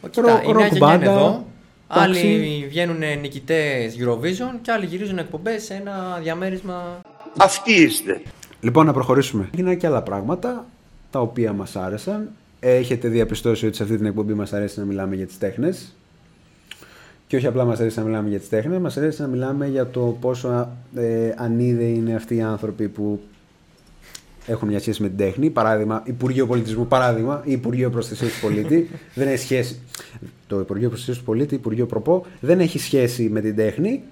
Ο- 0.00 0.08
Κοίτα, 0.08 0.30
Ρο- 0.32 0.42
η 0.48 0.52
νέα 0.52 0.66
rock 0.68 0.70
γενιά 0.72 0.76
είναι 0.76 0.78
μπάντα. 0.78 1.10
εδώ. 1.10 1.46
Άλλοι 1.86 2.18
Εντάξει. 2.18 2.66
βγαίνουν 2.68 2.98
νικητές 3.20 3.96
Eurovision 3.98 4.58
και 4.62 4.70
άλλοι 4.70 4.86
γυρίζουν 4.86 5.18
εκπομπές 5.18 5.62
σε 5.62 5.74
ένα 5.74 6.18
διαμέρισμα. 6.22 7.00
Αυτοί 7.36 7.72
είστε. 7.72 8.20
Λοιπόν, 8.60 8.86
να 8.86 8.92
προχωρήσουμε. 8.92 9.48
Έγιναν 9.54 9.76
και 9.76 9.86
άλλα 9.86 10.02
πράγματα 10.02 10.66
τα 11.10 11.20
οποία 11.20 11.52
μας 11.52 11.76
άρεσαν. 11.76 12.28
Έχετε 12.60 13.08
διαπιστώσει 13.08 13.66
ότι 13.66 13.76
σε 13.76 13.82
αυτή 13.82 13.96
την 13.96 14.06
εκπομπή 14.06 14.32
μας 14.34 14.52
αρέσει 14.52 14.78
να 14.78 14.84
μιλάμε 14.84 15.14
για 15.14 15.26
τις 15.26 15.38
τέχνες. 15.38 15.94
Και 17.32 17.38
όχι 17.38 17.46
απλά 17.46 17.64
μας 17.64 17.80
αρέσει 17.80 17.98
να 17.98 18.04
μιλάμε 18.04 18.28
για 18.28 18.38
τις 18.38 18.48
τέχνες, 18.48 18.78
μας 18.78 18.96
αρέσει 18.96 19.20
να 19.20 19.26
μιλάμε 19.26 19.66
για 19.66 19.86
το 19.86 20.16
πόσο 20.20 20.68
ε, 20.96 21.32
ανίδεοι 21.36 21.94
είναι 21.94 22.14
αυτοί 22.14 22.36
οι 22.36 22.40
άνθρωποι 22.40 22.88
που 22.88 23.20
έχουν 24.46 24.68
μια 24.68 24.80
σχέση 24.80 25.02
με 25.02 25.08
την 25.08 25.16
τέχνη. 25.16 25.50
Παράδειγμα, 25.50 26.02
Υπουργείο 26.04 26.46
Πολιτισμού, 26.46 26.86
παράδειγμα, 26.86 27.42
ή 27.44 27.52
Υπουργείο 27.52 27.90
Προστασίας 27.90 28.32
του 28.32 28.40
Πολίτη. 28.40 28.90
δεν 29.14 29.28
έχει 29.28 29.38
σχέση. 29.38 29.80
Το 30.46 30.58
Υπουργείο 30.58 30.88
Προστασίας 30.88 31.18
του 31.18 31.24
Πολίτη, 31.24 31.54
Υπουργείο 31.54 31.86
Προπό, 31.86 32.26
δεν 32.40 32.60
έχει 32.60 32.78
σχέση 32.78 33.28
με 33.28 33.40
την 33.40 33.56
τέχνη. 33.56 34.02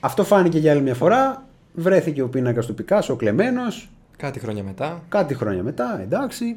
Αυτό 0.00 0.24
φάνηκε 0.24 0.58
για 0.58 0.72
άλλη 0.72 0.82
μια 0.82 0.94
φορά. 0.94 1.46
Βρέθηκε 1.74 2.22
ο 2.22 2.28
πίνακας 2.28 2.66
του 2.66 2.74
Πικάσο, 2.74 3.12
ο 3.12 3.16
κλεμμένος. 3.16 3.88
Κάτι 4.16 4.38
χρόνια 4.38 4.62
μετά. 4.62 5.02
Κάτι 5.08 5.34
χρόνια 5.34 5.62
μετά, 5.62 6.00
εντάξει. 6.02 6.56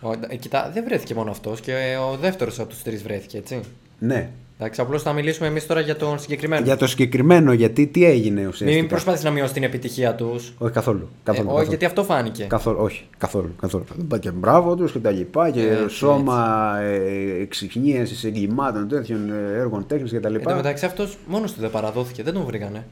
Ο, 0.00 0.12
ε, 0.28 0.36
κοιτά, 0.36 0.70
δεν 0.74 0.84
βρέθηκε 0.84 1.14
μόνο 1.14 1.30
αυτός 1.30 1.60
και 1.60 1.72
ο 2.12 2.16
δεύτερος 2.16 2.60
από 2.60 2.68
τους 2.68 2.82
τρεις 2.82 3.02
βρέθηκε, 3.02 3.38
έτσι. 3.38 3.60
Ναι. 3.98 4.30
Εντάξει, 4.62 4.80
απλώς 4.80 5.02
θα 5.02 5.12
μιλήσουμε 5.12 5.48
εμείς 5.48 5.66
τώρα 5.66 5.80
για 5.80 5.96
τον 5.96 6.18
συγκεκριμένο. 6.18 6.64
Για 6.64 6.76
το 6.76 6.86
συγκεκριμένο, 6.86 7.52
γιατί 7.52 7.86
τι 7.86 8.04
έγινε 8.04 8.40
ουσιαστικά; 8.46 8.80
Μην 8.80 8.88
προσπαθείς 8.88 9.24
να 9.24 9.30
μειώσει 9.30 9.52
την 9.52 9.62
επιτυχία 9.62 10.14
τους. 10.14 10.52
Όχι 10.58 10.72
καθόλου. 10.72 11.08
καθόλου, 11.22 11.46
όχι, 11.46 11.54
καθόλου. 11.54 11.68
γιατί 11.68 11.84
αυτό 11.84 12.04
φάνηκε. 12.04 12.44
Καθόλου, 12.44 12.76
όχι, 12.80 13.04
καθόλου. 13.18 13.54
καθόλου. 13.60 13.84
Θα 13.84 13.94
πά 14.08 14.18
και 14.18 14.30
μπράβο 14.30 14.76
τους 14.76 14.92
και 14.92 14.98
τα 14.98 15.10
λοιπά 15.10 15.50
και 15.50 15.68
Έτσι, 15.68 15.88
σώμα 15.96 16.72
ε, 16.80 17.40
εξυχνίαση 17.42 18.26
εγκλημάτων 18.26 18.88
τέτοιων 18.88 19.30
ε, 19.30 19.58
έργων 19.58 19.86
τέχνης 19.86 20.10
και 20.10 20.20
τα 20.20 20.28
Εν 20.28 20.34
τω 20.34 20.38
λοιπά. 20.40 20.54
μεταξύ 20.54 20.84
αυτός 20.84 21.18
μόνος 21.26 21.52
του 21.52 21.60
δεν 21.60 21.70
παραδόθηκε, 21.70 22.22
δεν 22.22 22.34
τον 22.34 22.44
βρήκανε. 22.44 22.86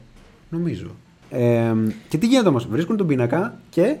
Νομίζω. 0.49 0.87
Ε, 1.29 1.73
και 2.09 2.17
τι 2.17 2.25
γίνεται 2.25 2.47
όμως, 2.47 2.67
βρίσκουν 2.67 2.97
τον 2.97 3.07
πίνακα 3.07 3.57
και. 3.69 3.95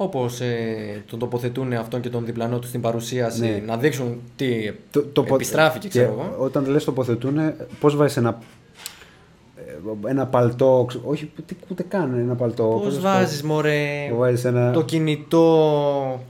Όπως 0.00 0.40
ε, 0.40 1.02
τον 1.10 1.18
τοποθετούν 1.18 1.72
αυτόν 1.72 2.00
και 2.00 2.08
τον 2.08 2.24
διπλανό 2.24 2.58
του 2.58 2.66
στην 2.66 2.80
παρουσίαση 2.80 3.40
Ναι. 3.40 3.62
να 3.66 3.76
δείξουν 3.76 4.20
τι 4.36 4.72
Το, 4.90 5.02
το, 5.12 5.24
επιστράφηκε, 5.34 5.88
και 5.88 5.98
ξέρω 5.98 6.12
εγώ. 6.12 6.44
Όταν 6.44 6.66
λες 6.66 6.84
τοποθετούν, 6.84 7.38
πώς 7.80 7.96
βάζεις 7.96 8.16
ένα. 8.16 8.38
ε, 10.04 10.08
Ένα 10.10 10.26
παλτό, 10.26 10.84
ξε- 10.88 11.02
όχι 11.06 11.30
ούτε, 11.38 11.54
ούτε 11.70 11.82
καν 11.82 12.14
ένα 12.18 12.34
παλτό. 12.34 12.64
Πώς 12.64 12.82
πώς 12.82 12.84
να 12.84 12.92
σου 12.92 12.96
πω. 13.00 13.02
βάζεις, 13.08 13.42
μωρέ. 13.42 14.12
Βάζεις 14.16 14.44
ένα- 14.44 14.70
Το 14.72 14.82
κινητό. 14.82 16.20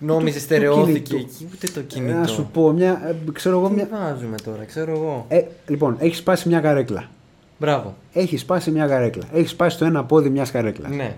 Νόμιζες 0.00 0.32
Το- 0.32 0.48
το 0.48 0.54
στερεώθηκε 0.54 0.98
κινητό. 0.98 1.16
εκεί, 1.16 1.48
ούτε 1.54 1.66
το 1.74 1.80
κινητό. 1.80 2.18
Να 2.18 2.26
σου 2.26 2.48
πω, 2.52 2.70
μια, 2.72 3.02
ε, 3.08 3.30
ξέρω 3.32 3.58
εγώ 3.58 3.68
Τι 3.68 3.74
μια. 3.74 3.88
βάζουμε 3.92 4.36
τώρα, 4.44 4.64
ξέρω 4.64 4.90
εγώ. 4.92 5.24
Ε, 5.28 5.42
λοιπόν, 5.68 5.96
έχεις 5.98 6.18
σπάσει 6.18 6.48
μια 6.48 6.60
καρέκλα. 6.60 7.04
Μπράβο. 7.58 7.94
Έχεις 8.12 8.40
σπάσει 8.40 8.70
μια 8.70 8.86
καρέκλα. 8.86 9.22
Έχεις 9.32 9.50
σπάσει 9.50 9.78
το 9.78 9.84
ένα 9.84 10.04
πόδι 10.04 10.30
μιας 10.30 10.50
καρέκλας. 10.50 10.90
Ναι. 10.90 11.14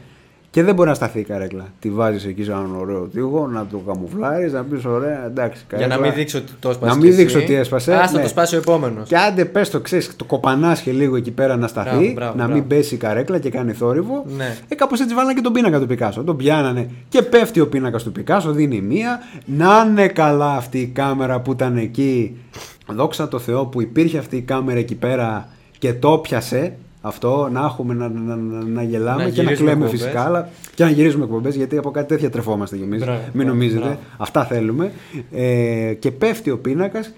Και 0.50 0.62
δεν 0.62 0.74
μπορεί 0.74 0.88
να 0.88 0.94
σταθεί 0.94 1.18
η 1.18 1.22
καρέκλα. 1.22 1.66
Τη 1.80 1.90
βάζεις 1.90 2.24
εκεί 2.24 2.44
σε 2.44 2.50
έναν 2.50 2.76
ωραίο 2.76 3.06
τοίχο, 3.06 3.46
να 3.46 3.66
το 3.66 3.78
καμουφλάρεις, 3.86 4.52
να 4.52 4.62
πεις 4.62 4.84
ωραία, 4.84 5.26
εντάξει. 5.26 5.64
Για 5.68 5.78
να 5.78 5.86
καρέκλα. 5.86 6.06
μην 6.06 6.14
δείξω 6.14 6.38
ότι 6.38 6.52
το 6.60 6.70
έσπασε. 6.70 6.92
Να 6.92 7.00
μην 7.00 7.14
δείξω 7.14 7.38
ότι 7.38 7.54
έσπασε. 7.54 7.94
Α 7.94 8.10
ναι. 8.12 8.22
το 8.22 8.28
σπάσει 8.28 8.54
ο 8.54 8.58
επόμενος. 8.58 9.08
Και 9.08 9.16
άντε 9.16 9.44
πες 9.44 9.70
το 9.70 9.80
ξέρεις, 9.80 10.16
το 10.16 10.24
κοπανάσχε 10.24 10.90
λίγο 10.90 11.16
εκεί 11.16 11.30
πέρα 11.30 11.56
να 11.56 11.66
σταθεί, 11.66 11.90
Μπράβο, 11.90 12.12
μπράβο, 12.12 12.30
να 12.30 12.44
μπράβο. 12.44 12.52
μην 12.52 12.66
πέσει 12.66 12.94
η 12.94 12.98
καρέκλα 12.98 13.38
και 13.38 13.50
κάνει 13.50 13.72
θόρυβο. 13.72 14.24
Ναι. 14.36 14.56
Ε, 14.68 14.74
κάπως 14.74 15.00
έτσι 15.00 15.14
βάλανε 15.14 15.34
και 15.34 15.40
τον 15.40 15.52
πίνακα 15.52 15.80
του 15.80 15.86
Πικάσο. 15.86 16.24
Τον 16.24 16.36
πιάνανε 16.36 16.90
και 17.08 17.22
πέφτει 17.22 17.60
ο 17.60 17.68
πίνακας 17.68 18.02
του 18.02 18.12
Πικάσο, 18.12 18.52
δίνει 18.52 18.80
μία. 18.80 19.18
Να 19.44 19.86
είναι 19.88 20.08
καλά 20.08 20.56
αυτή 20.56 20.78
η 20.78 20.86
κάμερα 20.86 21.40
που 21.40 21.52
ήταν 21.52 21.76
εκεί. 21.76 22.36
Δόξα 22.86 23.28
τω 23.28 23.38
Θεώ 23.38 23.66
που 23.66 23.80
υπήρχε 23.80 24.18
αυτή 24.18 24.36
η 24.36 24.42
κάμερα 24.42 24.78
εκεί 24.78 24.94
πέρα 24.94 25.48
και 25.78 25.94
το 25.94 26.18
πιασε. 26.18 26.76
Αυτό 27.02 27.48
να 27.52 27.60
έχουμε 27.60 27.94
να, 27.94 28.08
να, 28.08 28.36
να, 28.36 28.64
να 28.64 28.82
γελάμε 28.82 29.22
Να 29.22 29.28
και 29.30 29.36
να 29.36 29.42
γυρίζουμε 29.42 29.70
κλαίμε 29.70 29.84
εκπομπές. 29.84 29.90
φυσικά, 30.02 30.24
αλλά 30.24 30.48
και 30.74 30.84
να 30.84 30.90
γυρίζουμε 30.90 31.24
εκπομπές 31.24 31.54
γιατί 31.56 31.76
από 31.76 31.90
κάτι 31.90 32.08
τέτοια 32.08 32.30
τρεφόμαστε 32.30 32.76
κι 32.76 32.82
εμείς. 32.82 33.00
Μπράβο, 33.00 33.18
Μην 33.20 33.30
μπράβο, 33.32 33.48
νομίζετε. 33.50 33.80
μπράβο. 33.80 33.98
Αυτά 34.16 34.44
θέλουμε. 34.44 34.92
Ε, 35.32 35.94
και 35.98 36.10
πέφτει 36.10 36.50
ο 36.50 36.58
πίνακας. 36.58 37.12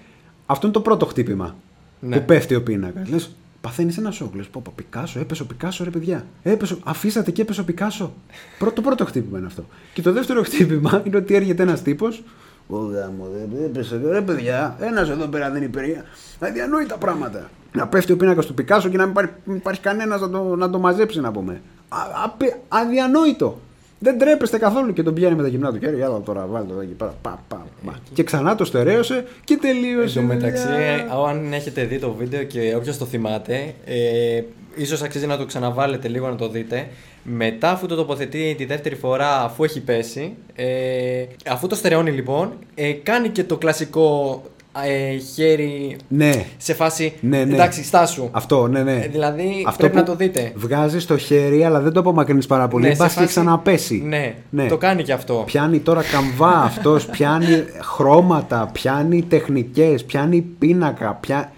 Αυτό 0.45 0.65
είναι 0.67 0.75
το 0.75 0.81
πρώτο 0.81 1.05
χτύπημα. 1.05 1.55
Ναι. 1.99 2.17
Που 2.17 2.25
πέφτει 2.25 2.55
ο 2.55 2.63
πίνακας. 2.63 3.09
Λες, 3.09 3.29
παθαίνεις 3.61 3.97
ένα 3.97 4.11
σοκ. 4.11 4.35
Λες, 4.35 4.45
πω, 4.47 4.61
πω, 4.63 4.71
Πικάσο, 4.75 5.19
έπεσε 5.19 5.41
ο 5.41 5.45
Πικάσο, 5.45 5.83
ρε 5.83 5.89
παιδιά. 5.89 6.25
Έπεσε, 6.43 6.73
ο- 6.73 6.77
αφήσατε 6.83 7.31
και 7.31 7.41
έπεσε 7.41 7.61
ο 7.61 7.63
Πικάσο. 7.63 8.13
Πρώτο, 8.59 8.75
το 8.75 8.81
πρώτο 8.81 9.05
χτύπημα 9.05 9.37
είναι 9.37 9.47
αυτό. 9.47 9.65
Και 9.93 10.01
το 10.01 10.11
δεύτερο 10.11 10.43
χτύπημα 10.43 11.01
είναι 11.05 11.17
ότι 11.17 11.35
έρχεται 11.35 11.63
ένας 11.63 11.81
τύπος. 11.81 12.23
Ω 12.67 12.77
γάμο, 12.77 13.27
δεν 13.33 13.63
έπεσε. 13.65 14.01
Ρε 14.11 14.21
παιδιά, 14.21 14.75
ένας 14.79 15.09
εδώ 15.09 15.25
πέρα 15.25 15.49
δεν 15.49 15.63
υπηρεία. 15.63 16.03
Αδιανόητα 16.39 16.97
πράγματα. 16.97 17.49
Να 17.73 17.87
πέφτει 17.87 18.11
ο 18.11 18.17
πίνακας 18.17 18.45
του 18.45 18.53
Πικάσο 18.53 18.89
και 18.89 18.97
να 18.97 19.03
μην 19.03 19.11
υπάρχει, 19.11 19.33
μην 19.43 19.55
υπάρχει 19.55 19.81
κανένας 19.81 20.21
να, 20.21 20.29
το, 20.29 20.55
να 20.55 20.69
το 20.69 20.79
μαζέψει, 20.79 21.19
να 21.19 21.31
πούμε. 21.31 21.61
Α, 21.89 21.97
απε- 22.23 22.55
αδιανόητο. 22.67 23.59
Δεν 24.03 24.17
τρέπεστε 24.17 24.57
καθόλου 24.57 24.93
και 24.93 25.03
τον 25.03 25.13
πιάνει 25.13 25.35
με 25.35 25.41
τα 25.41 25.47
γυμνά 25.47 25.71
του 25.71 25.79
χέρια. 25.79 26.05
Άλλα 26.05 26.21
τώρα, 26.21 26.45
βάλτε 26.45 26.67
το 26.67 26.73
εδώ 26.73 26.81
εκεί 26.81 26.91
πέρα. 26.93 27.13
Πα, 27.21 27.43
πα, 27.47 27.65
πα. 27.85 27.99
Και 28.13 28.23
ξανά 28.23 28.55
το 28.55 28.65
στερέωσε 28.65 29.25
και 29.43 29.53
Εν 29.53 29.59
τελείωσε. 29.59 30.19
τω 30.19 30.25
μεταξύ, 30.25 30.67
δουλειά. 30.67 31.07
αν 31.27 31.53
έχετε 31.53 31.83
δει 31.83 31.99
το 31.99 32.11
βίντεο 32.11 32.43
και 32.43 32.73
όποιος 32.75 32.97
το 32.97 33.05
θυμάται, 33.05 33.73
ε, 33.85 34.41
ίσως 34.75 35.01
αξίζει 35.01 35.25
να 35.25 35.37
το 35.37 35.45
ξαναβάλετε 35.45 36.07
λίγο 36.07 36.27
να 36.27 36.35
το 36.35 36.49
δείτε. 36.49 36.87
Μετά, 37.23 37.71
αφού 37.71 37.85
το 37.87 37.95
τοποθετεί 37.95 38.55
τη 38.57 38.65
δεύτερη 38.65 38.95
φορά, 38.95 39.43
αφού 39.43 39.63
έχει 39.63 39.81
πέσει, 39.81 40.33
ε, 40.55 41.23
αφού 41.49 41.67
το 41.67 41.75
στερεώνει 41.75 42.11
λοιπόν, 42.11 42.53
ε, 42.75 42.91
κάνει 42.91 43.29
και 43.29 43.43
το 43.43 43.57
κλασικό 43.57 44.41
ε, 44.81 45.17
χέρι 45.17 45.95
Ναι. 46.07 46.45
σε 46.57 46.73
φάση. 46.73 47.13
Ναι, 47.19 47.43
ναι. 47.43 47.53
Εντάξει, 47.53 47.83
στάσου. 47.83 48.27
Αυτό, 48.31 48.67
ναι, 48.67 48.83
ναι. 48.83 48.93
Ε, 48.93 49.07
δηλαδή, 49.07 49.67
πρέπει 49.77 49.95
να 49.95 50.03
το 50.03 50.15
δείτε. 50.15 50.51
Βγάζεις 50.55 51.05
το 51.05 51.17
χέρι, 51.17 51.63
αλλά 51.63 51.79
δεν 51.79 51.91
το 51.93 51.99
απομακρύνεις 51.99 52.45
πάρα 52.47 52.67
πολύ. 52.67 52.83
Ναι, 52.83 52.89
Ναι, 52.89 52.95
σε 52.95 53.03
και 53.03 53.09
φάση- 53.09 53.27
ξαναπέσει. 53.27 54.03
Ναι, 54.49 54.67
το 54.67 54.77
κάνει 54.77 55.03
και 55.03 55.13
αυτό. 55.13 55.43
Πιάνει 55.45 55.79
τώρα 55.79 56.01
καμβά 56.11 56.61
αυτός, 56.69 57.05
πιάνει 57.05 57.63
χρώματα, 57.81 58.69
πιάνει 58.73 59.21
τεχνικές, 59.23 60.03
πιάνει 60.05 60.41
πίνακα. 60.41 61.13
Πιά... 61.21 61.51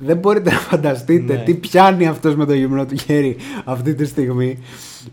Ε, 0.00 0.04
Δεν 0.06 0.16
μπορείτε 0.16 0.50
να 0.50 0.56
φανταστείτε 0.58 1.34
Ναι. 1.34 1.42
τι 1.44 1.54
πιάνει 1.54 2.06
αυτός 2.06 2.34
με 2.36 2.44
το 2.44 2.54
γυμνό 2.54 2.86
του 2.86 2.96
χέρι 2.96 3.36
αυτή 3.64 3.94
τη 3.94 4.04
στιγμή. 4.04 4.58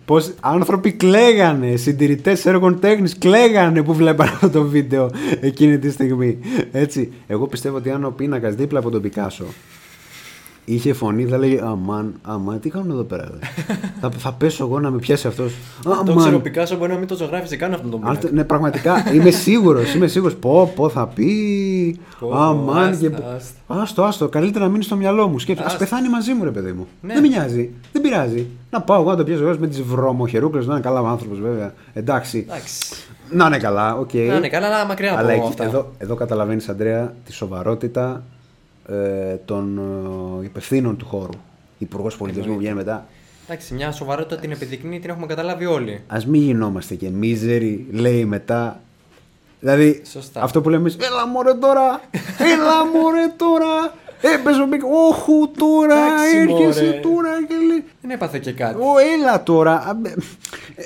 Πως 0.05 0.33
άνθρωποι 0.39 0.91
κλαίγανε, 0.91 1.75
συντηρητές 1.75 2.45
έργων 2.45 2.79
τέχνης 2.79 3.17
κλαίγανε 3.17 3.83
που 3.83 3.93
βλέπαν 3.93 4.27
αυτό 4.27 4.49
το 4.49 4.63
βίντεο 4.63 5.09
εκείνη 5.41 5.79
τη 5.79 5.91
στιγμή. 5.91 6.37
Έτσι, 6.71 7.11
εγώ 7.27 7.47
πιστεύω 7.47 7.77
ότι 7.77 7.89
αν 7.89 8.03
ο 8.05 8.09
πίνακας 8.11 8.55
δίπλα 8.55 8.79
από 8.79 8.89
τον 8.89 9.01
Πικάσο 9.01 9.45
είχε 10.65 10.93
φωνή, 10.93 11.25
θα 11.25 11.38
λέγε 11.38 11.62
Αμάν, 11.63 12.13
αμάν, 12.21 12.60
τι 12.60 12.69
κάνουν 12.69 12.89
εδώ 12.91 13.04
πέρα. 13.04 13.30
δε;» 13.32 13.38
θα, 14.01 14.10
θα 14.17 14.34
πέσω 14.34 14.63
εγώ 14.65 14.80
να 14.80 14.89
με 14.89 14.97
πιάσει 14.97 15.28
αυτός. 15.28 15.54
Το 16.06 16.15
ξέρω, 16.15 16.36
ο 16.36 16.39
Πικάσο 16.39 16.75
μπορεί 16.78 16.91
να 16.91 16.97
μην 16.97 17.08
το 17.08 17.15
ζωγράφησε 17.15 17.56
καν 17.56 17.73
αυτόν 17.73 17.89
τον 17.91 17.99
Αν, 18.08 18.17
πίνακα. 18.17 18.36
ναι, 18.36 18.43
πραγματικά 18.43 19.13
είμαι 19.13 19.30
σίγουρος. 19.30 19.93
Είμαι 19.93 20.08
σίγουρος. 20.08 20.36
Πω, 20.36 20.71
πω, 20.75 20.89
θα 20.89 21.08
πει. 21.08 21.99
Πω, 22.19 22.36
Αμάν. 22.38 22.78
άστα, 22.89 23.08
και... 23.10 23.15
άστα. 23.36 23.82
Άστο, 23.82 24.04
άστο. 24.04 24.28
Καλύτερα 24.30 24.65
να 24.65 24.71
μείνει 24.71 24.84
στο 24.84 24.95
μυαλό 24.95 25.28
μου. 25.28 25.39
Σκέφτε. 25.39 25.63
Α 25.63 25.65
Άστα. 25.65 25.78
πεθάνει 25.80 26.10
μαζί 26.10 26.34
μου, 26.34 26.43
ρε 26.43 26.51
παιδί 26.51 26.71
μου. 26.71 26.88
Ναι. 27.01 27.13
Δεν 27.13 27.21
με 27.21 27.28
νοιάζει. 27.28 27.71
Δεν 27.91 28.01
πειράζει. 28.01 28.47
Να 28.69 28.82
πάω 28.82 29.01
εγώ 29.01 29.10
να 29.10 29.15
το 29.17 29.23
πιάσω 29.23 29.43
εγώ 29.47 29.56
με 29.60 29.67
τις 29.67 29.82
βρωμοχερούκλες. 29.82 30.65
Να 30.65 30.73
είναι 30.73 30.82
καλά 30.84 31.01
ο 31.01 31.06
άνθρωπος, 31.08 31.39
βέβαια. 31.39 31.73
Εντάξει. 31.93 32.45
Εντάξει. 32.49 32.95
Να 33.32 33.45
είναι 33.45 33.58
καλά, 33.58 33.95
οκ. 33.97 34.13
Να 34.13 34.19
είναι 34.36 34.49
καλά, 34.49 34.65
αλλά 34.67 34.86
μακριά 34.86 35.12
από 35.12 35.19
Αλλά 35.19 35.32
εκεί- 35.32 35.47
αυτά. 35.47 35.63
εδώ, 35.63 35.91
εδώ 35.97 36.15
καταλαβαίνεις, 36.15 36.69
Αντρέα, 36.69 37.13
τη 37.25 37.34
σοβαρότητα 37.34 38.23
ε, 38.89 39.35
των 39.45 39.77
ε, 40.41 40.45
υπευθύνων 40.45 40.97
του 40.97 41.05
χώρου. 41.05 41.33
Υπουργός 41.77 42.17
Πολιτισμού 42.17 42.53
που 42.53 42.59
βγαίνει 42.59 42.75
μετά. 42.75 43.05
Εντάξει, 43.47 43.73
μια 43.73 43.91
σοβαρότητα 43.91 44.35
την 44.41 44.51
επιδεικνύει, 44.51 44.99
την 44.99 45.09
έχουμε 45.09 45.25
καταλάβει 45.25 45.65
όλοι. 45.65 46.01
Α 46.07 46.17
μην 46.27 46.41
γινόμαστε 46.41 46.95
και 46.95 47.09
μίζεροι, 47.09 47.87
λέει 47.91 48.25
μετά. 48.25 48.79
Δηλαδή, 49.59 50.01
Σωστά. 50.11 50.41
αυτό 50.41 50.61
που 50.61 50.69
λέμε 50.69 50.81
εμείς, 50.81 51.05
Έλα 51.07 51.27
μωρέ 51.27 51.53
τώρα! 51.53 52.01
Έλα 52.53 52.85
μωρέ 52.93 53.27
τώρα! 53.37 53.93
Έπαιζε 54.21 54.61
ο 54.61 54.65
Μπικ, 54.65 54.81
όχου 54.83 55.51
τώρα! 55.57 55.95
Εντάξει, 55.95 56.37
Έρχεσαι 56.37 56.85
μωρέ. 56.85 56.99
τώρα 56.99 57.29
και 57.47 57.53
λέει. 57.67 57.83
Δεν 58.01 58.11
έπαθε 58.11 58.39
και 58.39 58.51
κάτι. 58.51 58.75
Ω, 58.75 58.85
έλα 59.13 59.43
τώρα! 59.43 59.73
Α, 59.73 59.93
μπε, 59.93 60.13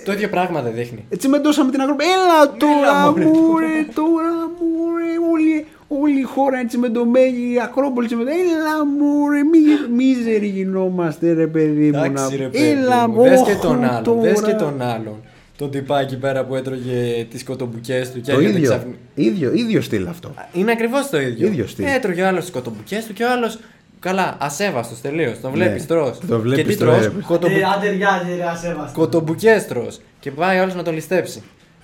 Το 0.05 0.11
ίδιο 0.11 0.29
πράγμα 0.29 0.61
δεν 0.61 0.73
δείχνει. 0.73 1.05
Έτσι 1.09 1.27
μεντώσαμε 1.27 1.71
την 1.71 1.81
αγρόπη. 1.81 2.03
Έλα 2.03 2.57
τώρα, 2.57 3.11
μωρέ, 3.11 3.25
μωρέ, 3.25 3.85
τώρα, 3.93 4.31
μωρέ, 4.59 5.31
όλη, 5.33 5.67
όλη 6.01 6.19
η 6.19 6.23
χώρα 6.23 6.59
έτσι 6.59 6.77
μεντωμένη, 6.77 7.53
η 7.53 7.59
Ακρόπολη 7.63 8.05
έτσι 8.05 8.15
μεντωμένη. 8.15 8.41
Έλα, 8.41 8.85
μωρέ, 8.85 9.43
μη, 9.43 9.59
μίζεροι 9.95 10.47
γινόμαστε, 10.47 11.33
ρε 11.33 11.47
παιδί 11.47 11.91
μου. 11.91 11.97
Εντάξει, 12.03 12.23
να- 12.23 12.41
ρε 12.43 12.47
παιδί 12.49 12.69
Έλα, 12.69 13.09
μου. 13.09 13.21
Δες 13.23 13.41
και 13.41 13.51
όχου 13.51 13.61
τον 13.61 13.83
άλλον. 13.83 14.21
Δες 14.21 14.41
και 14.41 14.51
τώρα. 14.51 14.57
τον 14.57 14.81
άλλον. 14.81 15.15
Τον 15.57 15.71
τυπάκι 15.71 16.17
πέρα 16.17 16.45
που 16.45 16.55
έτρωγε 16.55 17.25
τις 17.29 17.43
κοτομπουκές 17.43 18.11
του 18.11 18.21
και 18.21 18.31
Το 18.31 18.37
έρχεται 18.37 18.57
ίδιο, 18.57 18.69
ξαφνι- 18.69 18.95
ίδιο, 19.15 19.51
ίδιο 19.53 19.81
στυλ 19.81 20.07
αυτό. 20.07 20.33
Είναι 20.53 20.71
ακριβώς 20.71 21.09
το 21.09 21.21
ίδιο. 21.21 21.47
Ίδιο 21.47 21.67
στυλ. 21.67 21.85
Έτρωγε 21.85 22.21
ο 22.21 22.27
άλλος 22.27 22.41
τις 22.41 22.51
κοτομπουκές 22.51 23.05
του 23.05 23.13
και 23.13 23.23
ο 23.23 23.31
άλλο. 23.31 23.51
Καλά, 23.99 24.37
ασέβαστος 24.39 25.01
τελείως. 25.01 25.39
Τον 25.41 25.51
βλέπεις 25.51 25.81
Ναι. 25.81 25.87
τρώ. 25.87 26.15
Το 26.27 26.39
βλέπεις, 26.39 26.63
και 26.63 26.69
τι 26.71 26.77
τρως; 26.77 27.01
τρώ. 27.01 27.11
Κοτομπου... 27.27 27.55
Ε, 27.55 27.61
άντε 27.75 27.89
ριάζει, 27.89 28.35
ρε, 28.37 28.43
ασέβαστος. 28.49 28.91
Κοτομπουκές 28.93 29.67
τρώ. 29.67 29.87
Και 30.19 30.31
πάει 30.31 30.59
ο 30.59 30.61
άλλος 30.61 30.75
να 30.75 30.83
τον 30.83 30.93
ληστέψει. 30.93 31.41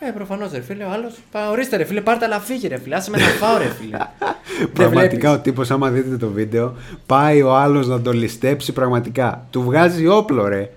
Ε, 0.08 0.12
προφανώς 0.12 0.52
ρε 0.52 0.62
φίλε, 0.62 0.84
ο 0.84 0.90
άλλος. 0.94 1.14
Ορίστε 1.52 1.78
ρε 1.78 1.84
φίλε, 1.84 2.02
πάρτε 2.02 2.26
αλλά 2.26 2.40
φύγει 2.40 2.68
ρε 2.68 2.78
φίλε. 2.80 2.96
Άσε 2.96 3.10
με 3.10 3.18
να 3.18 3.24
φάω 3.24 3.58
ρε 3.58 3.64
φίλε. 3.80 3.98
Δεν 4.60 4.72
Πραγματικά 4.74 5.18
βλέπεις. 5.30 5.40
ο 5.40 5.40
τύπος, 5.40 5.72
άμα 5.72 5.90
δείτε 5.90 6.18
το 6.18 6.28
βίντεο, 6.30 6.74
πάει 7.06 7.42
ο 7.42 7.56
άλλος 7.56 7.88
να 7.88 8.02
τον 8.02 8.14
ληστέψει 8.14 8.74
πραγματικά. 8.74 9.46
Του 9.50 9.62
βγάζει 9.62 10.08
όπλο, 10.08 10.48
ρε. 10.48 10.70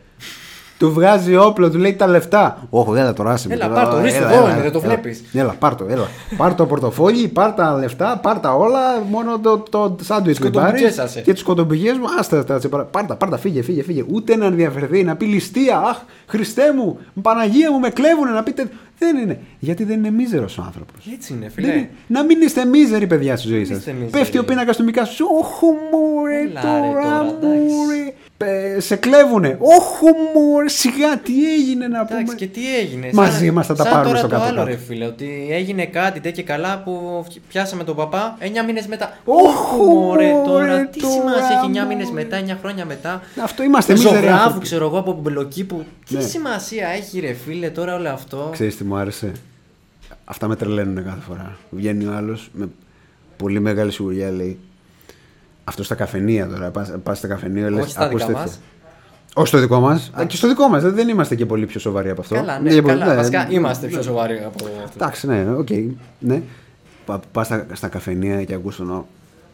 Του 0.78 0.92
βγάζει 0.92 1.36
όπλο, 1.36 1.70
του 1.70 1.78
λέει 1.78 1.94
τα 1.94 2.06
λεφτά. 2.06 2.66
Όχι, 2.70 2.90
έλα 2.98 3.12
τώρα, 3.12 3.30
άσε 3.32 3.48
με 3.48 3.54
Έλα, 3.54 3.68
τώρα. 3.68 3.80
πάρ' 3.82 3.90
το, 3.90 3.96
ορίστε, 4.00 4.18
Έλα, 4.18 4.32
εδώ 4.32 4.42
έλα, 4.44 4.52
είναι, 4.52 4.62
δεν 4.62 4.72
το 4.72 4.78
έλα. 4.84 4.88
βλέπεις. 4.88 5.24
Έλα, 5.32 5.54
πάρ' 5.58 5.74
το, 5.74 5.86
έλα. 5.88 6.06
Πάρ' 6.36 6.54
το 6.54 6.66
πορτοφόλι, 6.66 7.28
πάρ' 7.28 7.52
τα 7.52 7.76
λεφτά, 7.78 8.18
πάρ' 8.22 8.40
τα 8.40 8.54
όλα. 8.54 8.78
Μόνο 9.10 9.38
το, 9.38 9.58
το 9.58 9.96
σάντουιτς 10.02 10.38
Τις 10.38 10.46
που 10.46 10.52
πάρεις. 10.54 10.70
κοτομπουκές, 10.80 10.98
άσε. 10.98 11.20
Και 11.20 11.32
τις 11.32 11.42
κοτομπηγέ 11.42 11.92
μου, 11.92 12.04
άστα 12.18 12.44
τα 12.44 12.60
σε 12.60 12.68
παρα- 12.68 12.84
Πάρ' 12.84 13.04
τα, 13.06 13.16
πάρ' 13.16 13.28
τα, 13.28 13.36
φύγε, 13.38 13.62
φύγε, 13.62 13.82
φύγε. 13.82 14.04
Ούτε 14.12 14.36
να 14.36 14.44
ενδιαφερθεί, 14.46 15.04
να 15.04 15.16
πει 15.16 15.24
ληστεία. 15.24 15.78
Αχ, 15.78 15.96
Χριστέ 16.26 16.72
μου, 16.72 16.98
Παναγία 17.22 17.70
μου, 17.72 17.78
με 17.78 17.88
κλέβουνε 17.90 18.30
να 18.30 18.42
πείτε. 18.42 18.68
Δεν 18.98 19.16
είναι. 19.16 19.40
Γιατί 19.58 19.84
δεν 19.84 19.98
είναι 19.98 20.10
μίζερος 20.10 20.58
ο 20.58 20.62
άνθρωπος. 20.66 21.06
Έτσι 21.12 21.32
είναι, 21.32 21.40
Δεν 21.40 21.50
φίλε. 21.50 21.72
είναι. 21.72 21.90
Να 22.06 22.22
μην 22.24 22.40
είστε 22.40 22.64
μίζεροι, 22.64 23.06
παιδιά, 23.06 23.36
στη 23.36 23.48
ζωή 23.48 23.56
Μην 23.58 23.66
σας. 23.66 23.76
είστε 23.78 23.92
μίζεροι. 23.92 24.10
Πέφτει 24.10 24.38
ο 24.38 24.44
πίνακας 24.44 24.76
του 24.76 24.84
Μικά 24.84 25.04
σου. 25.04 25.26
Όχι, 25.40 25.64
μωρέ, 25.92 26.40
Έλα, 26.40 26.60
ρε, 26.80 26.86
τώρα, 26.86 27.02
τώρα, 27.02 27.20
εντάξει. 27.20 27.74
μωρέ. 27.74 28.12
Ε, 28.44 28.80
σε 28.80 28.96
κλέβουνε. 28.96 29.56
Όχι 29.60 30.04
μου, 30.34 30.68
σιγά 30.68 31.18
τι 31.18 31.52
έγινε 31.54 31.86
να 31.88 32.04
πούμε. 32.04 32.18
Εντάξει, 32.20 32.36
και 32.36 32.46
τι 32.46 32.76
έγινε. 32.78 33.10
Μαζί 33.12 33.44
Σαν- 33.44 33.54
μας 33.54 33.66
θα 33.66 33.74
τα 33.74 33.82
σαν 33.82 33.92
πάρουμε 33.92 34.06
τώρα 34.08 34.18
στο 34.18 34.28
το 34.28 34.34
κάτω-κάτω. 34.34 34.60
άλλο, 34.60 34.70
ρε 34.70 34.76
φίλε, 34.76 35.04
ότι 35.06 35.48
έγινε 35.50 35.86
κάτι 35.86 36.20
τέτοιο 36.20 36.44
καλά 36.44 36.82
που 36.82 37.24
πιάσαμε 37.48 37.84
τον 37.84 37.96
παπά 37.96 38.36
9 38.40 38.44
μήνες 38.66 38.86
μετά. 38.86 39.18
Όχου, 39.24 39.82
Όχι, 39.84 39.94
μωρέ, 39.94 40.30
τώρα 40.46 40.66
μωρέ, 40.66 40.88
τι 40.92 41.00
τώρα, 41.00 41.12
σημασία 41.12 41.58
έχει 41.62 41.70
9 41.70 41.82
μωρέ. 41.82 41.86
μήνες 41.94 42.10
μετά, 42.10 42.36
9 42.36 42.56
χρόνια 42.60 42.84
μετά; 42.84 43.22
Αυτό 43.42 43.62
είμαστε 43.62 43.92
εμείς, 43.92 44.04
ρε 44.04 44.10
Ζωγράφου, 44.14 44.42
άνθρωποι. 44.42 44.64
ξέρω 44.64 44.86
εγώ 44.86 44.98
από 44.98 45.12
μπλοκή 45.12 45.64
που. 45.64 45.84
Τι 46.08 46.14
Ναι. 46.14 46.20
σημασία 46.20 46.88
έχει, 46.88 47.20
ρε 47.20 47.32
φίλε, 47.32 47.70
τώρα 47.70 47.94
όλο 47.94 48.08
αυτό; 48.08 48.48
Ξέρεις 48.52 48.76
τι 48.76 48.84
μου 48.84 48.96
άρεσε; 48.96 49.32
Αυτά 50.24 50.48
με 50.48 50.56
τρελαίνουν 50.56 51.04
κάθε 51.04 51.20
φορά. 51.28 51.56
Βγαίνει 51.70 52.06
ο 52.06 52.12
άλλος 52.12 52.50
με 52.52 52.68
πολύ 53.36 53.60
μεγάλη 53.60 53.90
σιγουριά 53.92 54.30
λέει. 54.30 54.58
Αυτό 55.68 55.82
στα 55.82 55.94
καφενεία 55.94 56.46
τώρα. 56.48 56.70
Πας, 56.70 56.92
πας 57.02 57.18
στα 57.18 57.26
καφενεία 57.28 57.70
λες, 57.70 57.82
Όχι 57.82 57.90
στα 57.90 58.00
«Ακούς 58.04 58.12
δικά 58.12 58.26
τέτοια». 58.26 58.42
μας. 58.42 58.60
Όχι 59.34 59.46
στο 59.46 59.58
δικό 59.58 59.80
μας. 59.80 60.10
Και 60.26 60.36
στο 60.36 60.48
δικό 60.48 60.68
μας. 60.68 60.82
Δεν 60.82 61.08
είμαστε 61.08 61.34
και 61.34 61.46
πολύ 61.46 61.66
πιο 61.66 61.80
σοβαροί 61.80 62.10
από 62.10 62.20
αυτό. 62.20 62.34
Καλά, 62.34 62.58
ναι, 62.60 62.74
Ναι, 62.74 62.80
καλά. 62.80 63.06
ναι, 63.06 63.14
Βασικά 63.14 63.44
ναι. 63.44 63.54
είμαστε 63.54 63.86
πιο 63.86 64.02
σοβαροί 64.02 64.36
από 64.38 64.64
αυτό. 64.64 64.68
Εντάξει, 64.96 65.26
ναι, 65.26 65.46
οκ. 65.56 65.68
ναι. 66.18 66.42
Πα 67.06 67.20
πας 67.32 67.46
στα, 67.46 67.66
στα 67.72 67.88
καφενεία 67.88 68.44
και 68.44 68.54
ακούς 68.54 68.76
τον. 68.76 69.04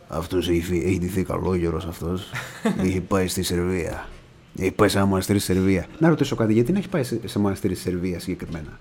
Αυτός 0.09 0.49
έχει, 0.49 0.83
έχει 0.87 0.99
ντυθεί 0.99 1.23
καλόγερος 1.23 1.85
αυτός. 1.87 2.31
έχει 2.85 3.01
πάει 3.01 3.29
στη 3.29 3.43
Σερβία. 3.43 4.07
Έχει 4.59 4.71
πάει 4.71 4.89
σε 4.89 4.99
ένα 4.99 5.07
μοναστήρι 5.07 5.39
στη 5.39 5.53
Σερβία. 5.55 5.87
Να 5.99 6.09
ρωτήσω 6.09 6.37
κάτι, 6.37 6.53
γιατί 6.53 6.73
να 6.73 6.79
έχει 6.79 6.89
πάει 6.89 7.03
σε, 7.03 7.21
σε 7.25 7.39
μοναστήρι 7.39 7.75
στη 7.75 7.83
Σερβία 7.91 8.21
συγκεκριμένα; 8.21 8.79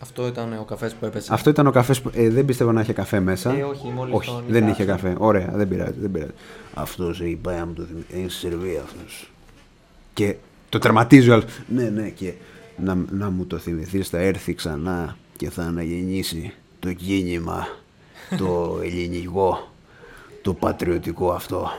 Αυτό 0.00 0.26
ήταν 0.26 0.52
ο 0.52 0.64
καφές 0.64 0.94
που 0.94 1.04
έπεσε. 1.06 1.34
Αυτό 1.34 1.50
ήταν 1.50 1.66
ο 1.66 1.70
καφές 1.70 2.00
που. 2.00 2.10
Ε, 2.14 2.30
δεν 2.30 2.44
πίστευα 2.44 2.72
να 2.72 2.80
είχε 2.80 2.92
καφέ 2.92 3.20
μέσα. 3.20 3.56
Ε, 3.58 3.62
όχι, 3.62 3.88
μόλις 3.88 4.14
όχι 4.14 4.30
τον 4.30 4.44
δεν 4.48 4.62
είδα 4.62 4.70
είχε 4.72 4.82
αυτό. 4.82 4.94
καφέ. 4.94 5.14
Ωραία, 5.18 5.52
δεν 5.54 5.68
πειράζει. 5.68 5.94
Δεν 6.00 6.10
πειράζει. 6.10 6.32
Αυτός 6.74 7.20
έχει 7.20 7.36
πάει 7.36 7.58
να 7.58 7.66
μου 7.66 7.72
το 7.72 7.82
θυμίσει. 7.82 8.06
Είναι 8.14 8.28
στη 8.28 8.38
Σερβία 8.38 8.82
αυτός. 8.82 9.30
Και 10.14 10.34
το 10.68 10.78
τερματίζει 10.78 11.30
ο 11.30 11.32
άλλος. 11.32 11.44
Ναι, 11.68 11.88
ναι, 11.88 12.08
και 12.08 12.32
να, 12.76 12.98
να 13.10 13.30
μου 13.30 13.46
το 13.46 13.58
θυμηθείς, 13.58 14.08
θα 14.08 14.18
έρθει 14.18 14.54
ξανά 14.54 15.16
και 15.36 15.50
θα 15.50 15.62
αναγεννήσει 15.62 16.52
το 16.78 16.92
κίνημα, 16.92 17.66
το 18.38 18.78
ελληνικό, 18.84 19.68
το 20.42 20.54
πατριωτικό 20.54 21.30
αυτό. 21.32 21.70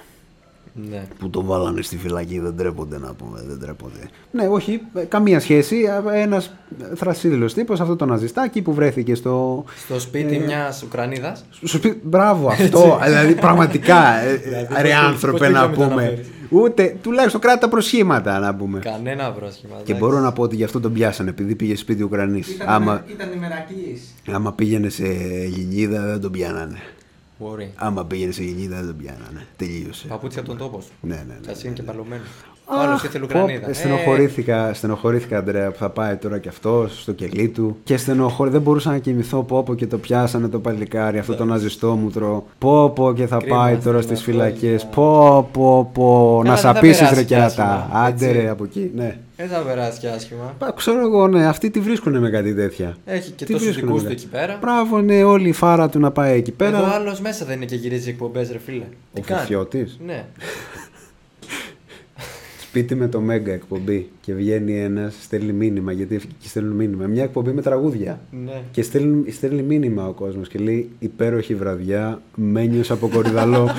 Ναι. 0.90 1.04
Που 1.20 1.30
το 1.30 1.44
βάλανε 1.44 1.82
στη 1.82 1.98
φυλακή, 1.98 2.40
δεν 2.40 2.56
τρέπονται 2.58 2.98
να 3.00 3.14
πούμε, 3.14 3.44
δεν 3.48 3.60
τρέπονται. 3.60 4.10
Ναι, 4.32 4.48
όχι, 4.48 4.82
ε, 4.94 5.04
καμία 5.04 5.40
σχέση. 5.40 5.86
Ένας 6.14 6.54
θρασίδηλος 6.96 7.54
τύπος, 7.54 7.80
αυτό 7.80 7.96
το 7.96 8.06
ναζιστάκι 8.06 8.62
που 8.62 8.74
βρέθηκε 8.74 9.16
στο. 9.16 9.64
Στο 9.86 10.00
σπίτι 10.00 10.36
Ε, 10.36 10.40
μιας 10.46 10.84
Ουκρανίδας. 10.84 11.46
στο 11.50 11.68
σπίτι. 11.68 12.00
Μπράβο, 12.04 12.48
αυτό. 12.48 13.00
δηλαδή, 13.04 13.36
πραγματικά. 13.36 14.20
ε, 14.24 14.36
Δηλαδή, 14.36 14.68
ρε 14.82 14.90
πώς- 14.90 14.94
άνθρωπε 15.08 15.38
πώς 15.38 15.48
να 15.50 15.70
πήγαμε 15.70 15.86
να 15.86 15.90
πούμε. 15.90 16.02
αναφέρεις. 16.04 16.28
Ούτε, 16.50 16.96
τουλάχιστον 17.02 17.42
κράτα 17.42 17.70
προσχήματα 17.70 18.40
να 18.40 18.56
πούμε. 18.56 18.80
Κανένα 18.80 19.32
πρόσχημα. 19.32 19.72
Και 19.76 19.82
εντάξει. 19.92 20.00
μπορώ 20.00 20.20
να 20.20 20.32
πω 20.32 20.42
ότι 20.44 20.56
γι' 20.56 20.64
αυτό 20.64 20.80
τον 20.80 20.94
πιάσανε, 20.94 21.30
επειδή 21.30 21.56
πήγε 21.56 21.76
σπίτι 21.76 22.04
Ουκρανής. 22.04 22.48
Ήταν, 22.48 22.68
Άμα, 22.70 23.04
ήταν 23.08 23.30
ημερακλής. 23.36 24.02
άμα 24.32 24.54
πήγαινε 24.54 24.90
σε 24.90 25.04
Ελληνίδα 25.04 26.06
δεν 26.06 26.22
τον 26.22 26.32
πιάνανε. 26.32 26.78
Μπορεί. 27.40 27.72
Άμα 27.76 28.06
πήγαινε 28.06 28.32
σε 28.32 28.42
Ελληνίδα 28.42 28.76
δεν 28.76 28.86
τον 28.86 28.98
πιάνανε. 28.98 29.46
Τελείωσε. 29.58 30.08
Παπούτσια 30.08 30.40
από 30.42 30.50
τον 30.50 30.58
τόπο 30.58 30.82
σου. 30.82 30.90
Ναι, 31.02 31.16
ναι, 31.16 31.38
ναι. 31.48 31.54
Σα 31.54 31.66
είναι 31.68 31.76
και 31.76 31.84
παλωμένος. 31.84 32.28
Ο 32.70 32.82
άλλος 32.82 33.04
ήθελε 33.04 33.26
Πω, 33.26 33.40
Ουκρανίδα. 33.40 33.70
ε, 33.70 33.74
Στενοχωρήθηκα, 33.74 34.74
στενοχωρήθηκα, 34.74 35.38
Αντρέα, 35.38 35.72
που 35.72 35.78
θα 35.78 35.90
πάει 35.90 36.16
τώρα 36.16 36.38
κι 36.40 36.48
αυτό 36.48 36.88
στο 37.02 37.12
κελί 37.12 37.48
του. 37.50 37.78
Και 37.84 37.98
στενοχωρή, 37.98 38.50
δεν 38.50 38.62
μπορούσα 38.62 38.90
να 38.92 38.98
κοιμηθώ. 38.98 39.44
Πω, 39.44 39.64
πω 39.64 39.76
και 39.76 39.88
το 39.88 39.98
πιάσανε 39.98 40.48
το 40.48 40.60
παλικάρι, 40.60 41.18
αυτό 41.18 41.36
το 41.36 41.46
ναζιστόμουτρο. 41.46 42.46
Πω, 42.58 42.90
πω 42.90 43.14
και 43.14 43.28
θα 43.28 43.38
Κρίμα, 43.38 43.56
πάει 43.58 43.68
κρίμα, 43.72 43.84
τώρα 43.84 44.02
στις 44.02 44.20
αυτό 44.20 44.32
φυλακές. 44.32 44.82
είναι. 44.84 44.92
Πω, 44.96 45.50
πω, 45.52 45.90
πω. 45.94 46.40
Καλά, 46.44 46.50
να 46.50 46.62
δεν 46.62 46.64
θα 46.64 46.74
σαπίσεις 46.74 46.98
περάσει 46.98 47.16
ρε 47.16 47.22
κι 47.22 47.28
κερατά. 47.28 47.46
άσχημα, 47.74 47.90
Άντε 48.00 48.26
έτσι. 48.28 48.40
ρε 48.40 48.50
από 48.50 48.64
εκεί, 48.64 48.92
ναι. 48.96 49.18
Δεν 49.38 49.48
θα 49.48 49.60
περάσει 49.60 50.00
και 50.00 50.08
άσχημα. 50.08 50.56
Πα, 50.60 50.74
Ξέρω 50.76 51.00
εγώ, 51.00 51.28
ναι, 51.28 51.46
αυτοί 51.48 51.70
τι 51.70 51.80
βρίσκουν 51.80 52.18
με 52.20 52.30
κάτι 52.30 52.56
τέτοια. 52.56 52.96
Έχει 53.06 53.32
και 53.32 53.46
Τι 53.46 53.52
τόσους 53.52 53.68
βρίσκουνε 53.68 53.92
δικούς 53.92 54.04
με 54.04 54.10
του 54.10 54.16
κάτι. 54.16 54.28
εκεί 54.28 54.32
πέρα. 54.48 54.58
Μπράβο, 54.62 55.02
ναι, 55.02 55.24
όλη 55.24 55.48
η 55.50 55.52
φάρα 55.52 55.90
του 55.90 56.00
να 56.00 56.12
πάει 56.12 56.38
εκεί 56.38 56.52
πέρα. 56.52 56.78
Εδώ 56.78 56.94
άλλος 56.94 57.20
μέσα 57.20 57.46
δεν 57.46 57.56
είναι 57.56 57.66
και 57.66 57.76
γυρίζει 57.76 58.10
εκπομπές, 58.10 58.52
ρε 58.52 58.58
φίλε. 58.60 58.84
Τι 59.14 59.20
Ο 59.20 59.24
κάνει; 59.26 59.40
Φιφιώτης. 59.42 60.00
Ναι. 60.06 60.26
Σπίτι 62.62 62.96
με 62.96 63.08
το 63.08 63.20
Μέγκα 63.20 63.52
εκπομπή 63.54 64.10
και 64.22 64.34
βγαίνει 64.34 64.80
ένας, 64.80 65.16
στέλνει 65.22 65.52
μήνυμα. 65.52 65.92
Γιατί 65.92 66.18
και 66.18 66.48
στέλνουν 66.48 66.76
μήνυμα. 66.76 67.06
Μια 67.08 67.24
εκπομπή 67.24 67.52
με 67.52 67.62
τραγούδια. 67.62 68.20
ναι. 68.46 68.62
Και 68.72 68.82
στέλνει, 68.82 69.32
στέλνει 69.32 69.62
μήνυμα 69.62 70.08
ο 70.08 70.12
κόσμος 70.12 70.48
και 70.48 70.60
λέει 70.60 70.90
Υπέροχη 71.00 71.56
βραδιά, 71.56 72.22
μένιος 72.36 72.92
από 72.92 73.08
κορυδαλό. 73.08 73.70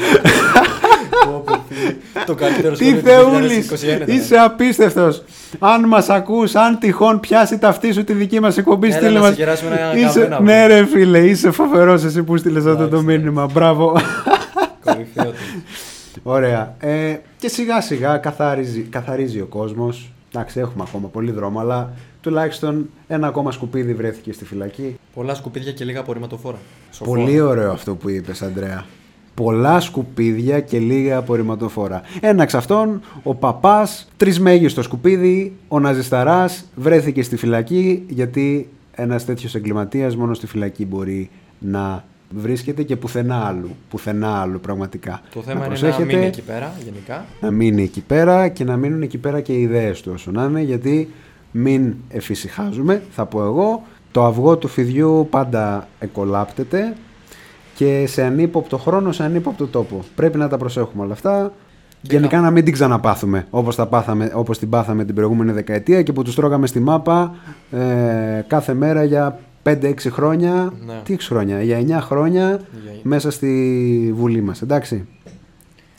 Πω, 1.85 1.91
πω, 1.93 1.99
φίλε. 2.15 2.25
Το 2.27 2.35
καλύτερο 2.35 2.75
Τι 2.77 2.85
σχόλιο 2.85 3.01
του 3.01 3.07
θεούλης! 3.09 3.71
2021 3.73 3.83
ήταν. 4.03 4.17
Είσαι 4.17 4.37
απίστευτος. 4.37 5.23
Αν 5.59 5.85
μας 5.85 6.09
ακούς, 6.09 6.55
αν 6.55 6.79
τυχόν 6.79 7.21
πιάσει 7.21 7.59
τα 7.59 7.69
αυτή 7.69 7.93
σου 7.93 8.05
τη 8.05 8.13
δική 8.13 8.41
μας 8.41 8.57
εκπομπή, 8.59 8.87
Έλα, 8.87 8.97
στείλε 8.97 9.11
να 9.13 9.21
μα. 9.21 9.29
σε 9.29 9.35
κεράσουμε 9.35 9.77
ένα 9.77 10.01
καφέ, 10.07 10.43
Ναι, 10.43 10.67
ρε 10.67 10.87
φίλε, 10.87 11.19
είσαι 11.19 11.51
φοβερός 11.51 12.05
εσύ 12.05 12.23
που 12.23 12.37
στείλες 12.37 12.67
αυτό 12.67 12.89
το 12.89 13.03
μήνυμα. 13.03 13.47
Μπράβο. 13.53 13.97
Κορυφαίο 14.85 15.25
του. 15.25 15.63
Ωραία. 16.23 16.75
Ε, 16.81 17.17
και 17.39 17.49
σιγά 17.49 17.81
σιγά 17.81 18.17
καθαρίζει, 18.17 18.81
καθαρίζει 18.81 19.41
ο 19.41 19.47
κόσμος. 19.47 20.13
Εντάξει, 20.35 20.61
έχουμε 20.61 20.85
ακόμα 20.89 21.09
πολύ 21.09 21.31
δρόμο, 21.31 21.61
αλλά 21.61 21.93
τουλάχιστον 22.21 22.89
ένα 23.09 23.27
ακόμα 23.27 23.53
σκουπίδι 23.53 23.95
βρέθηκε 23.95 24.33
στη 24.33 24.45
φυλακή. 24.45 24.99
Πολλά 25.15 25.35
σκουπίδια 25.35 25.73
και 25.73 25.85
λίγα 25.85 26.01
απορριμματοφόρα. 26.01 26.57
Σοφόρα. 26.91 27.21
Πολύ 27.21 27.41
ωραίο 27.41 27.73
αυτό 27.73 27.95
που 27.95 28.09
είπες, 28.09 28.43
Αντρέα. 28.43 28.85
Πολλά 29.39 29.81
σκουπίδια 29.81 30.61
και 30.61 30.79
λίγα 30.79 31.17
απορριμματοφόρα. 31.17 32.03
Ένα 32.21 32.43
εξ 32.43 32.55
αυτών, 32.55 33.01
ο 33.23 33.35
παπάς, 33.35 34.09
τρισμέγιστο 34.17 34.83
σκουπίδι, 34.83 35.57
ο 35.69 35.81
Ναζισταράς 35.81 36.65
βρέθηκε 36.75 37.23
στη 37.23 37.37
φυλακή 37.37 38.05
γιατί 38.09 38.69
ένας 38.95 39.25
τέτοιος 39.25 39.55
εγκληματίας 39.55 40.17
μόνο 40.17 40.35
στη 40.35 40.47
φυλακή 40.47 40.87
μπορεί 40.87 41.31
να 41.59 42.05
βρίσκεται 42.31 42.83
και 42.83 42.97
πουθενά 42.97 43.47
άλλου. 43.47 43.71
Πουθενά 43.91 44.41
άλλου, 44.41 44.61
πραγματικά. 44.61 45.21
Το 45.35 45.41
θέμα 45.41 45.53
είναι 45.53 45.63
να 45.63 45.67
προσέχετε, 45.67 46.05
μείνει 46.05 46.27
εκεί 46.27 46.43
πέρα, 46.43 46.73
γενικά. 46.85 47.25
να 47.41 47.51
μείνει 47.51 47.83
εκεί 47.83 48.01
πέρα 48.01 48.49
και 48.49 48.65
να 48.65 48.77
μείνουν 48.77 49.03
εκεί 49.03 49.19
πέρα 49.19 49.41
και 49.41 49.53
οι 49.53 49.61
ιδέες 49.61 50.01
του 50.01 50.11
όσο 50.15 50.31
να 50.31 50.45
είναι 50.45 50.61
γιατί 50.61 51.09
μην 51.51 51.95
εφησυχάζουμε 52.09 53.03
θα 53.11 53.27
πω 53.27 53.43
εγώ 53.45 53.83
το 54.13 54.25
αυγό 54.25 54.57
του 54.57 54.69
φιδιού 54.69 55.27
πάντα 55.31 55.89
εκολάπτεται 55.99 56.95
και 57.79 58.07
σε 58.07 58.23
ανύποπτο 58.23 58.79
χρόνο, 58.79 59.13
σε 59.13 59.23
ανύποπτο 59.25 59.67
τόπο. 59.67 60.05
Πρέπει 60.15 60.39
να 60.39 60.49
τα 60.49 60.57
προσέχουμε 60.57 61.03
όλα 61.05 61.13
αυτά. 61.13 61.53
Γενικά 62.01 62.41
να 62.41 62.51
μην 62.51 62.65
την 62.65 62.73
ξαναπάθουμε 62.73 63.47
όπως, 63.51 63.77
τα 63.77 63.87
πάθαμε, 63.87 64.33
όπως 64.35 64.59
την 64.59 64.69
πάθαμε 64.69 65.05
την 65.05 65.15
προηγούμενη 65.15 65.53
δεκαετία 65.53 66.03
και 66.03 66.13
που 66.13 66.23
τους 66.23 66.35
τρώγαμε 66.35 66.67
στη 66.67 66.81
μάπα 66.81 67.35
ε, 67.71 68.45
κάθε 68.47 68.75
μέρα 68.75 69.05
για 69.05 69.39
5-6 69.63 69.95
χρόνια. 70.11 70.73
Ναι. 70.87 71.01
Τι 71.05 71.15
6 71.19 71.21
χρόνια, 71.21 71.63
για 71.63 71.79
9 71.79 72.01
χρόνια 72.01 72.49
Για- 72.49 72.61
μέσα 73.03 73.31
στη 73.31 74.13
Βουλή 74.17 74.41
μας. 74.43 74.63
Εντάξει. 74.63 75.07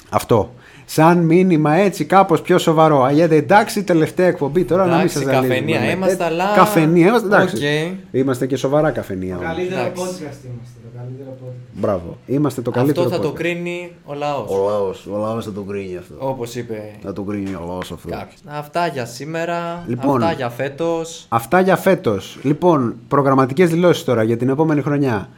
Αυτό. 0.10 0.54
Σαν 0.92 1.18
μήνυμα 1.18 1.74
έτσι 1.74 2.06
κάπως 2.06 2.42
πιο 2.42 2.58
σοβαρό. 2.58 3.04
Α, 3.04 3.12
Γιατί 3.12 3.36
εντάξει, 3.36 3.84
τελευταία 3.84 4.28
εκπομπή 4.28 4.64
τώρα 4.66 4.82
να 4.82 4.88
μην 4.90 4.98
Εντάξει, 5.00 5.16
σας 5.18 5.24
ζαλίζουμε. 5.24 5.48
καφενεία 5.48 5.80
Ναι. 5.80 5.92
είμαστε, 5.92 6.24
Ε, 6.24 6.26
αλλά- 6.26 6.54
Καφενεία 6.56 7.08
είμαστε, 7.08 7.28
εντάξει. 7.28 7.56
Οκ. 7.56 8.16
Είμαστε 8.16 8.46
και 8.48 8.56
σοβαρά 8.56 8.92
καφενεία. 8.92 9.36
Το 9.36 9.42
όμως. 9.44 9.56
καλύτερο 9.56 9.80
Εντάξει. 9.82 10.02
podcast 10.02 10.46
είμαστε. 10.46 10.78
Το 10.84 10.90
καλύτερο 10.98 11.38
podcast. 11.44 11.80
Μπράβο. 11.82 12.18
Είμαστε 12.26 12.62
το 12.62 12.72
καλύτερο 12.72 13.06
Αυτό 13.06 13.16
θα 13.16 13.22
το 13.22 13.30
podcast. 13.30 13.34
κρίνει 13.36 13.92
ο 14.06 14.14
λαός. 14.14 14.50
Ο 14.52 14.70
λαός, 14.70 15.08
ο 15.14 15.18
λαός 15.18 15.46
θα 15.46 15.52
το 15.52 15.62
κρίνει 15.62 15.98
αυτό. 15.98 16.16
Όπως 16.20 16.56
είπε 16.56 16.92
Θα 17.04 17.14
το 17.14 17.22
κρίνει 17.24 17.54
ο 17.54 17.64
λαός 17.68 17.92
αυτό. 17.92 18.10
κάποιος. 18.10 18.40
Αυτά 18.46 18.88
για 18.88 19.06
σήμερα. 19.06 19.84
Λοιπόν. 19.88 20.24
αυτά 20.24 20.32
για 20.36 20.50
φέτος. 20.50 21.26
Αυτά 21.30 21.60
για 21.60 21.76
φέτος. 21.76 22.38
Λοιπόν, 22.42 22.96
προγραμματικές 23.08 23.70
δηλώσεις 23.70 24.04
τώρα 24.04 24.24
για 24.24 24.38
την 24.38 24.50
επόμενη 24.50 24.82
χρονιά. 24.82 25.30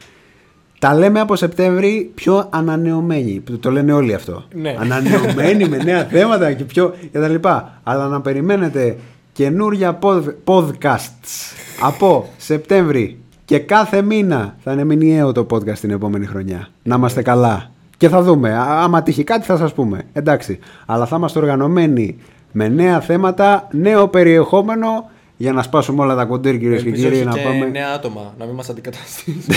Τα 0.82 0.94
λέμε 0.94 1.20
από 1.20 1.36
Σεπτέμβρη 1.36 2.10
πιο 2.14 2.46
ανανεωμένοι. 2.50 3.42
Το 3.60 3.70
λένε 3.70 3.92
όλοι 3.92 4.14
αυτό. 4.14 4.42
Ναι. 4.54 4.76
Ανανεωμένοι 4.80 5.68
με 5.68 5.76
νέα 5.76 6.04
θέματα 6.04 6.52
και 6.52 6.64
πιο 6.64 6.94
και 7.12 7.18
τα 7.18 7.28
λοιπά. 7.28 7.80
Αλλά 7.82 8.06
να 8.06 8.20
περιμένετε 8.20 8.96
καινούρια 9.32 9.98
pod- 10.02 10.34
podcasts 10.44 11.54
από 11.80 12.28
Σεπτέμβρη 12.36 13.18
και 13.44 13.58
κάθε 13.58 14.02
μήνα 14.02 14.56
θα 14.62 14.72
είναι 14.72 14.84
μηνιαίο 14.84 15.32
το 15.32 15.46
podcast 15.50 15.78
την 15.78 15.90
επόμενη 15.90 16.26
χρονιά. 16.26 16.68
Να 16.82 16.94
είμαστε 16.94 17.22
καλά. 17.22 17.70
Και 17.96 18.08
θα 18.08 18.22
δούμε. 18.22 18.54
Α- 18.54 18.82
Άμα 18.82 19.02
τύχει 19.02 19.24
κάτι 19.24 19.44
θα 19.44 19.56
σας 19.56 19.72
πούμε. 19.72 20.02
Εντάξει. 20.12 20.58
Αλλά 20.86 21.06
θα 21.06 21.16
είμαστε 21.16 21.38
οργανωμένοι 21.38 22.16
με 22.52 22.68
νέα 22.68 23.00
θέματα, 23.00 23.68
νέο 23.72 24.08
περιεχόμενο 24.08 25.10
για 25.36 25.52
να 25.52 25.62
σπάσουμε 25.62 26.02
όλα 26.02 26.14
τα 26.14 26.24
κοντήρ 26.24 26.58
κυρίες 26.58 26.82
και 26.82 26.88
Ελπίζω 26.88 27.08
κύριοι 27.08 27.20
όχι 27.20 27.28
να 27.28 27.32
και 27.32 27.42
πάμε. 27.42 27.66
νέα 27.66 27.88
άτομα 27.94 28.34
να 28.38 28.44
μην 28.44 28.54
μας 28.54 28.68
αντικαταστήσουν. 28.68 29.42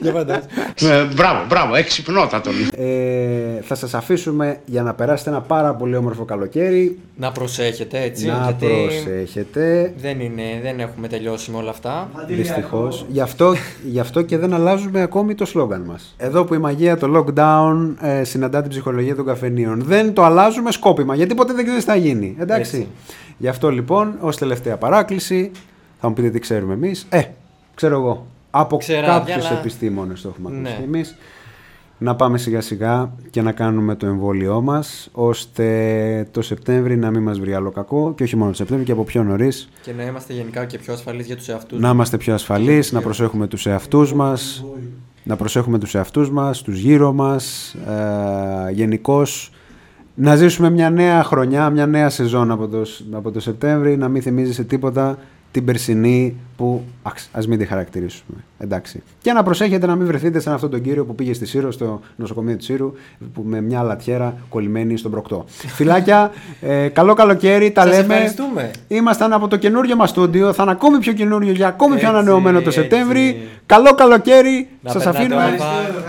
Για 0.00 0.12
φαντάζομαι. 0.12 0.46
Ε, 0.80 1.04
μπράβο, 1.14 1.44
μπράβο, 1.48 1.74
έξυπνότατον. 1.74 2.52
Ε, 2.76 3.60
θα 3.62 3.74
σας 3.74 3.94
αφήσουμε 3.94 4.60
για 4.64 4.82
να 4.82 4.94
περάσετε 4.94 5.30
ένα 5.30 5.40
πάρα 5.40 5.74
πολύ 5.74 5.96
όμορφο 5.96 6.24
καλοκαίρι. 6.24 6.98
Να 7.16 7.32
προσέχετε 7.32 8.02
έτσι. 8.02 8.26
να 8.26 8.40
γιατί 8.44 8.66
προσέχετε. 8.66 9.92
Δεν, 9.96 10.20
είναι, 10.20 10.42
δεν 10.62 10.80
έχουμε 10.80 11.08
τελειώσει 11.08 11.50
με 11.50 11.56
όλα 11.56 11.70
αυτά. 11.70 12.10
Δυστυχώς. 12.26 13.06
Γι, 13.08 13.20
αυτό, 13.20 13.54
γι' 13.84 14.00
αυτό 14.00 14.22
και 14.22 14.38
δεν 14.38 14.54
αλλάζουμε 14.54 15.00
ακόμη 15.02 15.34
το 15.34 15.44
σλόγκαν 15.44 15.80
μας. 15.80 16.14
Εδώ 16.16 16.44
που 16.44 16.54
η 16.54 16.58
μαγεία, 16.58 16.96
το 16.96 17.16
lockdown 17.16 17.94
ε, 18.00 18.24
συναντά 18.24 18.60
την 18.60 18.70
ψυχολογία 18.70 19.14
των 19.14 19.24
καφενείων. 19.24 19.82
Δεν 19.82 20.12
το 20.12 20.24
αλλάζουμε 20.24 20.70
σκόπιμα 20.70 21.14
γιατί 21.14 21.34
ποτέ 21.34 21.52
δεν 21.52 21.64
ξέρεις 21.64 21.84
τι 21.84 21.90
θα 21.90 21.96
γίνει. 21.96 22.36
Εντάξει. 22.38 22.76
Έτσι. 22.76 22.88
Γι' 23.38 23.48
αυτό 23.48 23.70
λοιπόν, 23.70 24.14
ως 24.20 24.36
τελευταία 24.36 24.76
παράκληση, 24.76 25.50
θα 26.00 26.08
μου 26.08 26.14
πείτε 26.14 26.30
τι 26.30 26.38
ξέρουμε 26.38 26.72
εμείς. 26.74 27.06
Ε, 27.08 27.22
ξέρω 27.74 27.94
εγώ. 27.96 28.26
Από 28.50 28.76
Ξεράδια, 28.76 29.18
κάποιους 29.34 29.50
αλλά- 29.50 29.58
επιστήμονες 29.58 30.20
το 30.20 30.28
έχουμε 30.28 30.48
ακούσει 30.56 30.62
Ναι. 30.62 30.84
εμείς. 30.84 31.16
Να 31.98 32.14
πάμε 32.16 32.38
σιγά 32.38 32.60
σιγά 32.60 33.10
και 33.30 33.42
να 33.42 33.52
κάνουμε 33.52 33.94
το 33.94 34.06
εμβόλιό 34.06 34.60
μας 34.60 35.08
ώστε 35.12 36.28
το 36.30 36.42
Σεπτέμβρη 36.42 36.96
να 36.96 37.10
μην 37.10 37.22
μας 37.22 37.38
βρει 37.40 37.54
άλλο 37.54 37.70
κακό 37.70 38.12
και 38.16 38.22
όχι 38.22 38.36
μόνο 38.36 38.50
το 38.50 38.56
Σεπτέμβρη 38.56 38.86
και 38.86 38.92
από 38.92 39.04
πιο 39.04 39.22
νωρίς 39.22 39.68
Και 39.82 39.92
να 39.92 40.02
είμαστε 40.04 40.32
γενικά 40.32 40.64
και 40.64 40.78
πιο 40.78 40.92
ασφαλείς 40.92 41.26
για 41.26 41.36
τους 41.36 41.48
εαυτούς 41.48 41.80
να 41.80 41.88
είμαστε 41.90 42.16
πιο 42.16 42.34
ασφαλείς, 42.34 42.92
να 42.92 43.00
προσέχουμε 43.00 43.46
τους 43.46 43.66
εαυτούς 43.66 44.14
μας, 44.14 44.64
να 45.22 45.36
προσέχουμε 45.36 45.78
τους 45.78 45.94
εαυτούς 45.94 46.30
μας, 46.30 46.62
τους 46.62 46.78
γύρω 46.78 47.12
μας, 47.12 47.74
ε, 48.68 48.72
γενικώς 48.72 49.50
να 50.18 50.36
ζήσουμε 50.36 50.70
μια 50.70 50.90
νέα 50.90 51.22
χρονιά, 51.22 51.70
μια 51.70 51.86
νέα 51.86 52.10
σεζόν 52.10 52.50
από 52.50 52.68
το, 52.68 52.82
από 53.10 53.30
το 53.30 53.40
Σεπτέμβρη, 53.40 53.96
να 53.96 54.08
μην 54.08 54.22
θυμίζει 54.22 54.52
σε 54.52 54.64
τίποτα 54.64 55.18
την 55.50 55.64
περσινή 55.64 56.36
που 56.56 56.82
αξ, 57.02 57.28
ας 57.32 57.46
μην 57.46 57.58
τη 57.58 57.64
χαρακτηρίσουμε. 57.64 58.36
Εντάξει. 58.58 59.02
Και 59.22 59.32
να 59.32 59.42
προσέχετε 59.42 59.86
να 59.86 59.96
μην 59.96 60.06
βρεθείτε 60.06 60.40
σαν 60.40 60.52
αυτόν 60.54 60.70
τον 60.70 60.82
κύριο 60.82 61.04
που 61.04 61.14
πήγε 61.14 61.32
στη 61.34 61.46
Σύρο, 61.46 61.70
στο 61.72 62.00
νοσοκομείο 62.16 62.56
της 62.56 62.66
Σύρου, 62.66 62.92
που 63.34 63.42
με 63.46 63.60
μια 63.60 63.82
λατιέρα 63.82 64.34
κολλημένη 64.48 64.96
στον 64.96 65.10
προκτό. 65.10 65.44
Φιλάκια, 65.76 66.30
ε, 66.60 66.88
καλό 66.88 67.14
καλοκαίρι, 67.14 67.70
τα 67.70 67.82
Σας 67.82 67.90
λέμε. 67.90 68.14
ευχαριστούμε. 68.14 68.70
Ήμασταν 68.88 69.32
από 69.32 69.48
το 69.48 69.56
καινούριο 69.56 69.96
μας 69.96 70.10
στούντιο, 70.10 70.52
θα 70.52 70.62
είναι 70.62 70.72
ακόμη 70.72 70.98
πιο 70.98 71.12
καινούριο 71.12 71.52
και 71.52 71.64
ακόμη 71.64 71.96
πιο 71.96 72.08
Έτσι, 72.08 72.18
ανανεωμένο 72.18 72.60
το 72.60 72.68
έτσι. 72.68 72.80
Σεπτέμβρη. 72.80 73.40
Καλό 73.66 73.94
καλοκαίρι, 73.94 74.68
Να 74.80 74.90
σας 74.90 75.02
περνάτε 75.04 75.24
αφήνουμε. 75.24 75.44
όμορφα. 75.46 75.64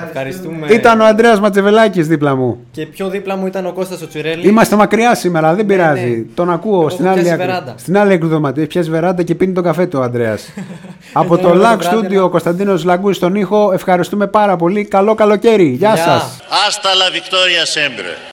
Ευχαριστούμε. 0.08 0.68
Ήταν 0.74 1.00
ο 1.02 1.06
Ανδρέας 1.06 1.40
Ματσεβελάκης 1.40 2.08
δίπλα 2.08 2.36
μου. 2.36 2.60
Και 2.72 2.86
πιο 2.86 3.10
δίπλα 3.10 3.36
μου 3.36 3.46
ήταν 3.48 3.66
ο 3.66 3.72
Κώστας 3.74 4.02
ο 4.02 4.08
Τσουρέλη. 4.08 4.48
Είμαστε 4.48 4.76
μακριά 4.76 5.16
σήμερα, 5.16 5.56
δεν 5.56 5.66
πειράζει. 5.66 6.10
ναι. 6.10 6.24
Τον 6.36 6.50
ακούω 6.52 6.80
Εγώ 6.80 6.90
στην 6.90 7.06
έχω 7.06 7.14
άλλη, 7.14 7.24
πιάσει 7.24 7.42
άκρη. 7.42 7.52
βεράντα. 7.52 7.74
στην 7.78 7.98
άλλη 7.98 8.08
άκρη 8.14 8.22
του 8.22 8.28
δωματίου. 8.28 8.62
Έχει 8.62 8.72
πιάσει 8.72 8.90
βεράντα 8.90 9.24
και 9.24 9.36
πίνει 9.36 9.54
τον 9.54 9.64
καφέ 9.64 9.86
του 9.86 10.00
ο 10.00 10.04
Ανδρέας. 10.04 10.37
Από 11.14 11.34
Ένα 11.34 11.44
το 11.44 11.50
ωραίο 11.50 11.62
Lack 11.62 11.78
βράδυ, 11.78 11.98
Studio 12.08 12.12
ένα- 12.12 12.24
ο 12.24 12.30
Κωνσταντίνος 12.30 12.84
Λαγκούς 12.84 13.16
στον 13.16 13.36
ήχο. 13.36 13.72
Ευχαριστούμε 13.74 14.28
πάρα 14.28 14.56
πολύ. 14.56 14.86
Καλό 14.86 15.16
καλοκαίρι. 15.16 15.66
Γεια 15.68 15.94
Γεια. 15.94 16.04
σας. 16.04 16.38
Hasta 16.50 16.88
la 16.88 17.14
victoria 17.16 17.64
siempre. 17.78 18.18